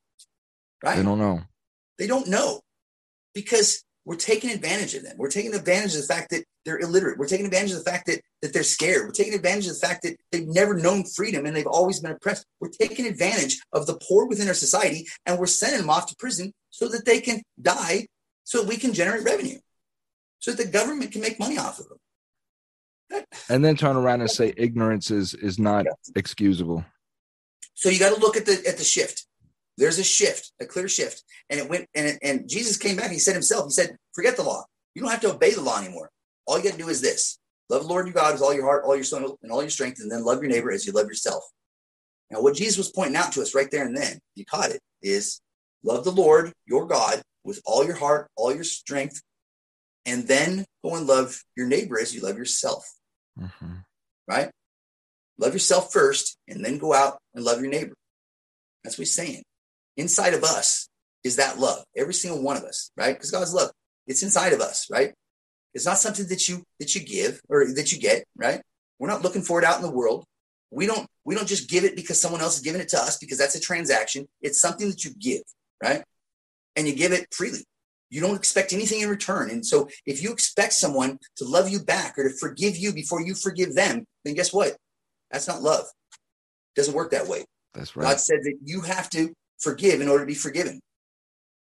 Right? 0.83 0.97
They 0.97 1.03
don't 1.03 1.19
know. 1.19 1.41
They 1.99 2.07
don't 2.07 2.29
know 2.29 2.61
because 3.35 3.85
we're 4.05 4.17
taking 4.17 4.51
advantage 4.51 4.95
of 4.95 5.05
them. 5.05 5.17
We're 5.17 5.31
taking 5.31 5.55
advantage 5.55 5.95
of 5.95 6.01
the 6.01 6.13
fact 6.15 6.31
that 6.31 6.45
they're 6.65 6.79
illiterate. 6.79 7.19
We're 7.19 7.29
taking 7.29 7.47
advantage 7.47 7.73
of 7.73 7.79
the 7.85 7.91
fact 7.91 8.07
that, 8.07 8.21
that 8.41 8.53
they're 8.53 8.63
scared. 8.63 9.07
We're 9.07 9.13
taking 9.13 9.35
advantage 9.35 9.67
of 9.69 9.75
the 9.75 9.87
fact 9.87 10.03
that 10.03 10.17
they've 10.31 10.47
never 10.47 10.75
known 10.75 11.05
freedom 11.05 11.47
and 11.47 11.55
they've 11.55 11.67
always 11.67 12.01
been 12.01 12.11
oppressed. 12.11 12.45
We're 12.61 12.69
taking 12.69 13.07
advantage 13.07 13.61
of 13.73 13.87
the 13.87 13.99
poor 14.09 14.27
within 14.27 14.49
our 14.49 14.55
society 14.55 15.07
and 15.27 15.39
we're 15.39 15.47
sending 15.47 15.81
them 15.81 15.91
off 15.91 16.07
to 16.07 16.17
prison 16.17 16.53
so 16.71 16.89
that 16.89 17.05
they 17.05 17.21
can 17.21 17.43
die 17.61 18.07
so 18.45 18.63
we 18.63 18.77
can 18.77 18.93
generate 18.93 19.25
revenue, 19.25 19.59
so 20.39 20.53
that 20.53 20.65
the 20.65 20.71
government 20.71 21.13
can 21.13 21.21
make 21.21 21.39
money 21.39 21.59
off 21.59 21.79
of 21.79 21.89
them. 21.89 23.25
and 23.49 23.65
then 23.65 23.77
turn 23.77 23.97
around 23.97 24.21
and 24.21 24.31
say 24.31 24.53
ignorance 24.57 25.11
is 25.11 25.35
is 25.35 25.59
not 25.59 25.87
excusable. 26.17 26.85
So 27.75 27.89
you 27.89 27.99
got 27.99 28.15
to 28.15 28.21
look 28.21 28.37
at 28.37 28.47
the 28.47 28.63
at 28.67 28.79
the 28.79 28.85
shift. 28.85 29.27
There's 29.79 29.99
a 29.99 30.05
shift, 30.05 30.53
a 30.61 30.67
clear 30.67 30.89
shift. 30.89 31.23
And 31.49 31.59
it 31.59 31.69
went, 31.69 31.89
and, 31.95 32.07
it, 32.07 32.19
and 32.23 32.49
Jesus 32.49 32.77
came 32.77 32.97
back. 32.97 33.11
he 33.11 33.19
said 33.19 33.35
himself, 33.35 33.67
he 33.67 33.71
said, 33.71 33.97
forget 34.15 34.37
the 34.37 34.43
law. 34.43 34.65
You 34.95 35.03
don't 35.03 35.11
have 35.11 35.21
to 35.21 35.35
obey 35.35 35.53
the 35.53 35.63
law 35.63 35.81
anymore. 35.81 36.11
All 36.47 36.59
you 36.59 36.65
got 36.65 36.73
to 36.73 36.79
do 36.79 36.89
is 36.89 37.01
this 37.01 37.39
love 37.71 37.83
the 37.83 37.89
Lord 37.89 38.07
your 38.07 38.15
God 38.15 38.35
with 38.35 38.43
all 38.43 38.53
your 38.53 38.65
heart, 38.65 38.85
all 38.85 38.95
your 38.95 39.05
soul, 39.05 39.39
and 39.43 39.51
all 39.51 39.63
your 39.63 39.71
strength, 39.71 40.01
and 40.01 40.11
then 40.11 40.25
love 40.25 40.43
your 40.43 40.51
neighbor 40.51 40.71
as 40.71 40.87
you 40.87 40.93
love 40.93 41.07
yourself. 41.07 41.43
Now, 42.31 42.43
what 42.43 42.57
Jesus 42.57 42.79
was 42.79 42.93
pointing 42.93 43.17
out 43.17 43.33
to 43.33 43.43
us 43.43 43.55
right 43.55 43.71
there 43.71 43.87
and 43.87 43.97
then, 43.97 44.19
you 44.35 44.45
caught 44.45 44.71
it, 44.71 44.81
is 45.03 45.41
love 45.83 46.05
the 46.05 46.11
Lord 46.11 46.53
your 46.67 46.87
God 46.87 47.23
with 47.45 47.63
all 47.65 47.85
your 47.85 47.97
heart, 47.97 48.29
all 48.37 48.55
your 48.55 48.65
strength, 48.65 49.23
and 50.05 50.27
then 50.27 50.65
go 50.85 50.97
and 50.97 51.07
love 51.07 51.41
your 51.57 51.67
neighbor 51.67 51.99
as 51.99 52.15
you 52.15 52.21
love 52.21 52.37
yourself. 52.37 52.85
Mm-hmm. 53.39 53.77
Right? 54.29 54.51
Love 55.39 55.55
yourself 55.55 55.93
first, 55.93 56.37
and 56.49 56.65
then 56.65 56.79
go 56.79 56.93
out 56.93 57.19
and 57.35 57.45
love 57.45 57.61
your 57.61 57.71
neighbor. 57.71 57.95
That's 58.85 58.99
what 58.99 59.03
he's 59.03 59.15
saying 59.15 59.43
inside 59.97 60.35
of 60.35 60.45
us 60.45 60.89
is 61.25 61.37
that 61.37 61.59
love. 61.59 61.85
Every 61.97 62.15
single 62.15 62.43
one 62.43 62.57
of 62.57 62.65
us, 62.65 62.91
right? 62.97 63.15
Because 63.15 63.31
God's 63.31 63.55
love, 63.55 63.71
it's 64.07 64.23
inside 64.23 64.53
of 64.53 64.61
us, 64.61 64.89
right? 64.91 65.13
It's 65.75 65.87
not 65.87 65.99
something 65.99 66.27
that 66.29 66.49
you 66.49 66.65
that 66.81 66.95
you 66.95 67.03
give 67.03 67.41
or 67.49 67.73
that 67.75 67.93
you 67.93 67.99
get, 67.99 68.25
right? 68.37 68.61
We're 68.99 69.09
not 69.09 69.23
looking 69.23 69.43
for 69.43 69.59
it 69.59 69.65
out 69.65 69.77
in 69.77 69.83
the 69.83 69.91
world. 69.91 70.25
We 70.71 70.87
don't 70.87 71.07
we 71.25 71.35
don't 71.35 71.49
just 71.49 71.69
give 71.69 71.85
it 71.85 71.97
because 71.97 72.21
someone 72.21 72.41
else 72.41 72.57
is 72.57 72.63
giving 72.63 72.81
it 72.81 72.89
to 72.89 72.99
us 72.99 73.19
because 73.19 73.39
that's 73.39 73.55
a 73.55 73.61
transaction. 73.61 74.27
It's 74.41 74.61
something 74.61 74.89
that 74.89 75.05
you 75.05 75.13
give, 75.19 75.43
right? 75.83 76.03
And 76.77 76.87
you 76.87 76.95
give 76.95 77.13
it 77.13 77.27
freely. 77.33 77.65
You 78.11 78.21
don't 78.21 78.37
expect 78.37 78.75
anything 78.75 79.01
in 79.01 79.09
return. 79.09 79.51
And 79.51 79.65
so 79.65 79.89
if 80.05 80.23
you 80.23 80.33
expect 80.33 80.75
someone 80.75 81.19
to 81.37 81.45
love 81.45 81.71
you 81.71 81.81
back 81.81 82.19
or 82.19 82.29
to 82.29 82.37
forgive 82.37 82.77
you 82.77 82.93
before 82.93 83.23
you 83.23 83.35
forgive 83.35 83.75
them, 83.75 84.05
then 84.25 84.35
guess 84.35 84.53
what? 84.53 84.77
That's 85.31 85.49
not 85.49 85.63
love. 85.63 85.85
It 85.85 86.81
doesn't 86.81 86.95
work 86.95 87.13
that 87.13 87.27
way. 87.27 87.47
That's 87.73 87.97
right. 87.97 88.05
God 88.05 88.21
said 88.21 88.41
that 88.43 88.59
you 88.63 88.83
have 88.83 89.09
to 89.11 89.33
forgive 89.63 90.01
in 90.01 90.09
order 90.09 90.25
to 90.25 90.29
be 90.29 90.35
forgiven. 90.35 90.81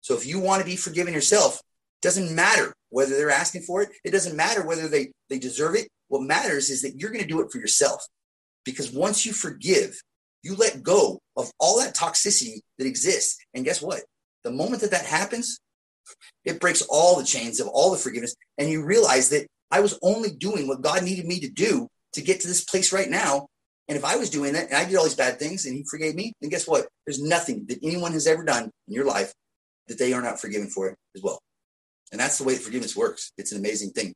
So 0.01 0.15
if 0.17 0.27
you 0.27 0.41
want 0.41 0.61
to 0.61 0.67
be 0.67 0.77
forgiven 0.77 1.15
yourself, 1.15 1.61
doesn't 2.03 2.35
matter 2.35 2.73
whether 2.89 3.17
they're 3.17 3.31
asking 3.31 3.63
for 3.63 3.83
it. 3.83 3.91
It 4.05 4.11
doesn't 4.11 4.37
matter 4.37 4.67
whether 4.67 4.89
they 4.89 5.13
they 5.29 5.39
deserve 5.39 5.75
it. 5.77 5.89
What 6.09 6.23
matters 6.23 6.71
is 6.71 6.83
that 6.83 6.97
you're 6.97 7.11
going 7.11 7.23
to 7.23 7.29
do 7.29 7.41
it 7.41 7.53
for 7.53 7.59
yourself. 7.59 8.05
Because 8.65 8.91
once 8.91 9.25
you 9.25 9.33
forgive, 9.33 10.01
you 10.43 10.57
let 10.57 10.83
go 10.83 11.21
of 11.37 11.51
all 11.61 11.79
that 11.79 11.95
toxicity 11.95 12.61
that 12.79 12.87
exists. 12.87 13.39
And 13.55 13.65
guess 13.65 13.83
what? 13.83 14.01
The 14.45 14.51
moment 14.51 14.81
that 14.83 14.91
that 14.91 15.05
happens, 15.05 15.61
it 16.45 16.61
breaks 16.61 16.83
all 16.89 17.17
the 17.17 17.25
chains 17.25 17.61
of 17.61 17.69
all 17.69 17.91
the 17.91 17.99
forgiveness. 17.99 18.35
And 18.59 18.71
you 18.71 18.85
realize 18.85 19.29
that 19.31 19.47
I 19.71 19.81
was 19.81 19.99
only 20.03 20.31
doing 20.31 20.67
what 20.67 20.83
God 20.83 21.05
needed 21.05 21.27
me 21.27 21.41
to 21.41 21.51
do 21.51 21.87
to 22.15 22.23
get 22.23 22.41
to 22.41 22.49
this 22.49 22.65
place 22.65 22.93
right 22.93 23.09
now. 23.09 23.47
And 23.91 23.99
if 23.99 24.05
I 24.05 24.15
was 24.15 24.31
doing 24.31 24.53
that 24.53 24.69
and 24.69 24.77
I 24.77 24.85
did 24.85 24.95
all 24.95 25.03
these 25.03 25.17
bad 25.17 25.41
things 25.41 25.67
and 25.67 25.75
he 25.75 25.83
forgave 25.83 26.15
me, 26.15 26.33
then 26.41 26.49
guess 26.49 26.69
what? 26.69 26.87
There's 27.05 27.21
nothing 27.21 27.67
that 27.67 27.81
anyone 27.83 28.13
has 28.13 28.25
ever 28.29 28.45
done 28.45 28.71
in 28.87 28.95
your 28.95 29.05
life 29.05 29.35
that 29.89 29.99
they 29.99 30.13
are 30.13 30.23
not 30.23 30.41
forgiven 30.41 30.69
for 30.69 30.91
it 30.91 30.97
as 31.17 31.23
well. 31.25 31.41
And 32.13 32.21
that's 32.21 32.39
the 32.39 32.45
way 32.45 32.55
forgiveness 32.55 32.97
works. 32.97 33.33
It's 33.37 33.51
an 33.51 33.59
amazing 33.59 33.91
thing. 33.91 34.15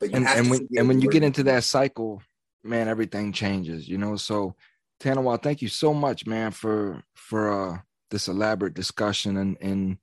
But 0.00 0.14
and, 0.14 0.26
and 0.26 0.48
when 0.48 0.66
and 0.74 0.88
when 0.88 1.02
you 1.02 1.10
get 1.10 1.22
into 1.22 1.42
that 1.42 1.64
cycle, 1.64 2.22
man, 2.64 2.88
everything 2.88 3.30
changes, 3.34 3.86
you 3.86 3.98
know. 3.98 4.16
So 4.16 4.54
Tanawa, 5.00 5.42
thank 5.42 5.60
you 5.60 5.68
so 5.68 5.92
much, 5.92 6.26
man, 6.26 6.50
for 6.50 7.02
for 7.14 7.52
uh 7.52 7.78
this 8.10 8.26
elaborate 8.26 8.72
discussion 8.72 9.36
and 9.36 9.58
and 9.60 9.98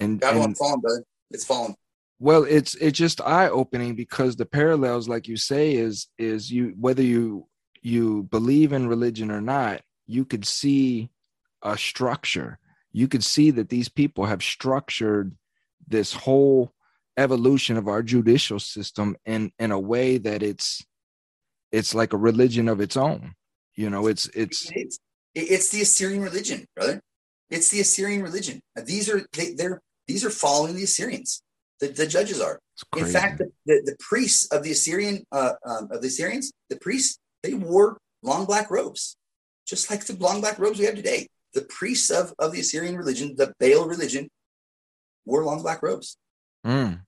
and, 0.00 0.20
and 0.24 0.58
falling, 0.58 0.80
brother. 0.80 1.04
It's 1.30 1.44
falling. 1.44 1.76
Well, 2.20 2.44
it's 2.44 2.74
it's 2.76 2.98
just 2.98 3.20
eye 3.20 3.48
opening 3.48 3.94
because 3.94 4.36
the 4.36 4.46
parallels, 4.46 5.08
like 5.08 5.28
you 5.28 5.36
say, 5.36 5.74
is 5.74 6.08
is 6.18 6.50
you 6.50 6.74
whether 6.78 7.02
you 7.02 7.46
you 7.80 8.24
believe 8.24 8.72
in 8.72 8.88
religion 8.88 9.30
or 9.30 9.40
not, 9.40 9.82
you 10.06 10.24
could 10.24 10.46
see 10.46 11.10
a 11.62 11.78
structure. 11.78 12.58
You 12.92 13.06
could 13.06 13.24
see 13.24 13.52
that 13.52 13.68
these 13.68 13.88
people 13.88 14.26
have 14.26 14.42
structured 14.42 15.36
this 15.86 16.12
whole 16.12 16.72
evolution 17.16 17.76
of 17.76 17.88
our 17.88 18.02
judicial 18.02 18.58
system 18.58 19.16
in 19.24 19.52
in 19.58 19.70
a 19.70 19.78
way 19.78 20.18
that 20.18 20.42
it's 20.42 20.84
it's 21.70 21.94
like 21.94 22.12
a 22.12 22.18
religion 22.18 22.68
of 22.68 22.80
its 22.80 22.96
own. 22.96 23.34
You 23.74 23.90
know, 23.90 24.08
it's 24.08 24.26
it's 24.34 24.70
it's, 24.74 24.98
it's 25.34 25.68
the 25.68 25.82
Assyrian 25.82 26.22
religion, 26.22 26.66
brother. 26.74 27.00
It's 27.50 27.70
the 27.70 27.80
Assyrian 27.80 28.22
religion. 28.22 28.60
These 28.84 29.08
are 29.08 29.24
they, 29.32 29.54
they're 29.54 29.80
these 30.08 30.24
are 30.24 30.30
following 30.30 30.74
the 30.74 30.82
Assyrians. 30.82 31.42
The, 31.80 31.88
the 31.88 32.06
judges 32.06 32.40
are. 32.40 32.58
In 32.96 33.06
fact, 33.06 33.38
the, 33.38 33.50
the, 33.66 33.82
the, 33.84 33.96
priests 34.00 34.46
of 34.52 34.62
the 34.62 34.72
Assyrian 34.72 35.24
uh, 35.30 35.52
um, 35.64 35.88
of 35.92 36.00
the 36.02 36.08
Assyrians, 36.08 36.52
the 36.70 36.76
priests, 36.76 37.18
they 37.42 37.54
wore 37.54 37.98
long 38.22 38.46
black 38.46 38.70
robes, 38.70 39.16
just 39.66 39.90
like 39.90 40.04
the 40.04 40.16
long 40.16 40.40
black 40.40 40.58
robes 40.58 40.78
we 40.78 40.86
have 40.86 40.96
today. 40.96 41.28
The 41.54 41.62
priests 41.62 42.10
of, 42.10 42.34
of 42.38 42.52
the 42.52 42.60
Assyrian 42.60 42.96
religion, 42.96 43.34
the 43.36 43.52
Baal 43.60 43.86
religion, 43.86 44.28
wore 45.24 45.44
long 45.44 45.62
black 45.62 45.82
robes. 45.82 46.16
Mm. 46.66 47.00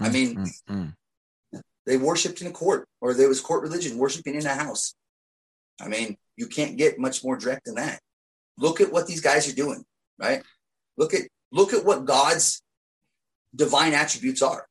I 0.00 0.08
mean, 0.08 0.36
mm, 0.36 0.50
mm, 0.70 0.94
mm. 1.54 1.62
they 1.86 1.96
worshipped 1.96 2.40
in 2.40 2.46
a 2.46 2.52
court, 2.52 2.86
or 3.00 3.14
there 3.14 3.28
was 3.28 3.40
court 3.40 3.62
religion, 3.62 3.98
worshiping 3.98 4.34
in 4.34 4.46
a 4.46 4.54
house. 4.54 4.94
I 5.80 5.88
mean, 5.88 6.16
you 6.36 6.46
can't 6.46 6.76
get 6.76 6.98
much 6.98 7.24
more 7.24 7.36
direct 7.36 7.66
than 7.66 7.74
that. 7.76 8.00
Look 8.56 8.80
at 8.80 8.92
what 8.92 9.06
these 9.06 9.20
guys 9.20 9.50
are 9.50 9.54
doing, 9.54 9.84
right? 10.18 10.42
Look 10.96 11.14
at 11.14 11.22
look 11.52 11.72
at 11.72 11.84
what 11.84 12.04
God's 12.04 12.62
divine 13.54 13.94
attributes 13.94 14.42
are. 14.42 14.66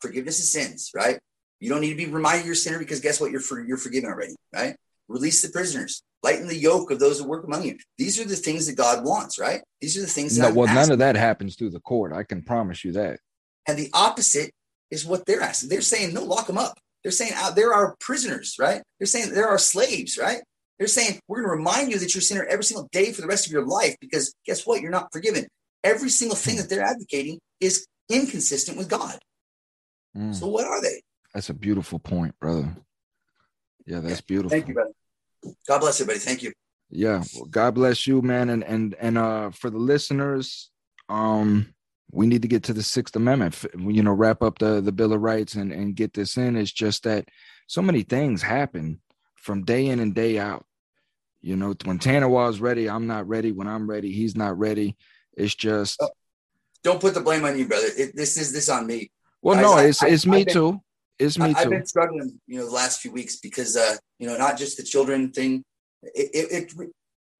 Forgiveness 0.00 0.38
of 0.38 0.44
sins, 0.44 0.90
right? 0.94 1.18
You 1.60 1.68
don't 1.68 1.80
need 1.80 1.90
to 1.90 1.96
be 1.96 2.06
reminded 2.06 2.44
you're 2.44 2.52
a 2.52 2.56
sinner 2.56 2.78
because 2.78 3.00
guess 3.00 3.20
what? 3.20 3.30
You're 3.30 3.40
for, 3.40 3.64
you're 3.64 3.76
forgiven 3.76 4.08
already, 4.08 4.34
right? 4.54 4.76
Release 5.08 5.42
the 5.42 5.48
prisoners, 5.48 6.02
lighten 6.22 6.46
the 6.46 6.56
yoke 6.56 6.90
of 6.90 7.00
those 7.00 7.18
who 7.18 7.26
work 7.26 7.44
among 7.44 7.64
you. 7.64 7.78
These 7.96 8.20
are 8.20 8.24
the 8.24 8.36
things 8.36 8.66
that 8.66 8.76
God 8.76 9.04
wants, 9.04 9.38
right? 9.38 9.62
These 9.80 9.96
are 9.96 10.02
the 10.02 10.06
things. 10.06 10.36
That 10.36 10.50
no, 10.50 10.60
well, 10.60 10.74
none 10.74 10.92
of 10.92 10.98
that 10.98 11.16
happens 11.16 11.56
through 11.56 11.70
the 11.70 11.80
court. 11.80 12.12
I 12.12 12.22
can 12.22 12.42
promise 12.42 12.84
you 12.84 12.92
that. 12.92 13.18
And 13.66 13.78
the 13.78 13.90
opposite 13.92 14.52
is 14.90 15.04
what 15.04 15.26
they're 15.26 15.42
asking. 15.42 15.68
They're 15.68 15.80
saying, 15.80 16.14
no, 16.14 16.22
lock 16.22 16.46
them 16.46 16.58
up. 16.58 16.78
They're 17.02 17.12
saying 17.12 17.32
uh, 17.36 17.52
there 17.52 17.72
are 17.72 17.96
prisoners, 18.00 18.56
right? 18.58 18.82
They're 18.98 19.06
saying 19.06 19.32
there 19.32 19.48
are 19.48 19.58
slaves, 19.58 20.18
right? 20.18 20.42
They're 20.78 20.88
saying 20.88 21.20
we're 21.26 21.42
going 21.42 21.48
to 21.48 21.56
remind 21.56 21.90
you 21.90 21.98
that 21.98 22.14
you're 22.14 22.20
a 22.20 22.22
sinner 22.22 22.44
every 22.44 22.64
single 22.64 22.88
day 22.92 23.12
for 23.12 23.20
the 23.20 23.26
rest 23.26 23.46
of 23.46 23.52
your 23.52 23.66
life 23.66 23.96
because 24.00 24.32
guess 24.46 24.66
what? 24.66 24.80
You're 24.80 24.90
not 24.90 25.12
forgiven. 25.12 25.46
Every 25.82 26.10
single 26.10 26.36
thing 26.36 26.56
that 26.56 26.68
they're 26.68 26.84
advocating 26.84 27.38
is 27.60 27.86
inconsistent 28.08 28.78
with 28.78 28.88
God. 28.88 29.18
Mm. 30.16 30.34
So 30.34 30.46
what 30.46 30.66
are 30.66 30.80
they? 30.80 31.02
That's 31.34 31.50
a 31.50 31.54
beautiful 31.54 31.98
point, 31.98 32.38
brother. 32.40 32.74
Yeah, 33.86 34.00
that's 34.00 34.20
beautiful. 34.20 34.50
Thank 34.50 34.68
you, 34.68 34.74
brother. 34.74 34.92
God 35.66 35.80
bless 35.80 36.00
everybody. 36.00 36.20
Thank 36.20 36.42
you. 36.42 36.52
Yeah, 36.90 37.22
well, 37.34 37.44
God 37.46 37.74
bless 37.74 38.06
you, 38.06 38.22
man, 38.22 38.48
and 38.48 38.64
and 38.64 38.94
and 38.98 39.18
uh 39.18 39.50
for 39.50 39.70
the 39.70 39.78
listeners, 39.78 40.70
um, 41.08 41.74
we 42.10 42.26
need 42.26 42.42
to 42.42 42.48
get 42.48 42.62
to 42.64 42.72
the 42.72 42.82
Sixth 42.82 43.14
Amendment. 43.14 43.64
You 43.78 44.02
know, 44.02 44.12
wrap 44.12 44.42
up 44.42 44.58
the 44.58 44.80
the 44.80 44.92
Bill 44.92 45.12
of 45.12 45.20
Rights 45.20 45.54
and 45.54 45.72
and 45.72 45.94
get 45.94 46.14
this 46.14 46.36
in. 46.36 46.56
It's 46.56 46.72
just 46.72 47.04
that 47.04 47.28
so 47.66 47.82
many 47.82 48.02
things 48.02 48.42
happen 48.42 49.00
from 49.36 49.64
day 49.64 49.86
in 49.86 50.00
and 50.00 50.14
day 50.14 50.38
out. 50.38 50.64
You 51.40 51.56
know, 51.56 51.74
when 51.84 51.98
Tanner 51.98 52.28
was 52.28 52.60
ready, 52.60 52.88
I'm 52.88 53.06
not 53.06 53.28
ready. 53.28 53.52
When 53.52 53.68
I'm 53.68 53.88
ready, 53.88 54.10
he's 54.10 54.34
not 54.34 54.58
ready. 54.58 54.96
It's 55.36 55.54
just 55.54 55.98
oh, 56.02 56.10
don't 56.82 57.00
put 57.00 57.14
the 57.14 57.20
blame 57.20 57.44
on 57.44 57.58
you, 57.58 57.66
brother. 57.66 57.88
It, 57.96 58.14
this 58.14 58.36
is 58.36 58.52
this 58.52 58.68
on 58.68 58.86
me. 58.86 59.10
Well, 59.42 59.56
Guys, 59.56 59.62
no, 59.62 59.76
it's 59.78 60.02
I, 60.02 60.08
it's 60.08 60.26
me 60.26 60.44
been, 60.44 60.54
too. 60.54 60.80
It's 61.18 61.38
me 61.38 61.46
I, 61.46 61.52
too. 61.52 61.58
I've 61.58 61.70
been 61.70 61.86
struggling, 61.86 62.40
you 62.46 62.58
know, 62.58 62.66
the 62.66 62.74
last 62.74 63.00
few 63.00 63.12
weeks 63.12 63.36
because 63.36 63.76
uh, 63.76 63.96
you 64.18 64.26
know, 64.26 64.36
not 64.36 64.58
just 64.58 64.76
the 64.76 64.82
children 64.82 65.30
thing. 65.30 65.64
It, 66.02 66.30
it, 66.32 66.72
it 66.78 66.90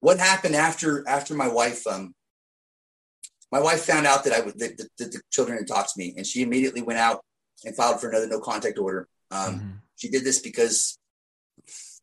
what 0.01 0.19
happened 0.19 0.55
after 0.55 1.07
after 1.09 1.35
my 1.35 1.49
wife 1.49 1.87
um 1.87 2.15
my 3.51 3.61
wife 3.61 3.85
found 3.85 4.07
out 4.07 4.25
that 4.25 4.33
I 4.33 4.41
would 4.41 4.59
that, 4.59 4.77
that, 4.77 4.89
that, 4.99 5.13
the 5.13 5.21
children 5.31 5.59
had 5.59 5.67
talked 5.67 5.95
to 5.95 5.99
me, 5.99 6.15
and 6.17 6.27
she 6.27 6.43
immediately 6.43 6.83
went 6.83 6.99
out 6.99 7.23
and 7.65 7.75
filed 7.75 8.01
for 8.01 8.09
another 8.09 8.29
no 8.29 8.41
contact 8.41 8.79
order. 8.79 9.09
Um, 9.31 9.55
mm-hmm. 9.55 9.71
She 9.97 10.09
did 10.09 10.25
this 10.25 10.41
because 10.41 10.99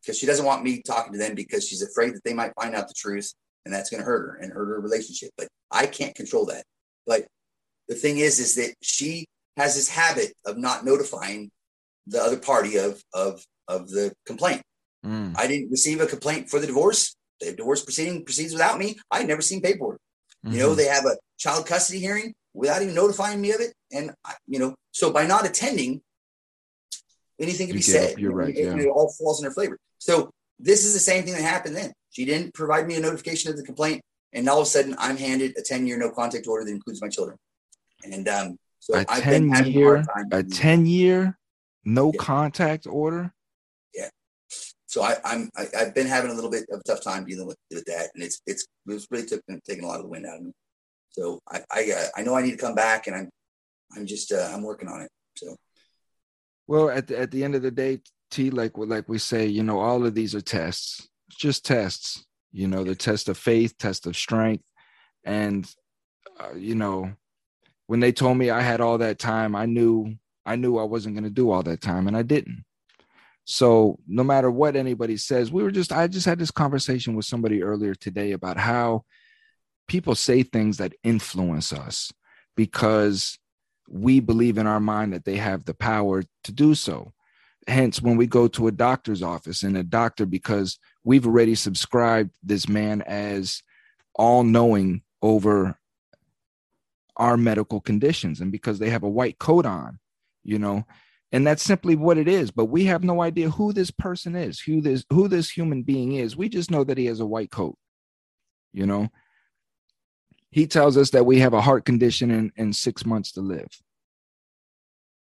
because 0.01 0.17
she 0.17 0.25
doesn't 0.25 0.45
want 0.45 0.63
me 0.63 0.81
talking 0.81 1.13
to 1.13 1.19
them 1.19 1.35
because 1.35 1.67
she's 1.67 1.81
afraid 1.81 2.13
that 2.13 2.23
they 2.23 2.33
might 2.33 2.53
find 2.59 2.75
out 2.75 2.87
the 2.87 2.93
truth 2.93 3.33
and 3.65 3.73
that's 3.73 3.89
going 3.89 4.01
to 4.01 4.05
hurt 4.05 4.21
her 4.21 4.35
and 4.35 4.53
hurt 4.53 4.67
her 4.67 4.79
relationship. 4.79 5.31
But 5.37 5.47
I 5.71 5.87
can't 5.87 6.13
control 6.13 6.45
that. 6.47 6.63
But 7.05 7.27
the 7.87 7.95
thing 7.95 8.17
is, 8.17 8.39
is 8.39 8.55
that 8.55 8.73
she 8.81 9.25
has 9.57 9.75
this 9.75 9.89
habit 9.89 10.33
of 10.45 10.57
not 10.57 10.85
notifying 10.85 11.51
the 12.07 12.21
other 12.21 12.37
party 12.37 12.77
of 12.77 13.01
of 13.13 13.43
of 13.67 13.89
the 13.89 14.13
complaint. 14.25 14.61
Mm. 15.05 15.33
I 15.37 15.47
didn't 15.47 15.71
receive 15.71 16.01
a 16.01 16.07
complaint 16.07 16.49
for 16.49 16.59
the 16.59 16.67
divorce. 16.67 17.15
The 17.39 17.53
divorce 17.53 17.83
proceeding 17.83 18.23
proceeds 18.23 18.53
without 18.53 18.79
me. 18.79 18.97
I 19.11 19.19
had 19.19 19.27
never 19.27 19.41
seen 19.41 19.61
paperwork. 19.61 19.99
Mm-hmm. 20.45 20.55
You 20.55 20.61
know, 20.61 20.67
mm-hmm. 20.69 20.77
they 20.77 20.85
have 20.85 21.05
a 21.05 21.17
child 21.37 21.67
custody 21.67 21.99
hearing 21.99 22.33
without 22.53 22.81
even 22.81 22.95
notifying 22.95 23.41
me 23.41 23.51
of 23.51 23.59
it, 23.59 23.73
and 23.91 24.11
you 24.47 24.59
know, 24.59 24.75
so 24.91 25.11
by 25.11 25.25
not 25.25 25.45
attending, 25.45 26.01
anything 27.39 27.67
can 27.67 27.75
you 27.75 27.79
be 27.79 27.83
said. 27.83 28.17
You're 28.17 28.33
right. 28.33 28.55
It, 28.55 28.63
yeah. 28.63 28.77
it 28.77 28.87
all 28.87 29.13
falls 29.19 29.39
in 29.39 29.45
her 29.45 29.51
flavor. 29.51 29.77
So 29.97 30.29
this 30.59 30.85
is 30.85 30.93
the 30.93 30.99
same 30.99 31.23
thing 31.23 31.33
that 31.33 31.41
happened 31.41 31.75
then. 31.75 31.91
She 32.11 32.25
didn't 32.25 32.53
provide 32.53 32.87
me 32.87 32.95
a 32.95 32.99
notification 33.01 33.51
of 33.51 33.57
the 33.57 33.63
complaint, 33.63 34.01
and 34.35 34.47
all 34.49 34.59
of 34.59 34.67
a 34.67 34.69
sudden 34.69 34.95
I'm 34.99 35.17
handed 35.17 35.57
a 35.57 35.61
10 35.61 35.87
year 35.87 35.97
no 35.97 36.11
contact 36.11 36.47
order 36.47 36.65
that 36.65 36.71
includes 36.71 37.01
my 37.01 37.09
children. 37.09 37.37
And 38.03 38.27
um, 38.27 38.57
so 38.79 38.95
a 38.95 39.05
I've 39.09 39.23
10 39.23 39.65
year, 39.65 39.95
a, 40.31 40.39
a 40.39 40.43
10 40.43 40.85
year 40.85 41.37
no 41.83 42.11
yeah. 42.13 42.19
contact 42.19 42.85
order. 42.87 43.33
Yeah. 43.93 44.09
So 44.85 45.01
I, 45.03 45.15
I'm 45.23 45.49
I, 45.55 45.67
have 45.73 45.95
been 45.95 46.07
having 46.07 46.31
a 46.31 46.33
little 46.33 46.51
bit 46.51 46.65
of 46.71 46.81
a 46.81 46.83
tough 46.83 47.01
time 47.01 47.25
dealing 47.25 47.47
with, 47.47 47.57
with 47.71 47.85
that, 47.85 48.11
and 48.13 48.23
it's 48.23 48.41
it's 48.45 48.65
it's 48.87 49.07
really 49.09 49.25
took, 49.25 49.41
taking 49.67 49.83
a 49.83 49.87
lot 49.87 49.97
of 49.97 50.03
the 50.03 50.09
wind 50.09 50.25
out 50.25 50.37
of 50.37 50.43
me. 50.43 50.51
So 51.09 51.39
I 51.51 51.61
I, 51.71 51.91
uh, 51.91 52.05
I 52.17 52.23
know 52.23 52.35
I 52.35 52.41
need 52.41 52.51
to 52.51 52.57
come 52.57 52.75
back, 52.75 53.07
and 53.07 53.15
I'm 53.15 53.29
I'm 53.95 54.05
just 54.05 54.31
uh, 54.31 54.49
I'm 54.53 54.63
working 54.63 54.87
on 54.87 55.01
it. 55.01 55.09
So. 55.37 55.55
Well, 56.67 56.89
at 56.89 57.07
the, 57.07 57.19
at 57.19 57.29
the 57.29 57.43
end 57.43 57.53
of 57.55 57.61
the 57.61 57.71
day, 57.71 57.99
T, 58.31 58.49
like 58.49 58.71
like 58.75 59.09
we 59.09 59.17
say, 59.17 59.45
you 59.45 59.63
know, 59.63 59.79
all 59.79 60.05
of 60.05 60.15
these 60.15 60.33
are 60.33 60.41
tests 60.41 61.07
just 61.29 61.65
tests, 61.65 62.25
you 62.55 62.69
know, 62.69 62.85
the 62.85 62.95
test 62.95 63.27
of 63.27 63.37
faith, 63.37 63.77
test 63.77 64.07
of 64.07 64.15
strength. 64.15 64.63
And, 65.25 65.69
uh, 66.39 66.55
you 66.55 66.73
know, 66.73 67.11
when 67.87 67.99
they 67.99 68.13
told 68.13 68.37
me 68.37 68.49
I 68.49 68.61
had 68.61 68.79
all 68.79 68.97
that 68.99 69.19
time, 69.19 69.55
I 69.55 69.65
knew 69.65 70.15
I 70.45 70.55
knew 70.55 70.77
I 70.77 70.83
wasn't 70.83 71.15
going 71.15 71.25
to 71.25 71.29
do 71.29 71.51
all 71.51 71.63
that 71.63 71.81
time 71.81 72.07
and 72.07 72.15
I 72.15 72.21
didn't. 72.21 72.63
So 73.43 73.99
no 74.07 74.23
matter 74.23 74.49
what 74.49 74.75
anybody 74.75 75.17
says, 75.17 75.51
we 75.51 75.63
were 75.63 75.71
just 75.71 75.91
I 75.91 76.07
just 76.07 76.25
had 76.25 76.39
this 76.39 76.51
conversation 76.51 77.15
with 77.15 77.25
somebody 77.25 77.61
earlier 77.61 77.93
today 77.93 78.31
about 78.31 78.57
how 78.57 79.03
people 79.87 80.15
say 80.15 80.41
things 80.41 80.77
that 80.77 80.93
influence 81.03 81.73
us 81.73 82.11
because 82.55 83.37
we 83.89 84.19
believe 84.21 84.57
in 84.57 84.65
our 84.65 84.79
mind 84.79 85.13
that 85.13 85.25
they 85.25 85.35
have 85.35 85.65
the 85.65 85.73
power 85.73 86.23
to 86.43 86.51
do 86.51 86.73
so 86.73 87.11
hence 87.67 88.01
when 88.01 88.15
we 88.15 88.27
go 88.27 88.47
to 88.47 88.67
a 88.67 88.71
doctor's 88.71 89.23
office 89.23 89.63
and 89.63 89.77
a 89.77 89.83
doctor 89.83 90.25
because 90.25 90.79
we've 91.05 91.25
already 91.25 91.55
subscribed 91.55 92.31
this 92.43 92.67
man 92.67 93.01
as 93.03 93.63
all 94.13 94.43
knowing 94.43 95.01
over 95.21 95.79
our 97.15 97.37
medical 97.37 97.79
conditions 97.79 98.41
and 98.41 98.51
because 98.51 98.79
they 98.79 98.89
have 98.89 99.03
a 99.03 99.09
white 99.09 99.39
coat 99.39 99.65
on 99.65 99.99
you 100.43 100.59
know? 100.59 100.85
And 101.31 101.47
that's 101.47 101.63
simply 101.63 101.95
what 101.95 102.17
it 102.17 102.27
is 102.27 102.51
but 102.51 102.65
we 102.65 102.85
have 102.85 103.03
no 103.03 103.21
idea 103.21 103.49
who 103.49 103.71
this 103.71 103.91
person 103.91 104.35
is 104.35 104.59
who 104.59 104.81
this 104.81 105.05
who 105.09 105.29
this 105.29 105.49
human 105.49 105.83
being 105.83 106.13
is. 106.13 106.35
We 106.35 106.49
just 106.49 106.69
know 106.69 106.83
that 106.83 106.97
he 106.97 107.05
has 107.05 107.21
a 107.21 107.25
white 107.25 107.51
coat 107.51 107.77
you 108.75 108.85
know? 108.85 109.09
He 110.51 110.67
tells 110.67 110.97
us 110.97 111.09
that 111.11 111.25
we 111.25 111.39
have 111.39 111.53
a 111.53 111.61
heart 111.61 111.85
condition 111.85 112.29
and, 112.29 112.51
and 112.55 112.75
six 112.75 113.05
months 113.05 113.31
to 113.33 113.41
live. 113.41 113.67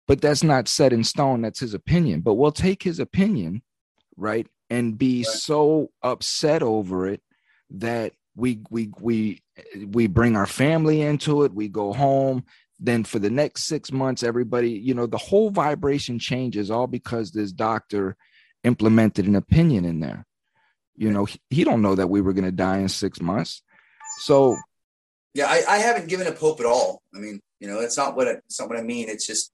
But 0.08 0.20
that's 0.20 0.42
not 0.42 0.68
set 0.68 0.92
in 0.92 1.04
stone. 1.04 1.42
That's 1.42 1.60
his 1.60 1.72
opinion. 1.72 2.20
But 2.20 2.34
we'll 2.34 2.52
take 2.52 2.82
his 2.82 2.98
opinion 2.98 3.62
right 4.16 4.46
and 4.70 4.98
be 4.98 5.18
right. 5.18 5.26
so 5.26 5.90
upset 6.02 6.62
over 6.62 7.06
it 7.06 7.22
that 7.70 8.12
we 8.36 8.60
we 8.70 8.90
we 9.00 9.42
we 9.86 10.06
bring 10.06 10.36
our 10.36 10.46
family 10.46 11.00
into 11.00 11.44
it 11.44 11.54
we 11.54 11.68
go 11.68 11.92
home 11.92 12.44
then 12.80 13.04
for 13.04 13.18
the 13.18 13.30
next 13.30 13.64
six 13.64 13.92
months 13.92 14.22
everybody 14.22 14.70
you 14.70 14.94
know 14.94 15.06
the 15.06 15.18
whole 15.18 15.50
vibration 15.50 16.18
changes 16.18 16.70
all 16.70 16.86
because 16.86 17.30
this 17.30 17.52
doctor 17.52 18.16
implemented 18.64 19.26
an 19.26 19.36
opinion 19.36 19.84
in 19.84 20.00
there. 20.00 20.26
You 20.96 21.10
know 21.10 21.26
he, 21.26 21.38
he 21.50 21.64
don't 21.64 21.82
know 21.82 21.94
that 21.94 22.08
we 22.08 22.20
were 22.20 22.32
going 22.32 22.44
to 22.44 22.52
die 22.52 22.78
in 22.78 22.88
six 22.88 23.20
months. 23.20 23.62
So 24.20 24.56
yeah 25.34 25.46
I, 25.46 25.62
I 25.68 25.78
haven't 25.78 26.08
given 26.08 26.26
up 26.26 26.38
hope 26.38 26.60
at 26.60 26.66
all. 26.66 27.02
I 27.14 27.18
mean 27.18 27.40
you 27.60 27.68
know 27.68 27.80
it's 27.80 27.96
not 27.96 28.16
what 28.16 28.28
I, 28.28 28.32
it's 28.32 28.58
not 28.58 28.68
what 28.68 28.78
i 28.78 28.82
mean. 28.82 29.08
It's 29.08 29.26
just 29.26 29.52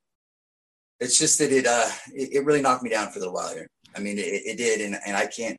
it's 0.98 1.18
just 1.18 1.38
that 1.38 1.52
it 1.52 1.66
uh 1.66 1.90
it, 2.14 2.34
it 2.34 2.44
really 2.44 2.62
knocked 2.62 2.82
me 2.82 2.90
down 2.90 3.10
for 3.10 3.18
a 3.18 3.20
little 3.20 3.34
while 3.34 3.52
here 3.52 3.68
i 3.96 4.00
mean 4.00 4.18
it, 4.18 4.22
it 4.22 4.56
did 4.56 4.80
and, 4.80 4.96
and 5.06 5.16
i 5.16 5.26
can't 5.26 5.56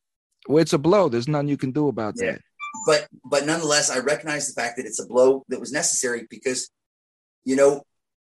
well 0.48 0.62
it's 0.62 0.74
a 0.74 0.78
blow 0.78 1.10
there's 1.10 1.28
nothing 1.28 1.48
you 1.48 1.58
can 1.58 1.72
do 1.72 1.88
about 1.88 2.14
yeah. 2.18 2.32
that 2.32 2.42
but 2.86 3.08
but 3.24 3.46
nonetheless, 3.46 3.90
I 3.90 4.00
recognize 4.00 4.48
the 4.48 4.60
fact 4.60 4.78
that 4.78 4.86
it's 4.86 5.00
a 5.00 5.06
blow 5.06 5.44
that 5.50 5.60
was 5.60 5.72
necessary 5.72 6.28
because, 6.30 6.70
you 7.46 7.56
know, 7.56 7.84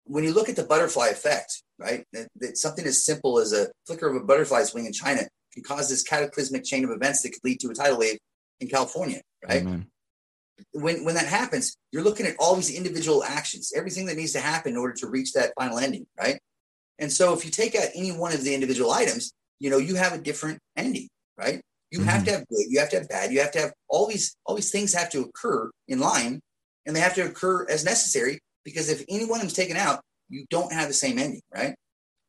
when 0.05 0.23
you 0.23 0.33
look 0.33 0.49
at 0.49 0.55
the 0.55 0.63
butterfly 0.63 1.07
effect, 1.07 1.63
right, 1.77 2.05
that, 2.13 2.29
that 2.37 2.57
something 2.57 2.85
as 2.85 3.05
simple 3.05 3.39
as 3.39 3.53
a 3.53 3.67
flicker 3.85 4.07
of 4.07 4.15
a 4.15 4.25
butterfly's 4.25 4.73
wing 4.73 4.85
in 4.85 4.93
China 4.93 5.21
can 5.53 5.63
cause 5.63 5.89
this 5.89 6.03
cataclysmic 6.03 6.63
chain 6.63 6.85
of 6.85 6.91
events 6.91 7.21
that 7.21 7.31
could 7.31 7.43
lead 7.43 7.59
to 7.59 7.69
a 7.69 7.73
tidal 7.73 7.97
wave 7.97 8.17
in 8.59 8.67
California, 8.67 9.21
right? 9.47 9.61
Amen. 9.61 9.87
When 10.71 11.03
when 11.03 11.15
that 11.15 11.27
happens, 11.27 11.77
you're 11.91 12.03
looking 12.03 12.25
at 12.25 12.35
all 12.39 12.55
these 12.55 12.75
individual 12.75 13.23
actions, 13.23 13.73
everything 13.75 14.05
that 14.07 14.17
needs 14.17 14.33
to 14.33 14.39
happen 14.39 14.71
in 14.71 14.77
order 14.77 14.95
to 14.95 15.07
reach 15.07 15.33
that 15.33 15.53
final 15.59 15.77
ending, 15.77 16.07
right? 16.17 16.39
And 16.99 17.11
so 17.11 17.33
if 17.33 17.45
you 17.45 17.51
take 17.51 17.75
out 17.75 17.89
any 17.93 18.11
one 18.11 18.33
of 18.33 18.43
the 18.43 18.55
individual 18.55 18.91
items, 18.91 19.33
you 19.59 19.69
know, 19.69 19.77
you 19.77 19.95
have 19.95 20.13
a 20.13 20.17
different 20.17 20.59
ending, 20.75 21.07
right? 21.37 21.61
You 21.91 21.99
mm-hmm. 21.99 22.09
have 22.09 22.25
to 22.25 22.31
have 22.31 22.47
good, 22.47 22.65
you 22.69 22.79
have 22.79 22.89
to 22.89 22.99
have 22.99 23.09
bad, 23.09 23.31
you 23.31 23.39
have 23.39 23.51
to 23.51 23.59
have 23.59 23.73
all 23.87 24.07
these 24.07 24.35
all 24.45 24.55
these 24.55 24.71
things 24.71 24.93
have 24.93 25.09
to 25.11 25.21
occur 25.21 25.69
in 25.87 25.99
line, 25.99 26.41
and 26.85 26.95
they 26.95 26.99
have 26.99 27.15
to 27.15 27.25
occur 27.25 27.65
as 27.69 27.85
necessary 27.85 28.39
because 28.63 28.89
if 28.89 29.03
any 29.09 29.25
one 29.25 29.37
of 29.37 29.43
them's 29.43 29.53
taken 29.53 29.77
out, 29.77 30.01
you 30.29 30.45
don't 30.49 30.73
have 30.73 30.87
the 30.87 30.93
same 30.93 31.17
ending, 31.17 31.41
right? 31.53 31.75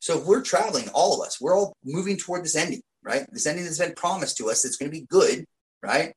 So 0.00 0.18
if 0.18 0.26
we're 0.26 0.42
traveling, 0.42 0.88
all 0.94 1.20
of 1.20 1.26
us, 1.26 1.40
we're 1.40 1.56
all 1.56 1.74
moving 1.84 2.16
toward 2.16 2.44
this 2.44 2.54
ending, 2.54 2.82
right? 3.02 3.26
This 3.32 3.46
ending 3.46 3.64
that's 3.64 3.78
been 3.78 3.94
promised 3.94 4.36
to 4.36 4.48
us, 4.48 4.64
it's 4.64 4.76
going 4.76 4.90
to 4.90 4.96
be 4.96 5.06
good, 5.06 5.44
right? 5.82 6.12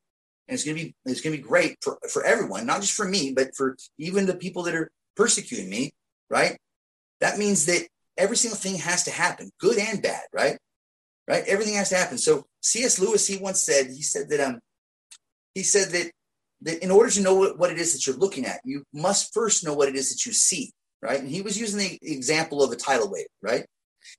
And 0.47 0.55
it's 0.55 0.63
going 0.63 0.77
to 0.77 0.83
be 0.83 0.93
it's 1.05 1.21
going 1.21 1.35
to 1.35 1.41
be 1.41 1.47
great 1.47 1.77
for 1.81 1.97
for 2.11 2.23
everyone, 2.23 2.65
not 2.65 2.81
just 2.81 2.93
for 2.93 3.07
me, 3.07 3.33
but 3.35 3.55
for 3.55 3.75
even 3.97 4.25
the 4.25 4.35
people 4.35 4.63
that 4.63 4.75
are 4.75 4.91
persecuting 5.15 5.69
me, 5.69 5.91
right? 6.29 6.57
That 7.21 7.37
means 7.37 7.65
that 7.65 7.87
every 8.17 8.37
single 8.37 8.57
thing 8.57 8.75
has 8.75 9.03
to 9.03 9.11
happen, 9.11 9.49
good 9.59 9.77
and 9.77 10.01
bad, 10.01 10.23
right? 10.33 10.57
Right? 11.31 11.45
Everything 11.47 11.75
has 11.75 11.87
to 11.89 11.95
happen. 11.95 12.17
So 12.17 12.43
C.S. 12.61 12.99
Lewis, 12.99 13.25
he 13.25 13.37
once 13.37 13.63
said, 13.63 13.87
he 13.87 14.01
said 14.01 14.27
that 14.29 14.41
um, 14.41 14.59
he 15.55 15.63
said 15.63 15.89
that 15.93 16.11
that 16.63 16.83
in 16.83 16.91
order 16.91 17.09
to 17.09 17.21
know 17.21 17.35
what, 17.35 17.57
what 17.57 17.71
it 17.71 17.79
is 17.79 17.93
that 17.93 18.05
you're 18.05 18.17
looking 18.17 18.45
at, 18.45 18.59
you 18.65 18.83
must 18.93 19.33
first 19.33 19.65
know 19.65 19.73
what 19.73 19.87
it 19.87 19.95
is 19.95 20.09
that 20.11 20.25
you 20.25 20.33
see, 20.33 20.73
right? 21.01 21.21
And 21.21 21.29
he 21.29 21.41
was 21.41 21.57
using 21.57 21.79
the 21.79 21.97
example 22.01 22.61
of 22.61 22.71
a 22.71 22.75
tidal 22.75 23.09
wave, 23.09 23.27
right? 23.41 23.65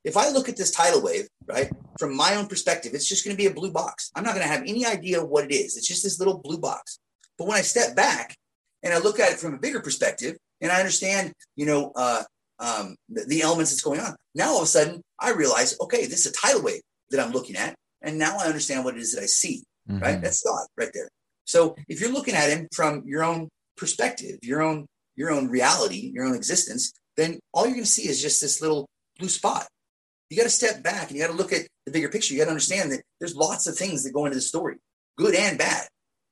If 0.05 0.17
I 0.17 0.31
look 0.31 0.49
at 0.49 0.57
this 0.57 0.71
tidal 0.71 1.03
wave, 1.03 1.29
right, 1.47 1.71
from 1.99 2.17
my 2.17 2.35
own 2.37 2.47
perspective, 2.47 2.95
it's 2.95 3.09
just 3.09 3.25
going 3.25 3.37
to 3.37 3.41
be 3.41 3.47
a 3.47 3.55
blue 3.55 3.71
box. 3.71 4.11
I'm 4.17 4.25
not 4.25 4.35
going 4.35 4.47
to 4.47 4.53
have 4.53 4.63
any 4.63 4.87
idea 4.87 5.23
what 5.23 5.45
it 5.45 5.55
is. 5.55 5.77
It's 5.77 5.87
just 5.87 6.03
this 6.03 6.19
little 6.19 6.39
blue 6.39 6.59
box. 6.59 6.99
But 7.37 7.47
when 7.47 7.59
I 7.59 7.63
step 7.63 7.95
back 7.95 8.37
and 8.83 8.95
I 8.95 8.99
look 8.99 9.21
at 9.21 9.33
it 9.33 9.39
from 9.39 9.55
a 9.55 9.59
bigger 9.59 9.81
perspective, 9.81 10.37
and 10.61 10.73
I 10.73 10.79
understand, 10.79 11.33
you 11.57 11.67
know, 11.67 11.93
uh, 11.95 12.23
um, 12.59 12.97
the, 13.09 13.25
the 13.27 13.43
elements 13.43 13.71
that's 13.71 13.83
going 13.83 14.01
on, 14.01 14.17
now 14.35 14.51
all 14.51 14.59
of 14.59 14.65
a 14.65 14.67
sudden 14.67 15.03
I 15.21 15.33
realize, 15.33 15.77
okay, 15.81 16.07
this 16.07 16.27
is 16.27 16.33
a 16.33 16.33
tidal 16.33 16.63
wave 16.63 16.81
that 17.13 17.21
I'm 17.21 17.33
looking 17.33 17.57
at. 17.57 17.75
And 18.03 18.19
now 18.19 18.37
I 18.39 18.47
understand 18.47 18.85
what 18.85 18.97
it 18.97 19.01
is 19.01 19.15
that 19.15 19.23
I 19.23 19.27
see, 19.27 19.63
mm-hmm. 19.89 20.03
right? 20.03 20.21
That's 20.21 20.43
God 20.43 20.67
right 20.77 20.91
there. 20.93 21.09
So 21.45 21.77
if 21.89 22.01
you're 22.01 22.13
looking 22.13 22.35
at 22.35 22.51
him 22.51 22.69
from 22.75 23.03
your 23.07 23.23
own 23.23 23.49
perspective, 23.77 24.39
your 24.43 24.63
own, 24.63 24.87
your 25.17 25.31
own 25.31 25.49
reality, 25.49 26.11
your 26.15 26.25
own 26.25 26.35
existence, 26.35 26.93
then 27.17 27.39
all 27.53 27.65
you're 27.65 27.75
going 27.75 27.85
to 27.85 27.91
see 27.91 28.09
is 28.09 28.21
just 28.21 28.41
this 28.41 28.61
little 28.61 28.89
blue 29.19 29.29
spot. 29.29 29.67
You 30.31 30.37
got 30.37 30.45
to 30.45 30.51
step 30.51 30.83
back 30.83 31.09
and 31.09 31.17
you 31.17 31.23
got 31.23 31.31
to 31.31 31.37
look 31.37 31.53
at 31.53 31.67
the 31.85 31.93
bigger 31.93 32.09
picture. 32.09 32.33
You 32.33 32.41
got 32.41 32.47
to 32.47 32.51
understand 32.51 32.91
that 32.93 33.03
there's 33.21 33.37
lots 33.37 33.67
of 33.67 33.77
things 33.77 34.03
that 34.05 34.13
go 34.13 34.25
into 34.25 34.37
the 34.37 34.43
story, 34.43 34.77
good 35.17 35.35
and 35.35 35.59
bad. 35.59 35.87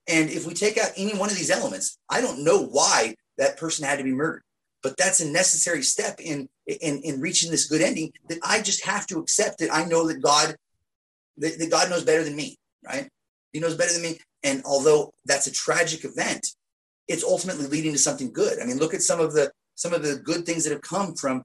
And 0.08 0.30
if 0.30 0.46
we 0.46 0.54
take 0.54 0.78
out 0.78 0.90
any 0.96 1.16
one 1.16 1.30
of 1.30 1.36
these 1.36 1.50
elements, 1.50 1.98
I 2.08 2.20
don't 2.20 2.42
know 2.42 2.64
why 2.64 3.14
that 3.38 3.58
person 3.58 3.84
had 3.84 3.98
to 3.98 4.04
be 4.04 4.12
murdered, 4.12 4.42
but 4.82 4.96
that's 4.96 5.20
a 5.20 5.28
necessary 5.28 5.82
step 5.82 6.18
in 6.18 6.48
in, 6.66 7.00
in 7.02 7.20
reaching 7.20 7.50
this 7.50 7.66
good 7.66 7.82
ending 7.82 8.12
that 8.28 8.38
I 8.42 8.62
just 8.62 8.84
have 8.84 9.06
to 9.08 9.18
accept 9.18 9.58
that 9.58 9.74
I 9.74 9.84
know 9.84 10.06
that 10.06 10.22
God 10.22 10.56
that, 11.40 11.58
that 11.58 11.70
God 11.70 11.90
knows 11.90 12.04
better 12.04 12.24
than 12.24 12.36
me, 12.36 12.56
right? 12.86 13.08
He 13.52 13.60
knows 13.60 13.76
better 13.76 13.92
than 13.92 14.02
me. 14.02 14.18
And 14.42 14.62
although 14.64 15.10
that's 15.24 15.46
a 15.46 15.52
tragic 15.52 16.04
event, 16.04 16.46
it's 17.08 17.24
ultimately 17.24 17.66
leading 17.66 17.92
to 17.92 17.98
something 17.98 18.32
good. 18.32 18.60
I 18.60 18.64
mean, 18.64 18.78
look 18.78 18.94
at 18.94 19.02
some 19.02 19.20
of 19.20 19.32
the 19.32 19.50
some 19.74 19.92
of 19.92 20.02
the 20.02 20.16
good 20.16 20.44
things 20.44 20.64
that 20.64 20.72
have 20.72 20.82
come 20.82 21.14
from 21.14 21.42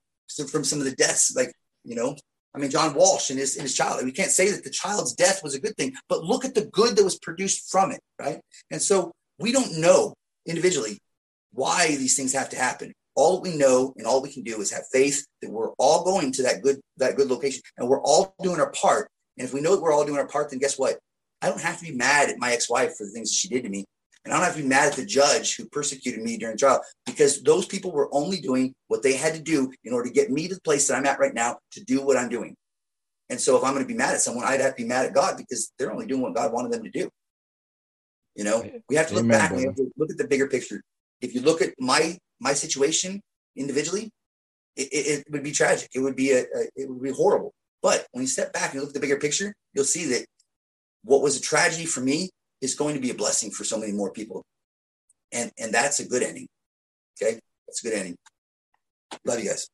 from 0.49 0.63
some 0.63 0.79
of 0.79 0.85
the 0.85 0.95
deaths. 0.95 1.35
Like, 1.35 1.51
you 1.83 1.95
know, 1.95 2.15
I 2.53 2.59
mean, 2.59 2.69
John 2.69 2.93
Walsh 2.93 3.29
and 3.29 3.39
his 3.39 3.55
and 3.55 3.63
his 3.63 3.75
child. 3.75 4.03
We 4.05 4.11
can't 4.11 4.31
say 4.31 4.51
that 4.51 4.63
the 4.63 4.69
child's 4.69 5.13
death 5.13 5.41
was 5.43 5.55
a 5.55 5.59
good 5.59 5.75
thing, 5.75 5.93
but 6.07 6.23
look 6.23 6.45
at 6.45 6.55
the 6.55 6.65
good 6.67 6.95
that 6.95 7.03
was 7.03 7.19
produced 7.19 7.69
from 7.71 7.91
it, 7.91 8.01
right? 8.19 8.39
And 8.71 8.81
so 8.81 9.11
we 9.39 9.51
don't 9.51 9.79
know 9.79 10.13
individually 10.45 10.99
why 11.51 11.87
these 11.87 12.15
things 12.15 12.33
have 12.33 12.49
to 12.49 12.57
happen. 12.57 12.93
All 13.15 13.41
we 13.41 13.55
know 13.55 13.93
and 13.97 14.05
all 14.05 14.21
we 14.21 14.31
can 14.31 14.43
do 14.43 14.59
is 14.61 14.71
have 14.71 14.83
faith 14.91 15.25
that 15.41 15.49
we're 15.49 15.71
all 15.79 16.03
going 16.03 16.31
to 16.33 16.43
that 16.43 16.61
good 16.61 16.79
that 16.97 17.15
good 17.15 17.29
location, 17.29 17.61
and 17.77 17.87
we're 17.87 18.01
all 18.01 18.35
doing 18.41 18.59
our 18.59 18.71
part 18.71 19.09
and 19.37 19.47
if 19.47 19.53
we 19.53 19.61
know 19.61 19.75
that 19.75 19.81
we're 19.81 19.93
all 19.93 20.05
doing 20.05 20.19
our 20.19 20.27
part, 20.27 20.49
then 20.49 20.59
guess 20.59 20.77
what? 20.77 20.97
I 21.41 21.49
don't 21.49 21.61
have 21.61 21.79
to 21.79 21.85
be 21.85 21.95
mad 21.95 22.29
at 22.29 22.39
my 22.39 22.53
ex-wife 22.53 22.95
for 22.97 23.05
the 23.05 23.11
things 23.11 23.33
she 23.33 23.47
did 23.47 23.63
to 23.63 23.69
me. 23.69 23.85
And 24.23 24.33
I 24.33 24.37
don't 24.37 24.45
have 24.45 24.55
to 24.55 24.63
be 24.63 24.67
mad 24.67 24.87
at 24.87 24.95
the 24.95 25.05
judge 25.05 25.55
who 25.55 25.67
persecuted 25.69 26.21
me 26.21 26.37
during 26.37 26.57
trial 26.57 26.81
because 27.05 27.43
those 27.43 27.67
people 27.67 27.91
were 27.91 28.09
only 28.11 28.39
doing 28.39 28.73
what 28.87 29.03
they 29.03 29.13
had 29.13 29.35
to 29.35 29.41
do 29.41 29.71
in 29.83 29.93
order 29.93 30.09
to 30.09 30.13
get 30.13 30.31
me 30.31 30.47
to 30.47 30.55
the 30.55 30.61
place 30.61 30.87
that 30.87 30.95
I'm 30.95 31.05
at 31.05 31.19
right 31.19 31.33
now 31.33 31.57
to 31.73 31.83
do 31.83 32.03
what 32.03 32.17
I'm 32.17 32.29
doing. 32.29 32.55
And 33.29 33.39
so 33.39 33.55
if 33.55 33.63
I'm 33.63 33.73
going 33.73 33.83
to 33.83 33.87
be 33.87 33.97
mad 33.97 34.15
at 34.15 34.21
someone, 34.21 34.45
I'd 34.45 34.61
have 34.61 34.75
to 34.75 34.81
be 34.81 34.87
mad 34.87 35.05
at 35.05 35.13
God 35.13 35.37
because 35.37 35.71
they're 35.77 35.91
only 35.91 36.07
doing 36.07 36.21
what 36.21 36.33
God 36.33 36.51
wanted 36.51 36.71
them 36.71 36.83
to 36.83 36.89
do. 36.89 37.09
You 38.35 38.43
know, 38.43 38.69
we 38.89 38.95
have 38.95 39.07
to 39.07 39.13
look 39.13 39.23
Amen, 39.23 39.39
back. 39.39 39.51
We 39.51 39.63
have 39.63 39.75
to 39.75 39.91
look 39.97 40.11
at 40.11 40.17
the 40.17 40.27
bigger 40.27 40.47
picture. 40.47 40.81
If 41.21 41.33
you 41.33 41.41
look 41.41 41.61
at 41.61 41.73
my 41.79 42.17
my 42.39 42.53
situation 42.53 43.21
individually, 43.55 44.11
it, 44.75 44.89
it, 44.91 45.19
it 45.19 45.25
would 45.31 45.43
be 45.43 45.51
tragic. 45.51 45.89
It 45.95 45.99
would 45.99 46.15
be 46.15 46.31
a, 46.31 46.41
a 46.41 46.67
it 46.75 46.89
would 46.89 47.01
be 47.01 47.11
horrible. 47.11 47.53
But 47.81 48.07
when 48.11 48.23
you 48.23 48.27
step 48.27 48.53
back 48.53 48.71
and 48.71 48.75
you 48.75 48.81
look 48.81 48.89
at 48.89 48.93
the 48.95 48.99
bigger 48.99 49.19
picture, 49.19 49.53
you'll 49.73 49.85
see 49.85 50.05
that 50.07 50.25
what 51.03 51.21
was 51.21 51.37
a 51.37 51.41
tragedy 51.41 51.85
for 51.85 52.01
me 52.01 52.29
is 52.61 52.75
going 52.75 52.95
to 52.95 53.01
be 53.01 53.11
a 53.11 53.15
blessing 53.15 53.51
for 53.51 53.63
so 53.63 53.77
many 53.77 53.91
more 53.91 54.11
people. 54.11 54.43
And 55.31 55.51
and 55.59 55.73
that's 55.73 55.99
a 55.99 56.07
good 56.07 56.23
ending. 56.23 56.47
Okay? 57.21 57.39
That's 57.67 57.83
a 57.83 57.89
good 57.89 57.97
ending. 57.97 58.15
Love 59.25 59.39
you 59.39 59.49
guys. 59.49 59.67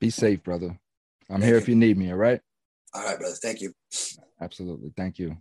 Be 0.00 0.10
safe, 0.10 0.42
brother. 0.42 0.78
I'm 1.28 1.40
Thank 1.40 1.44
here 1.44 1.54
you. 1.54 1.60
if 1.60 1.68
you 1.68 1.76
need 1.76 1.96
me, 1.96 2.10
all 2.10 2.16
right? 2.16 2.40
All 2.94 3.04
right, 3.04 3.18
brother. 3.18 3.34
Thank 3.34 3.60
you. 3.60 3.72
Absolutely. 4.40 4.92
Thank 4.96 5.18
you. 5.18 5.36